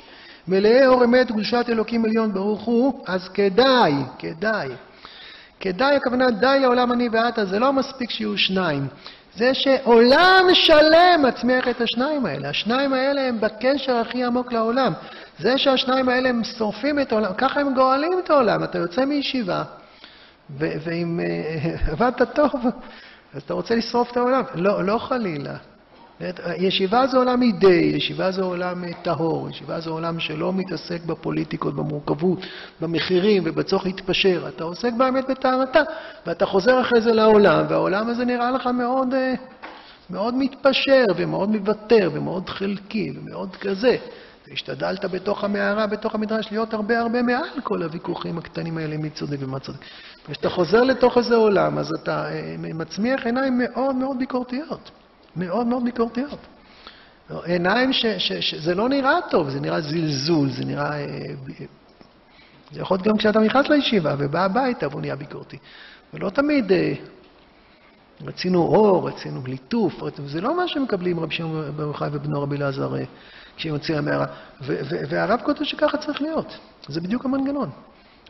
מלאי 0.49 0.87
אור 0.87 1.05
אמת 1.05 1.31
וקדושת 1.31 1.67
אלוקים 1.69 2.05
עליון 2.05 2.33
ברוך 2.33 2.63
הוא, 2.63 3.05
אז 3.07 3.29
כדאי, 3.29 3.93
כדאי. 4.19 4.69
כדאי 5.61 5.97
הכוונה 5.97 6.31
די 6.31 6.59
לעולם 6.61 6.93
אני 6.93 7.09
ואתה, 7.13 7.45
זה 7.45 7.59
לא 7.59 7.73
מספיק 7.73 8.11
שיהיו 8.11 8.39
שניים. 8.39 8.87
זה 9.37 9.55
שעולם 9.55 10.45
שלם 10.53 11.25
מצמיח 11.29 11.69
את 11.69 11.81
השניים 11.81 12.27
האלה. 12.27 12.49
השניים 12.49 12.93
האלה 12.93 13.29
הם 13.29 13.41
בקשר 13.41 13.97
הכי 13.97 14.25
עמוק 14.25 14.53
לעולם. 14.53 14.93
זה 15.39 15.59
שהשניים 15.59 16.09
האלה 16.09 16.29
הם 16.29 16.45
שורפים 16.45 17.01
את 17.01 17.13
העולם, 17.13 17.33
ככה 17.39 17.61
הם 17.61 17.75
גואלים 17.75 18.19
את 18.25 18.31
העולם. 18.31 18.65
אתה 18.65 18.79
יוצא 18.79 19.05
מישיבה, 19.05 19.63
ואם 20.57 21.21
אה, 21.21 21.77
עבדת 21.93 22.35
טוב, 22.35 22.53
אז 23.35 23.43
אתה 23.43 23.55
רוצה 23.55 23.75
לשרוף 23.75 24.13
את 24.13 24.17
העולם. 24.17 24.43
לא, 24.55 24.85
לא 24.85 24.99
חלילה. 24.99 25.57
ישיבה 26.57 27.07
זה 27.07 27.17
עולם 27.17 27.43
אידאי, 27.43 27.93
ישיבה 27.97 28.31
זה 28.31 28.43
עולם 28.43 28.85
אה, 28.85 28.93
טהור, 29.03 29.51
ישיבה 29.51 29.81
זה 29.81 29.91
עולם 29.91 30.21
שלא 30.21 30.53
מתעסק 30.53 31.05
בפוליטיקות, 31.07 31.75
במורכבות, 31.75 32.39
במחירים 32.81 33.43
ובצורך 33.47 33.85
להתפשר. 33.85 34.45
אתה 34.49 34.65
עוסק 34.65 34.93
באמת 34.93 35.31
בטהרתה, 35.31 35.83
ואתה 36.27 36.47
חוזר 36.47 36.81
אחרי 36.81 37.01
זה 37.01 37.13
לעולם, 37.13 37.65
והעולם 37.69 38.09
הזה 38.09 38.25
נראה 38.25 38.51
לך 38.51 38.67
מאוד, 38.67 39.15
אה, 39.15 39.35
מאוד 40.11 40.35
מתפשר, 40.35 41.05
ומאוד 41.17 41.49
מוותר, 41.49 42.11
ומאוד 42.13 42.49
חלקי, 42.49 43.13
ומאוד 43.17 43.57
כזה. 43.57 43.97
והשתדלת 44.51 45.05
בתוך 45.05 45.45
המערה, 45.45 45.87
בתוך 45.87 46.15
המדרש, 46.15 46.51
להיות 46.51 46.75
הרבה 46.75 47.01
הרבה 47.01 47.23
מעל 47.23 47.61
כל 47.63 47.83
הוויכוחים 47.83 48.39
הקטנים 48.39 48.79
האלה, 48.79 48.97
מי 48.97 49.11
צודק 49.11 49.37
ומה 49.41 49.59
צודק. 49.59 49.79
וכשאתה 50.29 50.51
חוזר 50.51 50.83
לתוך 50.83 51.19
איזה 51.19 51.35
עולם, 51.35 51.79
אז 51.79 51.93
אתה 51.93 52.31
אה, 52.31 52.55
מצמיח 52.59 53.27
עיניים 53.27 53.59
מאוד 53.59 53.97
מאוד 53.97 54.19
ביקורתיות. 54.19 54.91
מאוד 55.37 55.67
מאוד 55.67 55.85
ביקורתיות. 55.85 56.39
עיניים 57.45 57.93
שזה 58.41 58.75
לא 58.75 58.89
נראה 58.89 59.19
טוב, 59.31 59.51
זה 59.51 59.61
נראה 59.61 59.81
זלזול, 59.81 60.51
זה 60.51 60.65
נראה... 60.65 61.01
אה, 61.01 61.07
זה 62.73 62.81
יכול 62.81 62.95
להיות 62.95 63.07
גם 63.07 63.17
כשאתה 63.17 63.41
נכנס 63.41 63.69
לישיבה 63.69 64.15
ובא 64.19 64.45
הביתה 64.45 64.89
והוא 64.89 65.01
נהיה 65.01 65.17
ביקורתי. 65.17 65.59
ולא 66.15 66.31
תמיד 66.31 66.73
אה, 66.73 66.93
רצינו 68.25 68.63
אור, 68.63 69.09
רצינו 69.09 69.41
ליטוף, 69.47 70.03
זה 70.27 70.41
לא 70.41 70.57
מה 70.57 70.69
שמקבלים 70.69 71.21
רבי 71.21 71.35
שמעון 71.35 71.73
בר 71.77 71.83
יוחאי 71.83 72.09
ובנו 72.13 72.43
רבי 72.43 72.57
אלעזר 72.57 72.95
אה, 73.59 73.61
כשהם 73.61 73.75
יוצאים 73.75 73.97
מהמערה. 73.97 74.27
והרב 75.09 75.41
כותב 75.45 75.65
שככה 75.65 75.99
צריך 75.99 76.23
להיות, 76.23 76.59
זה 76.89 77.01
בדיוק 77.01 77.25
המנגנון. 77.25 77.71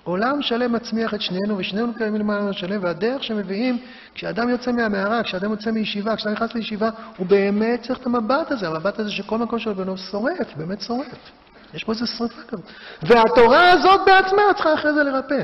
עולם 0.04 0.42
שלם 0.42 0.72
מצמיח 0.72 1.14
את 1.14 1.20
שנינו, 1.20 1.58
ושנינו 1.58 1.94
קיימים 1.94 2.20
למעלה 2.20 2.52
שלם, 2.52 2.82
והדרך 2.82 3.24
שמביאים, 3.24 3.78
כשאדם 4.14 4.48
יוצא 4.48 4.72
מהמערה, 4.72 5.22
כשאדם 5.22 5.50
יוצא 5.50 5.70
מישיבה, 5.70 6.16
כשאדם 6.16 6.32
נכנס 6.32 6.54
לישיבה, 6.54 6.90
הוא 7.16 7.26
באמת 7.26 7.82
צריך 7.82 7.98
את 7.98 8.06
המבט 8.06 8.52
הזה, 8.52 8.68
המבט 8.68 8.98
הזה 8.98 9.10
שכל 9.10 9.38
מקום 9.38 9.58
שלו 9.58 9.74
בנו 9.74 9.98
שורף, 9.98 10.56
באמת 10.56 10.80
שורף. 10.80 11.30
יש 11.74 11.84
פה 11.84 11.92
איזו 11.92 12.06
שרפה 12.06 12.42
כזאת. 12.48 12.64
והתורה 13.02 13.70
הזאת 13.70 14.00
בעצמה 14.06 14.42
צריכה 14.54 14.74
אחרי 14.74 14.92
זה 14.92 15.02
לרפא. 15.02 15.42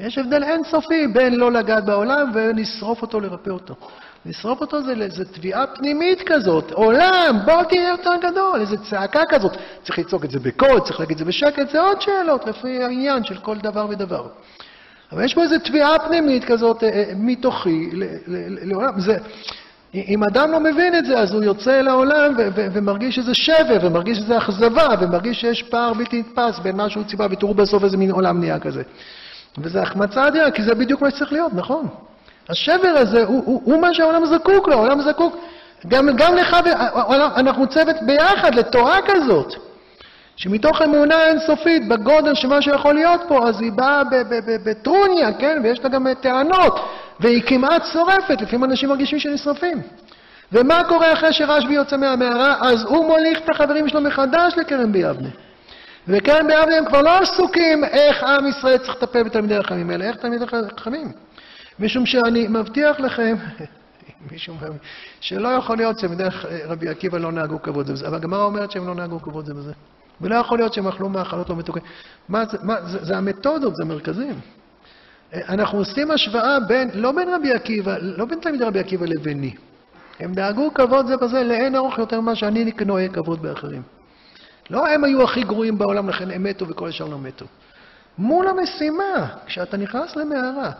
יש 0.00 0.18
הבדל 0.18 0.44
אינסופי 0.44 1.06
בין 1.06 1.34
לא 1.34 1.52
לגעת 1.52 1.84
בעולם 1.84 2.30
ולשרוף 2.34 3.02
אותו, 3.02 3.20
לרפא 3.20 3.50
אותו. 3.50 3.74
לשרוף 4.28 4.60
אותו 4.60 4.82
זה, 4.82 4.94
זה 5.08 5.24
תביעה 5.24 5.66
פנימית 5.66 6.22
כזאת, 6.26 6.72
עולם, 6.72 7.38
בוא 7.44 7.62
תהיה 7.62 7.88
יותר 7.88 8.10
גדול, 8.22 8.60
איזו 8.60 8.76
צעקה 8.90 9.22
כזאת. 9.28 9.52
צריך 9.82 9.98
לצעוק 9.98 10.24
את 10.24 10.30
זה 10.30 10.38
בקוד, 10.40 10.82
צריך 10.82 11.00
להגיד 11.00 11.12
את 11.12 11.18
זה 11.18 11.24
בשקט, 11.24 11.70
זה 11.70 11.80
עוד 11.80 12.00
שאלות 12.00 12.46
לפי 12.46 12.82
העניין 12.82 13.24
של 13.24 13.36
כל 13.36 13.56
דבר 13.58 13.86
ודבר. 13.90 14.26
אבל 15.12 15.24
יש 15.24 15.34
פה 15.34 15.42
איזו 15.42 15.54
תביעה 15.64 15.98
פנימית 15.98 16.44
כזאת 16.44 16.84
אה, 16.84 16.88
אה, 16.88 17.12
מתוכי 17.16 17.90
לעולם. 18.62 19.00
זה, 19.00 19.16
אם 19.94 20.24
אדם 20.24 20.50
לא 20.50 20.60
מבין 20.60 20.94
את 20.98 21.06
זה, 21.06 21.18
אז 21.18 21.32
הוא 21.32 21.42
יוצא 21.42 21.80
לעולם 21.80 22.34
ומרגיש 22.56 23.18
איזה 23.18 23.34
שבר, 23.34 23.78
ומרגיש 23.82 24.18
איזה 24.18 24.38
אכזבה, 24.38 24.88
ומרגיש 25.00 25.40
שיש 25.40 25.62
פער 25.62 25.92
בלתי 25.92 26.20
נתפס 26.20 26.58
בין 26.58 26.76
מה 26.76 26.90
שהוא 26.90 27.04
ציפה, 27.04 27.24
ותראו 27.30 27.54
בסוף 27.54 27.84
איזה 27.84 27.96
מין 27.96 28.10
עולם 28.10 28.40
נהיה 28.40 28.58
כזה. 28.58 28.82
וזה 29.58 29.82
החמצה 29.82 30.28
אדירה, 30.28 30.50
כי 30.50 30.62
זה 30.62 30.74
בדיוק 30.74 31.02
מה 31.02 31.10
שצריך 31.10 31.32
להיות, 31.32 31.54
נכון. 31.54 31.88
השבר 32.48 32.94
הזה 32.96 33.24
הוא, 33.24 33.42
הוא, 33.46 33.62
הוא 33.64 33.80
מה 33.80 33.94
שהעולם 33.94 34.26
זקוק 34.26 34.68
לו, 34.68 34.74
העולם 34.74 35.00
זקוק, 35.00 35.36
גם, 35.88 36.08
גם 36.16 36.34
לך, 36.34 36.56
אנחנו 37.36 37.66
צוות 37.66 37.96
ביחד 38.02 38.54
לתורה 38.54 38.98
כזאת, 39.06 39.54
שמתוך 40.36 40.82
אמונה 40.82 41.24
אינסופית 41.24 41.88
בגודל 41.88 42.34
שמה 42.34 42.62
שיכול 42.62 42.94
להיות 42.94 43.20
פה, 43.28 43.48
אז 43.48 43.60
היא 43.60 43.72
באה 43.72 44.02
בטרוניה, 44.64 45.32
כן, 45.32 45.60
ויש 45.62 45.80
לה 45.84 45.88
גם 45.88 46.06
טענות, 46.20 46.80
והיא 47.20 47.42
כמעט 47.46 47.82
שורפת, 47.92 48.40
לפעמים 48.40 48.64
אנשים 48.64 48.88
מרגישים 48.88 49.18
שנשרפים. 49.18 49.82
ומה 50.52 50.84
קורה 50.88 51.12
אחרי 51.12 51.32
שרשב"י 51.32 51.74
יוצא 51.74 51.96
מהמערה? 51.96 52.56
אז 52.60 52.82
הוא 52.82 53.06
מוליך 53.06 53.38
את 53.38 53.50
החברים 53.50 53.88
שלו 53.88 54.00
מחדש 54.00 54.52
לכרם 54.56 54.92
ביבנה. 54.92 55.28
וכרם 56.08 56.46
ביבנה 56.46 56.76
הם 56.76 56.84
כבר 56.84 57.02
לא 57.02 57.18
עסוקים 57.18 57.84
איך 57.84 58.22
עם 58.22 58.46
ישראל 58.46 58.78
צריך 58.78 58.96
לטפל 58.96 59.22
בתלמידי 59.22 59.56
החכמים 59.56 59.90
האלה, 59.90 60.04
איך 60.04 60.16
תלמידי 60.16 60.44
החכמים. 60.44 61.12
משום 61.78 62.06
שאני 62.06 62.48
מבטיח 62.48 63.00
לכם, 63.00 63.36
מישהו 64.30 64.54
לי, 64.62 64.68
שלא 65.20 65.48
יכול 65.48 65.76
להיות 65.76 65.98
שמדרך 65.98 66.44
רבי 66.64 66.88
עקיבא 66.88 67.18
לא 67.18 67.32
נהגו 67.32 67.62
כבוד 67.62 67.86
זה 67.86 67.92
בזה, 67.92 68.06
אבל 68.08 68.16
הגמרא 68.16 68.44
אומרת 68.44 68.70
שהם 68.70 68.86
לא 68.86 68.94
נהגו 68.94 69.22
כבוד 69.22 69.46
זה 69.46 69.54
בזה. 69.54 69.72
ולא 70.20 70.34
יכול 70.34 70.58
להיות 70.58 70.72
שהם 70.72 70.88
אכלו 70.88 71.08
מאכלות 71.08 71.50
לא 71.50 71.56
מתוקנים. 71.56 71.86
מה 72.28 72.44
זה, 72.44 72.58
מה, 72.62 72.82
זה, 72.82 73.04
זה 73.04 73.16
המתודות, 73.16 73.76
זה 73.76 73.82
המרכזים. 73.82 74.40
אנחנו 75.34 75.78
עושים 75.78 76.10
השוואה 76.10 76.60
בין, 76.60 76.90
לא 76.94 77.12
בין 77.12 77.28
רבי 77.28 77.52
עקיבא, 77.52 77.96
לא 78.00 78.24
בין 78.24 78.40
תלמידי 78.40 78.64
רבי 78.64 78.78
עקיבא 78.78 79.06
לביני. 79.06 79.54
הם 80.20 80.32
דאגו 80.34 80.74
כבוד 80.74 81.06
זה 81.06 81.16
בזה 81.16 81.44
לאין 81.44 81.76
ארוך 81.76 81.98
יותר 81.98 82.20
ממה 82.20 82.34
שאני 82.34 82.72
נוהג 82.86 83.14
כבוד 83.14 83.42
באחרים. 83.42 83.82
לא 84.70 84.88
הם 84.88 85.04
היו 85.04 85.22
הכי 85.22 85.42
גרועים 85.42 85.78
בעולם, 85.78 86.08
לכן 86.08 86.30
הם 86.30 86.42
מתו 86.42 86.68
וכל 86.68 86.88
השאר 86.88 87.08
לא 87.08 87.18
מתו. 87.18 87.46
מול 88.18 88.48
המשימה, 88.48 89.26
כשאתה 89.46 89.76
נכנס 89.76 90.16
למערה, 90.16 90.70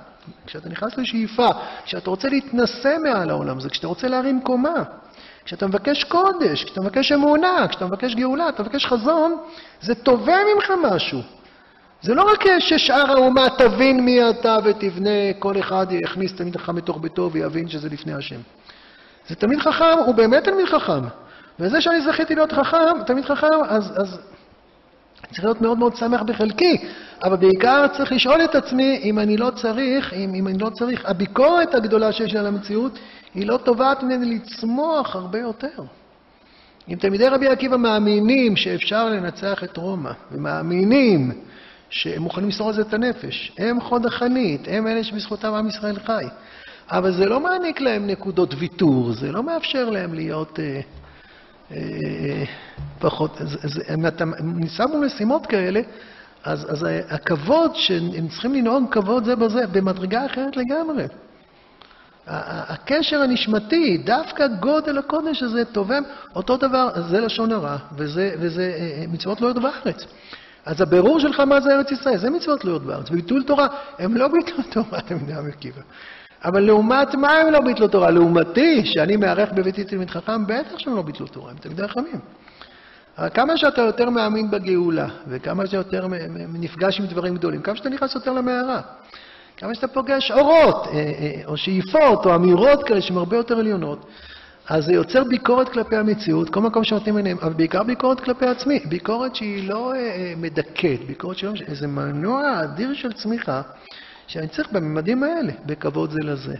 כשאתה 0.46 0.68
נכנס 0.68 0.98
לשאיפה, 0.98 1.48
כשאתה 1.84 2.10
רוצה 2.10 2.28
להתנשא 2.28 2.96
מעל 3.02 3.30
העולם 3.30 3.58
הזה, 3.58 3.68
כשאתה 3.68 3.86
רוצה 3.86 4.08
להרים 4.08 4.40
קומה, 4.40 4.82
כשאתה 5.44 5.66
מבקש 5.66 6.04
קודש, 6.04 6.64
כשאתה 6.64 6.80
מבקש 6.80 7.12
אמונה, 7.12 7.68
כשאתה 7.68 7.86
מבקש 7.86 8.14
גאולה, 8.14 8.48
אתה 8.48 8.62
מבקש 8.62 8.86
חזון, 8.86 9.36
זה 9.80 9.94
תובע 9.94 10.38
ממך 10.54 10.72
משהו. 10.82 11.20
זה 12.02 12.14
לא 12.14 12.22
רק 12.32 12.44
ששאר 12.58 13.10
האומה 13.10 13.48
תבין 13.58 14.04
מי 14.04 14.30
אתה 14.30 14.58
ותבנה, 14.64 15.32
כל 15.38 15.58
אחד 15.58 15.86
יכניס 15.90 16.34
תלמיד 16.34 16.56
חכם 16.56 16.74
בתוך 16.74 16.98
ביתו 17.00 17.30
ויבין 17.32 17.68
שזה 17.68 17.88
לפני 17.88 18.14
השם. 18.14 18.40
זה 19.28 19.34
תלמיד 19.34 19.60
חכם, 19.60 19.98
הוא 20.06 20.14
באמת 20.14 20.44
תלמיד 20.44 20.66
חכם. 20.66 21.00
וזה 21.60 21.80
שאני 21.80 22.00
זכיתי 22.00 22.34
להיות 22.34 22.52
חכם, 22.52 23.04
תלמיד 23.06 23.24
חכם, 23.24 23.62
אז, 23.68 23.92
אז 23.96 24.18
צריך 25.30 25.44
להיות 25.44 25.60
מאוד 25.60 25.78
מאוד 25.78 25.96
שמח 25.96 26.22
בחלקי, 26.22 26.76
אבל 27.24 27.36
בעיקר 27.36 27.86
צריך 27.96 28.12
לשאול 28.12 28.44
את 28.44 28.54
עצמי 28.54 29.00
אם 29.02 29.18
אני 29.18 29.36
לא 29.36 29.50
צריך, 29.50 30.14
אם, 30.14 30.34
אם 30.34 30.48
אני 30.48 30.58
לא 30.58 30.70
צריך, 30.70 31.04
הביקורת 31.06 31.74
הגדולה 31.74 32.12
שיש 32.12 32.32
לי 32.32 32.38
על 32.38 32.46
המציאות, 32.46 32.98
היא 33.34 33.46
לא 33.46 33.56
תובעת 33.56 34.02
ממני 34.02 34.34
לצמוח 34.34 35.16
הרבה 35.16 35.38
יותר. 35.38 35.82
אם 36.88 36.94
תלמידי 36.94 37.28
רבי 37.28 37.48
עקיבא 37.48 37.76
מאמינים 37.76 38.56
שאפשר 38.56 39.08
לנצח 39.08 39.64
את 39.64 39.76
רומא, 39.76 40.10
ומאמינים 40.32 41.32
שהם 41.90 42.22
מוכנים 42.22 42.46
למסור 42.46 42.68
על 42.68 42.74
זה 42.74 42.82
את 42.82 42.94
הנפש, 42.94 43.52
הם 43.58 43.80
חוד 43.80 44.06
החנית, 44.06 44.60
הם 44.70 44.86
אלה 44.86 45.04
שבזכותם 45.04 45.54
עם 45.54 45.68
ישראל 45.68 45.98
חי. 45.98 46.24
אבל 46.90 47.12
זה 47.12 47.26
לא 47.26 47.40
מעניק 47.40 47.80
להם 47.80 48.06
נקודות 48.06 48.54
ויתור, 48.58 49.12
זה 49.12 49.32
לא 49.32 49.42
מאפשר 49.42 49.90
להם 49.90 50.14
להיות... 50.14 50.60
אה, 50.60 50.80
פחות, 52.98 53.40
אז, 53.40 53.58
אז 53.64 53.80
אם 53.94 54.06
אתה 54.06 54.24
ניסה 54.42 54.86
מול 54.86 55.06
משימות 55.06 55.46
כאלה, 55.46 55.80
אז, 56.44 56.72
אז 56.72 56.86
הכבוד, 57.08 57.70
שהם 57.74 58.28
צריכים 58.28 58.54
לנהוג 58.54 58.84
כבוד 58.90 59.24
זה 59.24 59.36
בזה, 59.36 59.66
במדרגה 59.66 60.26
אחרת 60.26 60.56
לגמרי. 60.56 61.04
הקשר 62.26 63.22
הנשמתי, 63.22 63.98
דווקא 63.98 64.46
גודל 64.46 64.98
הקודש 64.98 65.42
הזה 65.42 65.64
תובם, 65.64 66.02
אותו 66.36 66.56
דבר, 66.56 66.88
זה 67.10 67.20
לשון 67.20 67.52
הרע, 67.52 67.76
וזה, 67.96 68.34
וזה 68.40 68.62
אה, 68.62 69.00
אה, 69.00 69.04
מצוות 69.08 69.40
לא 69.40 69.48
להיות 69.48 69.62
בארץ. 69.62 70.06
אז 70.64 70.80
הבירור 70.80 71.20
שלך 71.20 71.40
מה 71.40 71.60
זה 71.60 71.74
ארץ 71.74 71.90
ישראל, 71.90 72.18
זה 72.18 72.30
מצוות 72.30 72.64
לא 72.64 72.70
להיות 72.70 72.82
בארץ. 72.82 73.10
ביטול 73.10 73.42
תורה, 73.42 73.66
הם 73.98 74.16
לא 74.16 74.28
ביטלו 74.28 74.64
תורה, 74.70 74.98
אתם 75.06 75.14
יודעים, 75.14 75.46
עקיבא. 75.48 75.80
אבל 76.46 76.60
לעומת 76.60 77.14
מה 77.14 77.32
הם 77.32 77.52
לא 77.52 77.60
ביטלו 77.60 77.88
תורה? 77.88 78.10
לעומתי, 78.10 78.86
שאני 78.86 79.16
מארח 79.16 79.48
בביתי 79.54 79.84
תלמיד 79.84 80.10
חכם, 80.10 80.46
בטח 80.46 80.78
שהם 80.78 80.96
לא 80.96 81.02
ביטלו 81.02 81.26
תורה, 81.26 81.50
הם 81.50 81.56
תלמידי 81.56 81.88
חכמים. 81.88 82.20
כמה 83.34 83.56
שאתה 83.56 83.80
יותר 83.80 84.10
מאמין 84.10 84.50
בגאולה, 84.50 85.06
וכמה 85.28 85.66
שיותר 85.66 86.06
נפגש 86.54 87.00
עם 87.00 87.06
דברים 87.06 87.34
גדולים, 87.34 87.62
כמה 87.62 87.76
שאתה 87.76 87.88
נכנס 87.88 88.14
יותר 88.14 88.32
למערה, 88.32 88.80
כמה 89.56 89.74
שאתה 89.74 89.88
פוגש 89.88 90.30
אורות, 90.30 90.86
אה, 90.86 90.92
אה, 90.92 91.42
או 91.46 91.56
שאיפות, 91.56 92.26
או 92.26 92.34
אמירות 92.34 92.84
כאלה 92.84 93.00
שהן 93.00 93.16
הרבה 93.16 93.36
יותר 93.36 93.58
עליונות, 93.58 94.06
אז 94.68 94.84
זה 94.84 94.92
יוצר 94.92 95.24
ביקורת 95.24 95.68
כלפי 95.68 95.96
המציאות, 95.96 96.50
כל 96.50 96.60
מקום 96.60 96.84
שנותנים 96.84 97.16
עיניהם, 97.16 97.38
אבל 97.42 97.52
בעיקר 97.52 97.82
ביקורת 97.82 98.20
כלפי 98.20 98.46
עצמי, 98.46 98.78
ביקורת 98.78 99.36
שהיא 99.36 99.68
לא 99.68 99.94
אה, 99.94 100.34
מדכאת, 100.36 101.06
ביקורת 101.06 101.36
שהיא 101.36 101.50
לא... 101.50 101.66
איזה 101.68 101.86
מנוע 101.86 102.64
אדיר 102.64 102.94
של 102.94 103.12
צמיחה. 103.12 103.62
שאני 104.26 104.48
צריך 104.48 104.72
בממדים 104.72 105.22
האלה, 105.22 105.52
בכבוד 105.66 106.10
זה 106.10 106.20
לזה, 106.22 106.54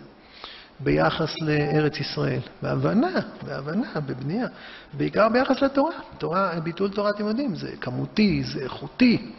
ביחס 0.81 1.35
לארץ 1.43 2.01
ישראל, 2.01 2.41
בהבנה, 2.63 3.21
בהבנה, 3.43 4.01
בבנייה, 4.07 4.47
בעיקר 4.93 5.29
ביחס 5.29 5.63
לתורה. 5.63 5.95
תורה, 6.19 6.61
ביטול 6.63 6.91
תורה, 6.91 7.11
אתם 7.11 7.27
יודעים, 7.29 7.55
זה 7.55 7.77
כמותי, 7.81 8.43
זה 8.45 8.61
איכותי. 8.61 9.33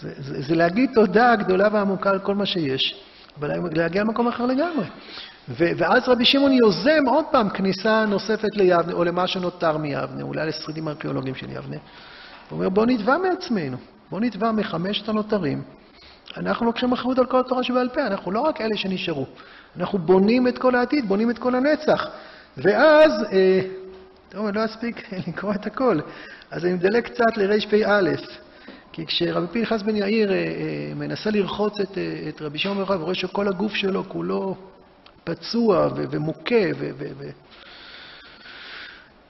זה, 0.00 0.12
זה, 0.18 0.42
זה 0.42 0.54
להגיד 0.54 0.90
תודה 0.94 1.36
גדולה 1.36 1.68
ועמוקה 1.72 2.10
על 2.10 2.18
כל 2.18 2.34
מה 2.34 2.46
שיש, 2.46 3.02
אבל 3.38 3.50
להגיע 3.72 4.02
למקום 4.02 4.28
אחר 4.28 4.46
לגמרי. 4.46 4.86
ו, 5.48 5.64
ואז 5.76 6.08
רבי 6.08 6.24
שמעון 6.24 6.52
יוזם 6.52 7.04
עוד 7.06 7.24
פעם 7.30 7.48
כניסה 7.48 8.04
נוספת 8.08 8.56
ליבנה, 8.56 8.92
או 8.92 9.04
למה 9.04 9.26
שנותר 9.26 9.76
מיבנה, 9.76 10.22
אולי 10.22 10.46
לשרידים 10.46 10.88
ארכיאולוגיים 10.88 11.34
של 11.34 11.50
יבנה. 11.50 11.76
הוא 11.76 12.56
אומר, 12.56 12.68
בואו 12.68 12.86
נתבע 12.86 13.18
מעצמנו, 13.18 13.76
בואו 14.10 14.20
נתבע 14.20 14.52
מחמשת 14.52 15.08
הנותרים. 15.08 15.62
אנחנו 16.36 16.66
לוקחים 16.66 16.92
אחריות 16.92 17.18
על 17.18 17.26
כל 17.26 17.40
התורה 17.40 17.62
שבעל 17.62 17.88
פה, 17.88 18.06
אנחנו 18.06 18.30
לא 18.30 18.40
רק 18.40 18.60
אלה 18.60 18.76
שנשארו. 18.76 19.26
אנחנו 19.76 19.98
בונים 19.98 20.48
את 20.48 20.58
כל 20.58 20.74
העתיד, 20.74 21.08
בונים 21.08 21.30
את 21.30 21.38
כל 21.38 21.54
הנצח. 21.54 22.06
ואז, 22.56 23.12
אה, 23.32 23.60
טוב, 24.28 24.46
אני 24.46 24.56
לא 24.56 24.64
אספיק 24.64 25.12
לקרוא 25.28 25.54
את 25.54 25.66
הכל, 25.66 26.00
אז 26.50 26.64
אני 26.64 26.74
מדלג 26.74 27.04
קצת 27.04 27.36
לרפ"א. 27.36 28.10
כי 28.92 29.06
כשרבי 29.06 29.46
פנחס 29.46 29.82
בן 29.82 29.96
יאיר 29.96 30.32
אה, 30.32 30.36
אה, 30.36 30.92
מנסה 30.96 31.30
לרחוץ 31.30 31.80
את, 31.80 31.98
אה, 31.98 32.28
את 32.28 32.42
רבי 32.42 32.58
שמעון 32.58 32.84
בר 32.84 33.00
ורואה 33.00 33.14
שכל 33.14 33.48
הגוף 33.48 33.74
שלו 33.74 34.04
כולו 34.08 34.56
פצוע 35.24 35.88
ו- 35.96 36.04
ומוכה 36.10 36.64
ו- 36.78 36.90
ו- 36.98 37.10
ו- 37.18 37.30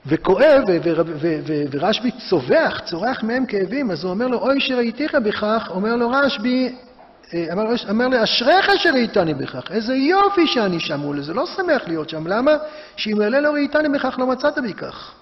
וכואב, 0.06 0.64
ורשב"י 1.70 2.10
צווח, 2.30 2.80
צורח 2.80 3.22
מהם 3.22 3.46
כאבים, 3.46 3.90
אז 3.90 4.04
הוא 4.04 4.10
אומר 4.10 4.26
לו, 4.26 4.38
אוי 4.38 4.60
שראיתיך 4.60 5.14
בכך, 5.14 5.70
אומר 5.74 5.96
לו 5.96 6.10
רשב"י, 6.10 6.76
אמר, 7.34 7.64
אמר 7.90 8.08
לי, 8.08 8.22
אשריך 8.22 8.70
שראיתני 8.76 9.34
בכך, 9.34 9.70
איזה 9.70 9.94
יופי 9.94 10.46
שאני 10.46 10.80
שם, 10.80 11.00
הוא 11.00 11.14
זה 11.20 11.34
לא 11.34 11.46
שמח 11.46 11.82
להיות 11.86 12.08
שם, 12.08 12.26
למה? 12.26 12.52
שאם 12.96 13.22
אלה 13.22 13.40
לא 13.40 13.50
ראיתני 13.50 13.88
בכך 13.88 14.16
לא 14.18 14.26
מצאת 14.26 14.58
בי 14.58 14.74
כך. 14.74 15.14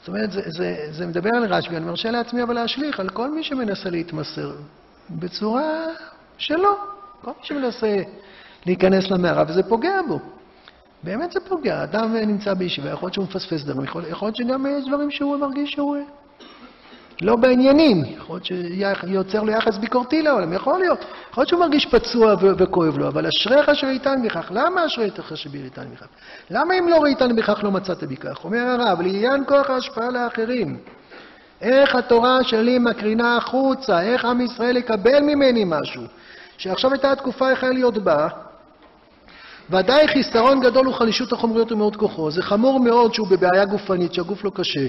זאת 0.00 0.08
אומרת, 0.08 0.32
זה, 0.32 0.42
זה, 0.46 0.76
זה 0.90 1.06
מדבר 1.06 1.30
על 1.36 1.44
רשב"י, 1.44 1.76
אני 1.76 1.84
מרשה 1.84 2.10
לעצמי 2.10 2.42
אבל 2.42 2.54
להשליך 2.54 3.00
על 3.00 3.08
כל 3.08 3.30
מי 3.30 3.42
שמנסה 3.42 3.90
להתמסר 3.90 4.52
בצורה 5.10 5.84
שלו. 6.38 6.76
כל 7.22 7.30
מי 7.30 7.46
שמנסה 7.46 7.96
להיכנס 8.66 9.10
למערה, 9.10 9.44
וזה 9.48 9.62
פוגע 9.62 10.00
בו. 10.08 10.20
באמת 11.02 11.32
זה 11.32 11.40
פוגע. 11.40 11.82
אדם 11.82 12.16
נמצא 12.16 12.54
בישיבה, 12.54 12.90
יכול 12.90 13.06
להיות 13.06 13.14
שהוא 13.14 13.24
מפספס 13.24 13.64
דברים, 13.64 13.84
יכול 13.84 14.02
להיות 14.02 14.36
שגם 14.36 14.66
יש 14.66 14.84
דברים 14.88 15.10
שהוא 15.10 15.36
מרגיש 15.36 15.70
שהוא 15.72 15.96
לא 17.22 17.36
בעניינים. 17.36 18.04
יכול 18.04 18.40
להיות 18.50 18.96
שיוצר 19.00 19.42
לו 19.42 19.52
יחס 19.52 19.78
ביקורתי 19.78 20.22
לעולם, 20.22 20.52
יכול 20.52 20.78
להיות. 20.78 21.04
יכול 21.30 21.42
להיות 21.42 21.48
שהוא 21.48 21.60
מרגיש 21.60 21.86
פצוע 21.86 22.34
וכואב 22.40 22.98
לו, 22.98 23.08
אבל 23.08 23.26
אשריך 23.26 23.74
שראיתן 23.74 24.22
בכך. 24.24 24.48
למה 24.50 24.86
אשריך 24.86 25.36
שראיתן 25.36 25.84
בכך? 25.92 26.06
למה 26.50 26.74
אם 26.78 26.88
לא 26.88 26.96
ראיתן 27.02 27.36
בכך 27.36 27.60
לא 27.62 27.70
מצאת 27.70 28.04
בכך? 28.04 28.44
אומר 28.44 28.58
הרב, 28.58 29.00
לעניין 29.00 29.44
כוח 29.46 29.70
ההשפעה 29.70 30.10
לאחרים. 30.10 30.78
איך 31.60 31.94
התורה 31.94 32.44
שלי 32.44 32.78
מקרינה 32.78 33.36
החוצה, 33.36 34.02
איך 34.02 34.24
עם 34.24 34.40
ישראל 34.40 34.76
יקבל 34.76 35.20
ממני 35.20 35.64
משהו. 35.66 36.02
שעכשיו 36.58 36.92
הייתה 36.92 37.12
התקופה 37.12 37.52
יכולה 37.52 37.72
להיות 37.72 37.98
בה, 37.98 38.28
ודאי 39.70 40.08
חיסרון 40.08 40.60
גדול 40.60 40.86
הוא 40.86 40.94
חלישות 40.94 41.32
החומריות 41.32 41.72
ומאוד 41.72 41.96
כוחו. 41.96 42.30
זה 42.30 42.42
חמור 42.42 42.80
מאוד 42.80 43.14
שהוא 43.14 43.28
בבעיה 43.28 43.64
גופנית, 43.64 44.14
שהגוף 44.14 44.44
לא 44.44 44.50
קשה. 44.54 44.86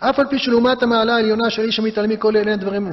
אף 0.00 0.18
על 0.18 0.26
פי 0.26 0.38
שלעומת 0.38 0.82
המעלה 0.82 1.14
העליונה 1.14 1.50
של 1.50 1.62
איש 1.62 1.78
המתעלם 1.78 2.10
מכל 2.10 2.36
אלה 2.36 2.56
דברים... 2.56 2.88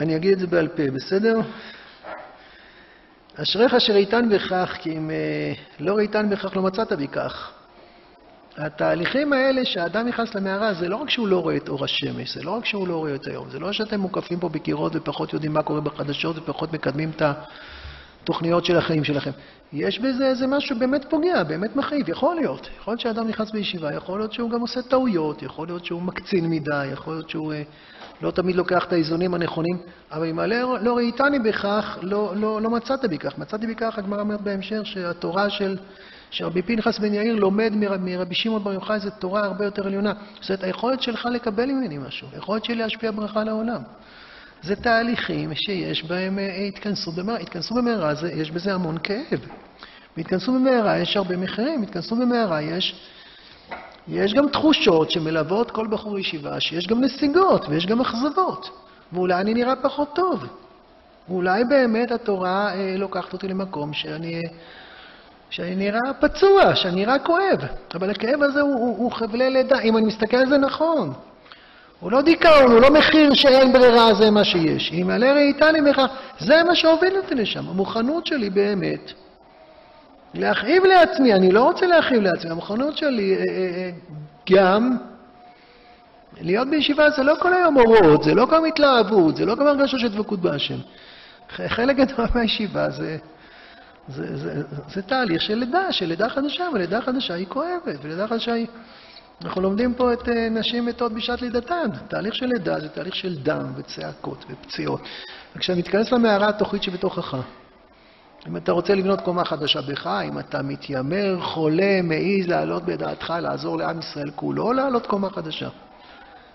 אני 0.00 0.16
אגיד 0.16 0.32
את 0.32 0.38
זה 0.38 0.46
בעל 0.46 0.68
פה, 0.68 0.82
בסדר? 0.94 1.40
אשריך 3.42 3.80
שראיתן 3.80 4.28
בכך, 4.28 4.76
כי 4.80 4.96
אם 4.96 5.10
אה, 5.10 5.52
לא 5.80 5.94
ראיתן 5.94 6.30
בכך 6.30 6.56
לא 6.56 6.62
מצאת 6.62 6.92
בכך. 6.92 7.52
התהליכים 8.56 9.32
האלה 9.32 9.64
שהאדם 9.64 10.06
נכנס 10.08 10.34
למערה, 10.34 10.74
זה 10.74 10.88
לא 10.88 10.96
רק 10.96 11.10
שהוא 11.10 11.28
לא 11.28 11.42
רואה 11.42 11.56
את 11.56 11.68
אור 11.68 11.84
השמש, 11.84 12.34
זה 12.34 12.42
לא 12.42 12.50
רק 12.50 12.64
שהוא 12.64 12.88
לא 12.88 12.96
רואה 12.96 13.14
את 13.14 13.26
היום, 13.26 13.50
זה 13.50 13.58
לא 13.58 13.72
שאתם 13.72 14.00
מוקפים 14.00 14.40
פה 14.40 14.48
בקירות 14.48 14.92
ופחות 14.96 15.32
יודעים 15.32 15.52
מה 15.52 15.62
קורה 15.62 15.80
בחדשות 15.80 16.38
ופחות 16.38 16.72
מקדמים 16.72 17.10
את 17.16 17.22
התוכניות 18.22 18.64
של 18.64 18.76
החיים 18.76 19.04
שלכם. 19.04 19.30
יש 19.72 19.98
בזה 19.98 20.26
איזה 20.26 20.46
משהו 20.46 20.78
באמת 20.78 21.04
פוגע, 21.10 21.42
באמת 21.42 21.76
מכאיב, 21.76 22.08
יכול 22.08 22.34
להיות. 22.34 22.68
יכול 22.80 22.92
להיות 22.92 23.00
שאדם 23.00 23.28
נכנס 23.28 23.50
בישיבה, 23.50 23.94
יכול 23.94 24.18
להיות 24.18 24.32
שהוא 24.32 24.50
גם 24.50 24.60
עושה 24.60 24.82
טעויות, 24.82 25.42
יכול 25.42 25.66
להיות 25.66 25.84
שהוא 25.84 26.02
מקצין 26.02 26.50
מדי, 26.50 26.86
יכול 26.92 27.14
להיות 27.14 27.30
שהוא 27.30 27.52
אה, 27.52 27.62
לא 28.22 28.30
תמיד 28.30 28.56
לוקח 28.56 28.84
את 28.84 28.92
האיזונים 28.92 29.34
הנכונים, 29.34 29.76
אבל 30.12 30.28
אם 30.28 30.40
לא, 30.40 30.78
לא 30.80 30.96
ראיתני 30.96 31.38
בכך, 31.38 31.98
לא, 32.02 32.32
לא, 32.36 32.62
לא 32.62 32.70
מצאת 32.70 33.04
בכך. 33.04 33.38
מצאתי 33.38 33.66
בכך, 33.66 33.98
הגמרא 33.98 34.20
אומרת 34.20 34.40
בהמשך, 34.40 34.80
שהתורה 34.84 35.50
של... 35.50 35.76
שרבי 36.30 36.62
פנחס 36.62 36.98
בן 36.98 37.14
יאיר 37.14 37.34
לומד 37.34 37.72
מרבי 38.00 38.34
שמעון 38.34 38.64
בר 38.64 38.72
יוחאי 38.72 39.00
זו 39.00 39.10
תורה 39.18 39.44
הרבה 39.44 39.64
יותר 39.64 39.86
עליונה. 39.86 40.12
זאת 40.40 40.50
אומרת, 40.50 40.64
היכולת 40.64 41.02
שלך 41.02 41.28
לקבל 41.32 41.66
ממני 41.66 41.98
משהו, 41.98 42.28
היכולת 42.32 42.64
שלי 42.64 42.74
להשפיע 42.74 43.10
ברכה 43.10 43.44
לעולם. 43.44 43.82
זה 44.62 44.76
תהליכים 44.76 45.54
שיש 45.54 46.04
בהם 46.04 46.38
אה, 46.38 46.56
התכנסות 46.56 47.14
במהרה. 47.14 47.38
התכנסות 47.38 47.76
במהרה, 47.78 48.12
יש 48.32 48.50
בזה 48.50 48.74
המון 48.74 48.98
כאב. 49.02 49.40
בהתכנסות 50.16 50.54
במהרה 50.54 50.98
יש 50.98 51.16
הרבה 51.16 51.36
מחירים, 51.36 51.80
בהתכנסות 51.80 52.18
במהרה 52.18 52.62
יש, 52.62 53.06
יש 54.08 54.34
גם 54.34 54.48
תחושות 54.48 55.10
שמלוות 55.10 55.70
כל 55.70 55.86
בחור 55.90 56.18
ישיבה, 56.18 56.60
שיש 56.60 56.86
גם 56.86 57.00
נסיגות 57.00 57.68
ויש 57.68 57.86
גם 57.86 58.00
אכזבות. 58.00 58.70
ואולי 59.12 59.34
אני 59.34 59.54
נראה 59.54 59.76
פחות 59.76 60.08
טוב. 60.14 60.44
ואולי 61.28 61.64
באמת 61.64 62.10
התורה 62.10 62.74
אה, 62.74 62.94
לוקחת 62.96 63.32
אותי 63.32 63.48
למקום 63.48 63.92
שאני... 63.92 64.42
שאני 65.50 65.76
נראה 65.76 66.14
פצוע, 66.20 66.74
שאני 66.74 66.94
נראה 66.94 67.18
כואב, 67.18 67.58
אבל 67.94 68.10
הכאב 68.10 68.42
הזה 68.42 68.60
הוא, 68.60 68.74
הוא, 68.74 68.98
הוא 68.98 69.12
חבלי 69.12 69.50
לידה, 69.50 69.80
אם 69.80 69.96
אני 69.96 70.06
מסתכל 70.06 70.36
על 70.36 70.48
זה 70.48 70.58
נכון. 70.58 71.12
הוא 72.00 72.12
לא 72.12 72.22
דיכאון, 72.22 72.72
הוא 72.72 72.80
לא 72.80 72.90
מחיר 72.90 73.34
שאין 73.34 73.72
ברירה, 73.72 74.14
זה 74.14 74.30
מה 74.30 74.44
שיש. 74.44 74.92
אם 74.92 75.10
עלה 75.10 75.32
ראיתה 75.32 75.72
לי 75.72 75.80
בכך, 75.82 76.06
זה 76.38 76.62
מה 76.64 76.74
שהוביל 76.74 77.16
אותי 77.16 77.34
לשם. 77.34 77.68
המוכנות 77.68 78.26
שלי 78.26 78.50
באמת 78.50 79.12
להכאיב 80.34 80.84
לעצמי, 80.84 81.34
אני 81.34 81.52
לא 81.52 81.62
רוצה 81.64 81.86
להכאיב 81.86 82.22
לעצמי, 82.22 82.50
המוכנות 82.50 82.96
שלי 82.96 83.34
אה, 83.34 83.38
אה, 83.38 83.44
אה, 83.46 83.90
גם 84.50 84.96
להיות 86.40 86.68
בישיבה 86.68 87.10
זה 87.10 87.22
לא 87.22 87.34
כל 87.40 87.54
היום 87.54 87.76
אורות, 87.76 88.22
זה 88.22 88.34
לא 88.34 88.46
כל 88.46 88.66
התלהבות, 88.66 89.36
זה 89.36 89.46
לא 89.46 89.54
כל 89.54 89.68
הרגשה 89.68 89.98
של 89.98 90.08
דבקות 90.08 90.40
בהשם. 90.40 90.78
חלק 91.50 91.96
גדול 91.96 92.26
מהישיבה 92.34 92.90
זה... 92.90 93.16
זה, 94.08 94.36
זה, 94.36 94.62
זה 94.88 95.02
תהליך 95.02 95.42
של 95.42 95.54
לידה, 95.54 95.92
של 95.92 96.06
לידה 96.06 96.28
חדשה, 96.28 96.64
ולידה 96.74 97.00
חדשה 97.00 97.34
היא 97.34 97.46
כואבת, 97.46 97.98
ולידה 98.02 98.26
חדשה 98.26 98.52
היא... 98.52 98.66
אנחנו 99.44 99.60
לומדים 99.60 99.94
פה 99.94 100.12
את 100.12 100.28
אה, 100.28 100.48
נשים 100.50 100.86
מתות 100.86 101.12
בשעת 101.12 101.42
לידתן. 101.42 101.90
תהליך 102.08 102.34
של 102.34 102.46
לידה 102.46 102.80
זה 102.80 102.88
תהליך 102.88 103.14
של 103.14 103.36
דם 103.42 103.72
וצעקות 103.76 104.44
ופציעות. 104.50 105.00
וכשאתה 105.56 105.78
מתכנס 105.78 106.12
למערה 106.12 106.48
התוכנית 106.48 106.82
שבתוכך, 106.82 107.36
אם 108.48 108.56
אתה 108.56 108.72
רוצה 108.72 108.94
לבנות 108.94 109.20
קומה 109.20 109.44
חדשה 109.44 109.80
בך, 109.80 110.06
אם 110.06 110.38
אתה 110.38 110.62
מתיימר, 110.62 111.40
חולה, 111.40 112.02
מעז 112.02 112.48
לעלות 112.48 112.82
בדעתך, 112.82 113.34
לעזור 113.42 113.78
לעם 113.78 113.98
ישראל 113.98 114.30
כולו, 114.30 114.72
לעלות 114.72 115.06
קומה 115.06 115.30
חדשה. 115.30 115.68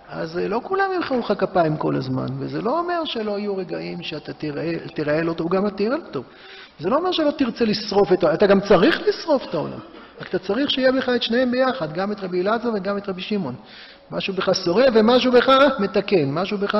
אז 0.10 0.38
אה, 0.38 0.48
לא 0.48 0.62
כולם 0.64 0.90
ימחאו 0.96 1.20
לך 1.20 1.34
כפיים 1.38 1.78
כל 1.78 1.96
הזמן, 1.96 2.28
וזה 2.40 2.62
לא 2.62 2.80
אומר 2.80 3.06
שלא 3.06 3.40
יהיו 3.40 3.58
רגעים 3.58 4.04
שאתה 4.04 4.34
תראה, 4.34 4.74
תראה 4.96 5.22
לא 5.22 5.34
טוב, 5.34 5.56
גם 5.56 5.68
אתה 5.68 5.76
תראה 5.76 5.98
לא 5.98 6.04
טוב. 6.12 6.26
זה 6.80 6.90
לא 6.90 6.96
אומר 6.96 7.12
שלא 7.12 7.32
תרצה 7.32 7.66
לשרוף 7.66 8.14
את 8.14 8.24
העולם, 8.24 8.36
אתה 8.36 8.48
גם 8.48 8.60
צריך 8.62 9.02
לשרוף 9.08 9.44
את 9.50 9.54
העולם. 9.54 9.80
רק 10.22 10.28
אתה 10.30 10.40
צריך 10.40 10.72
שיהיה 10.72 10.92
בך 10.92 11.10
את 11.10 11.24
שניהם 11.24 11.52
ביחד, 11.52 11.94
גם 11.94 12.12
את 12.12 12.20
רבי 12.20 12.42
אלעזר 12.42 12.70
וגם 12.76 12.98
את 12.98 13.10
רבי 13.10 13.22
שמעון. 13.22 13.56
משהו 14.12 14.34
בך 14.34 14.50
שורף 14.66 14.94
ומשהו 14.94 15.32
בך 15.32 15.50
מתקן, 15.80 16.32
משהו 16.32 16.58
בך 16.58 16.78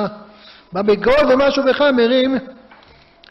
בא 0.72 0.82
בגול 0.82 1.32
ומשהו 1.32 1.62
בך 1.64 1.80
מרים 1.80 2.38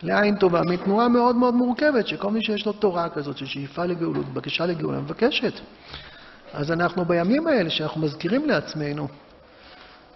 לעין 0.03 0.36
טובה. 0.36 0.62
מתנועה 0.70 1.08
מאוד 1.08 1.36
מאוד 1.36 1.56
מורכבת, 1.56 2.08
שכל 2.08 2.32
מי 2.32 2.43
שיש 2.43 2.66
לו 2.66 2.74
תורה 2.74 3.10
כזאת, 3.10 3.38
של 3.38 3.45
שאיפה 3.45 3.86
לגאולות, 3.86 4.26
בקשה 4.34 4.66
לגאולה, 4.66 4.99
מבקשת. 4.99 5.53
אז 6.53 6.72
אנחנו 6.72 7.06
בימים 7.06 7.47
האלה, 7.47 7.70
שאנחנו 7.70 8.01
מזכירים 8.01 8.45
לעצמנו, 8.45 9.08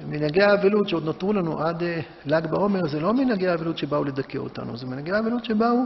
מנהגי 0.07 0.41
האבלות 0.41 0.89
שעוד 0.89 1.03
נותרו 1.05 1.33
לנו 1.33 1.61
עד 1.61 1.81
uh, 1.81 1.85
ל"ג 2.25 2.47
בעומר, 2.47 2.87
זה 2.87 2.99
לא 2.99 3.13
מנהגי 3.13 3.47
האבלות 3.47 3.77
שבאו 3.77 4.03
לדכא 4.03 4.37
אותנו, 4.37 4.77
זה 4.77 4.85
מנהגי 4.85 5.11
האבלות 5.11 5.45
שבאו 5.45 5.77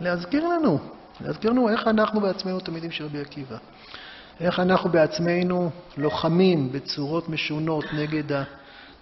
להזכיר 0.00 0.48
לנו, 0.48 0.78
להזכיר 1.24 1.50
לנו 1.50 1.68
איך 1.68 1.88
אנחנו 1.88 2.20
בעצמנו 2.20 2.60
תלמידים 2.60 2.90
של 2.90 3.04
רבי 3.04 3.20
עקיבא. 3.20 3.56
איך 4.40 4.60
אנחנו 4.60 4.90
בעצמנו 4.90 5.70
לוחמים 5.96 6.72
בצורות 6.72 7.28
משונות 7.28 7.84
נגד 7.92 8.44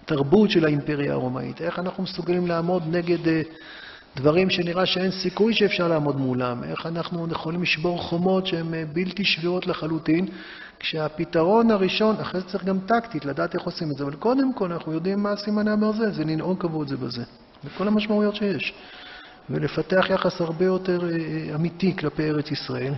התרבות 0.03 0.51
של 0.51 0.65
האימפריה 0.65 1.13
הרומאית. 1.13 1.61
איך 1.61 1.79
אנחנו 1.79 2.03
מסוגלים 2.03 2.47
לעמוד 2.47 2.83
נגד 2.87 3.27
אה, 3.27 3.41
דברים 4.15 4.49
שנראה 4.49 4.85
שאין 4.85 5.11
סיכוי 5.11 5.53
שאפשר 5.53 5.87
לעמוד 5.87 6.17
מולם. 6.17 6.63
איך 6.63 6.85
אנחנו 6.85 7.27
יכולים 7.31 7.61
לשבור 7.61 8.01
חומות 8.01 8.47
שהן 8.47 8.73
אה, 8.73 8.83
בלתי 8.93 9.25
שבירות 9.25 9.67
לחלוטין, 9.67 10.27
כשהפתרון 10.79 11.71
הראשון, 11.71 12.15
אחרי 12.21 12.41
זה 12.41 12.47
צריך 12.47 12.63
גם 12.63 12.79
טקטית, 12.79 13.25
לדעת 13.25 13.55
איך 13.55 13.63
עושים 13.63 13.91
את 13.91 13.97
זה, 13.97 14.03
אבל 14.03 14.15
קודם 14.15 14.53
כל 14.53 14.71
אנחנו 14.71 14.93
יודעים 14.93 15.23
מה 15.23 15.35
סימני 15.35 15.71
הברזל, 15.71 16.11
זה 16.11 16.23
לנהוג 16.23 16.61
כבוד 16.61 16.87
זה 16.87 16.97
בזה, 16.97 17.23
וכל 17.63 17.87
המשמעויות 17.87 18.35
שיש. 18.35 18.73
ולפתח 19.51 20.05
יחס 20.09 20.41
הרבה 20.41 20.65
יותר 20.65 21.03
אה, 21.03 21.09
אה, 21.09 21.55
אמיתי 21.55 21.95
כלפי 21.97 22.29
ארץ 22.29 22.51
ישראל, 22.51 22.93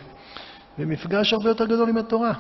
ומפגש 0.80 1.34
הרבה 1.34 1.50
יותר 1.50 1.66
גדול 1.66 1.90
עם 1.90 1.98
התורה. 1.98 2.34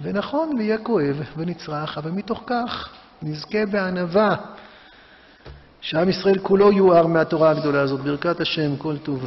ונכון, 0.00 0.56
ויהיה 0.58 0.78
כואב 0.78 1.16
ונצרך, 1.36 1.98
אבל 1.98 2.10
מתוך 2.10 2.42
כך 2.46 2.88
נזכה 3.22 3.66
בענווה 3.66 4.36
שעם 5.80 6.08
ישראל 6.08 6.38
כולו 6.38 6.72
יואר 6.72 7.06
מהתורה 7.06 7.50
הגדולה 7.50 7.80
הזאת. 7.80 8.00
ברכת 8.00 8.40
השם, 8.40 8.76
כל 8.76 8.96
טוב. 8.98 9.26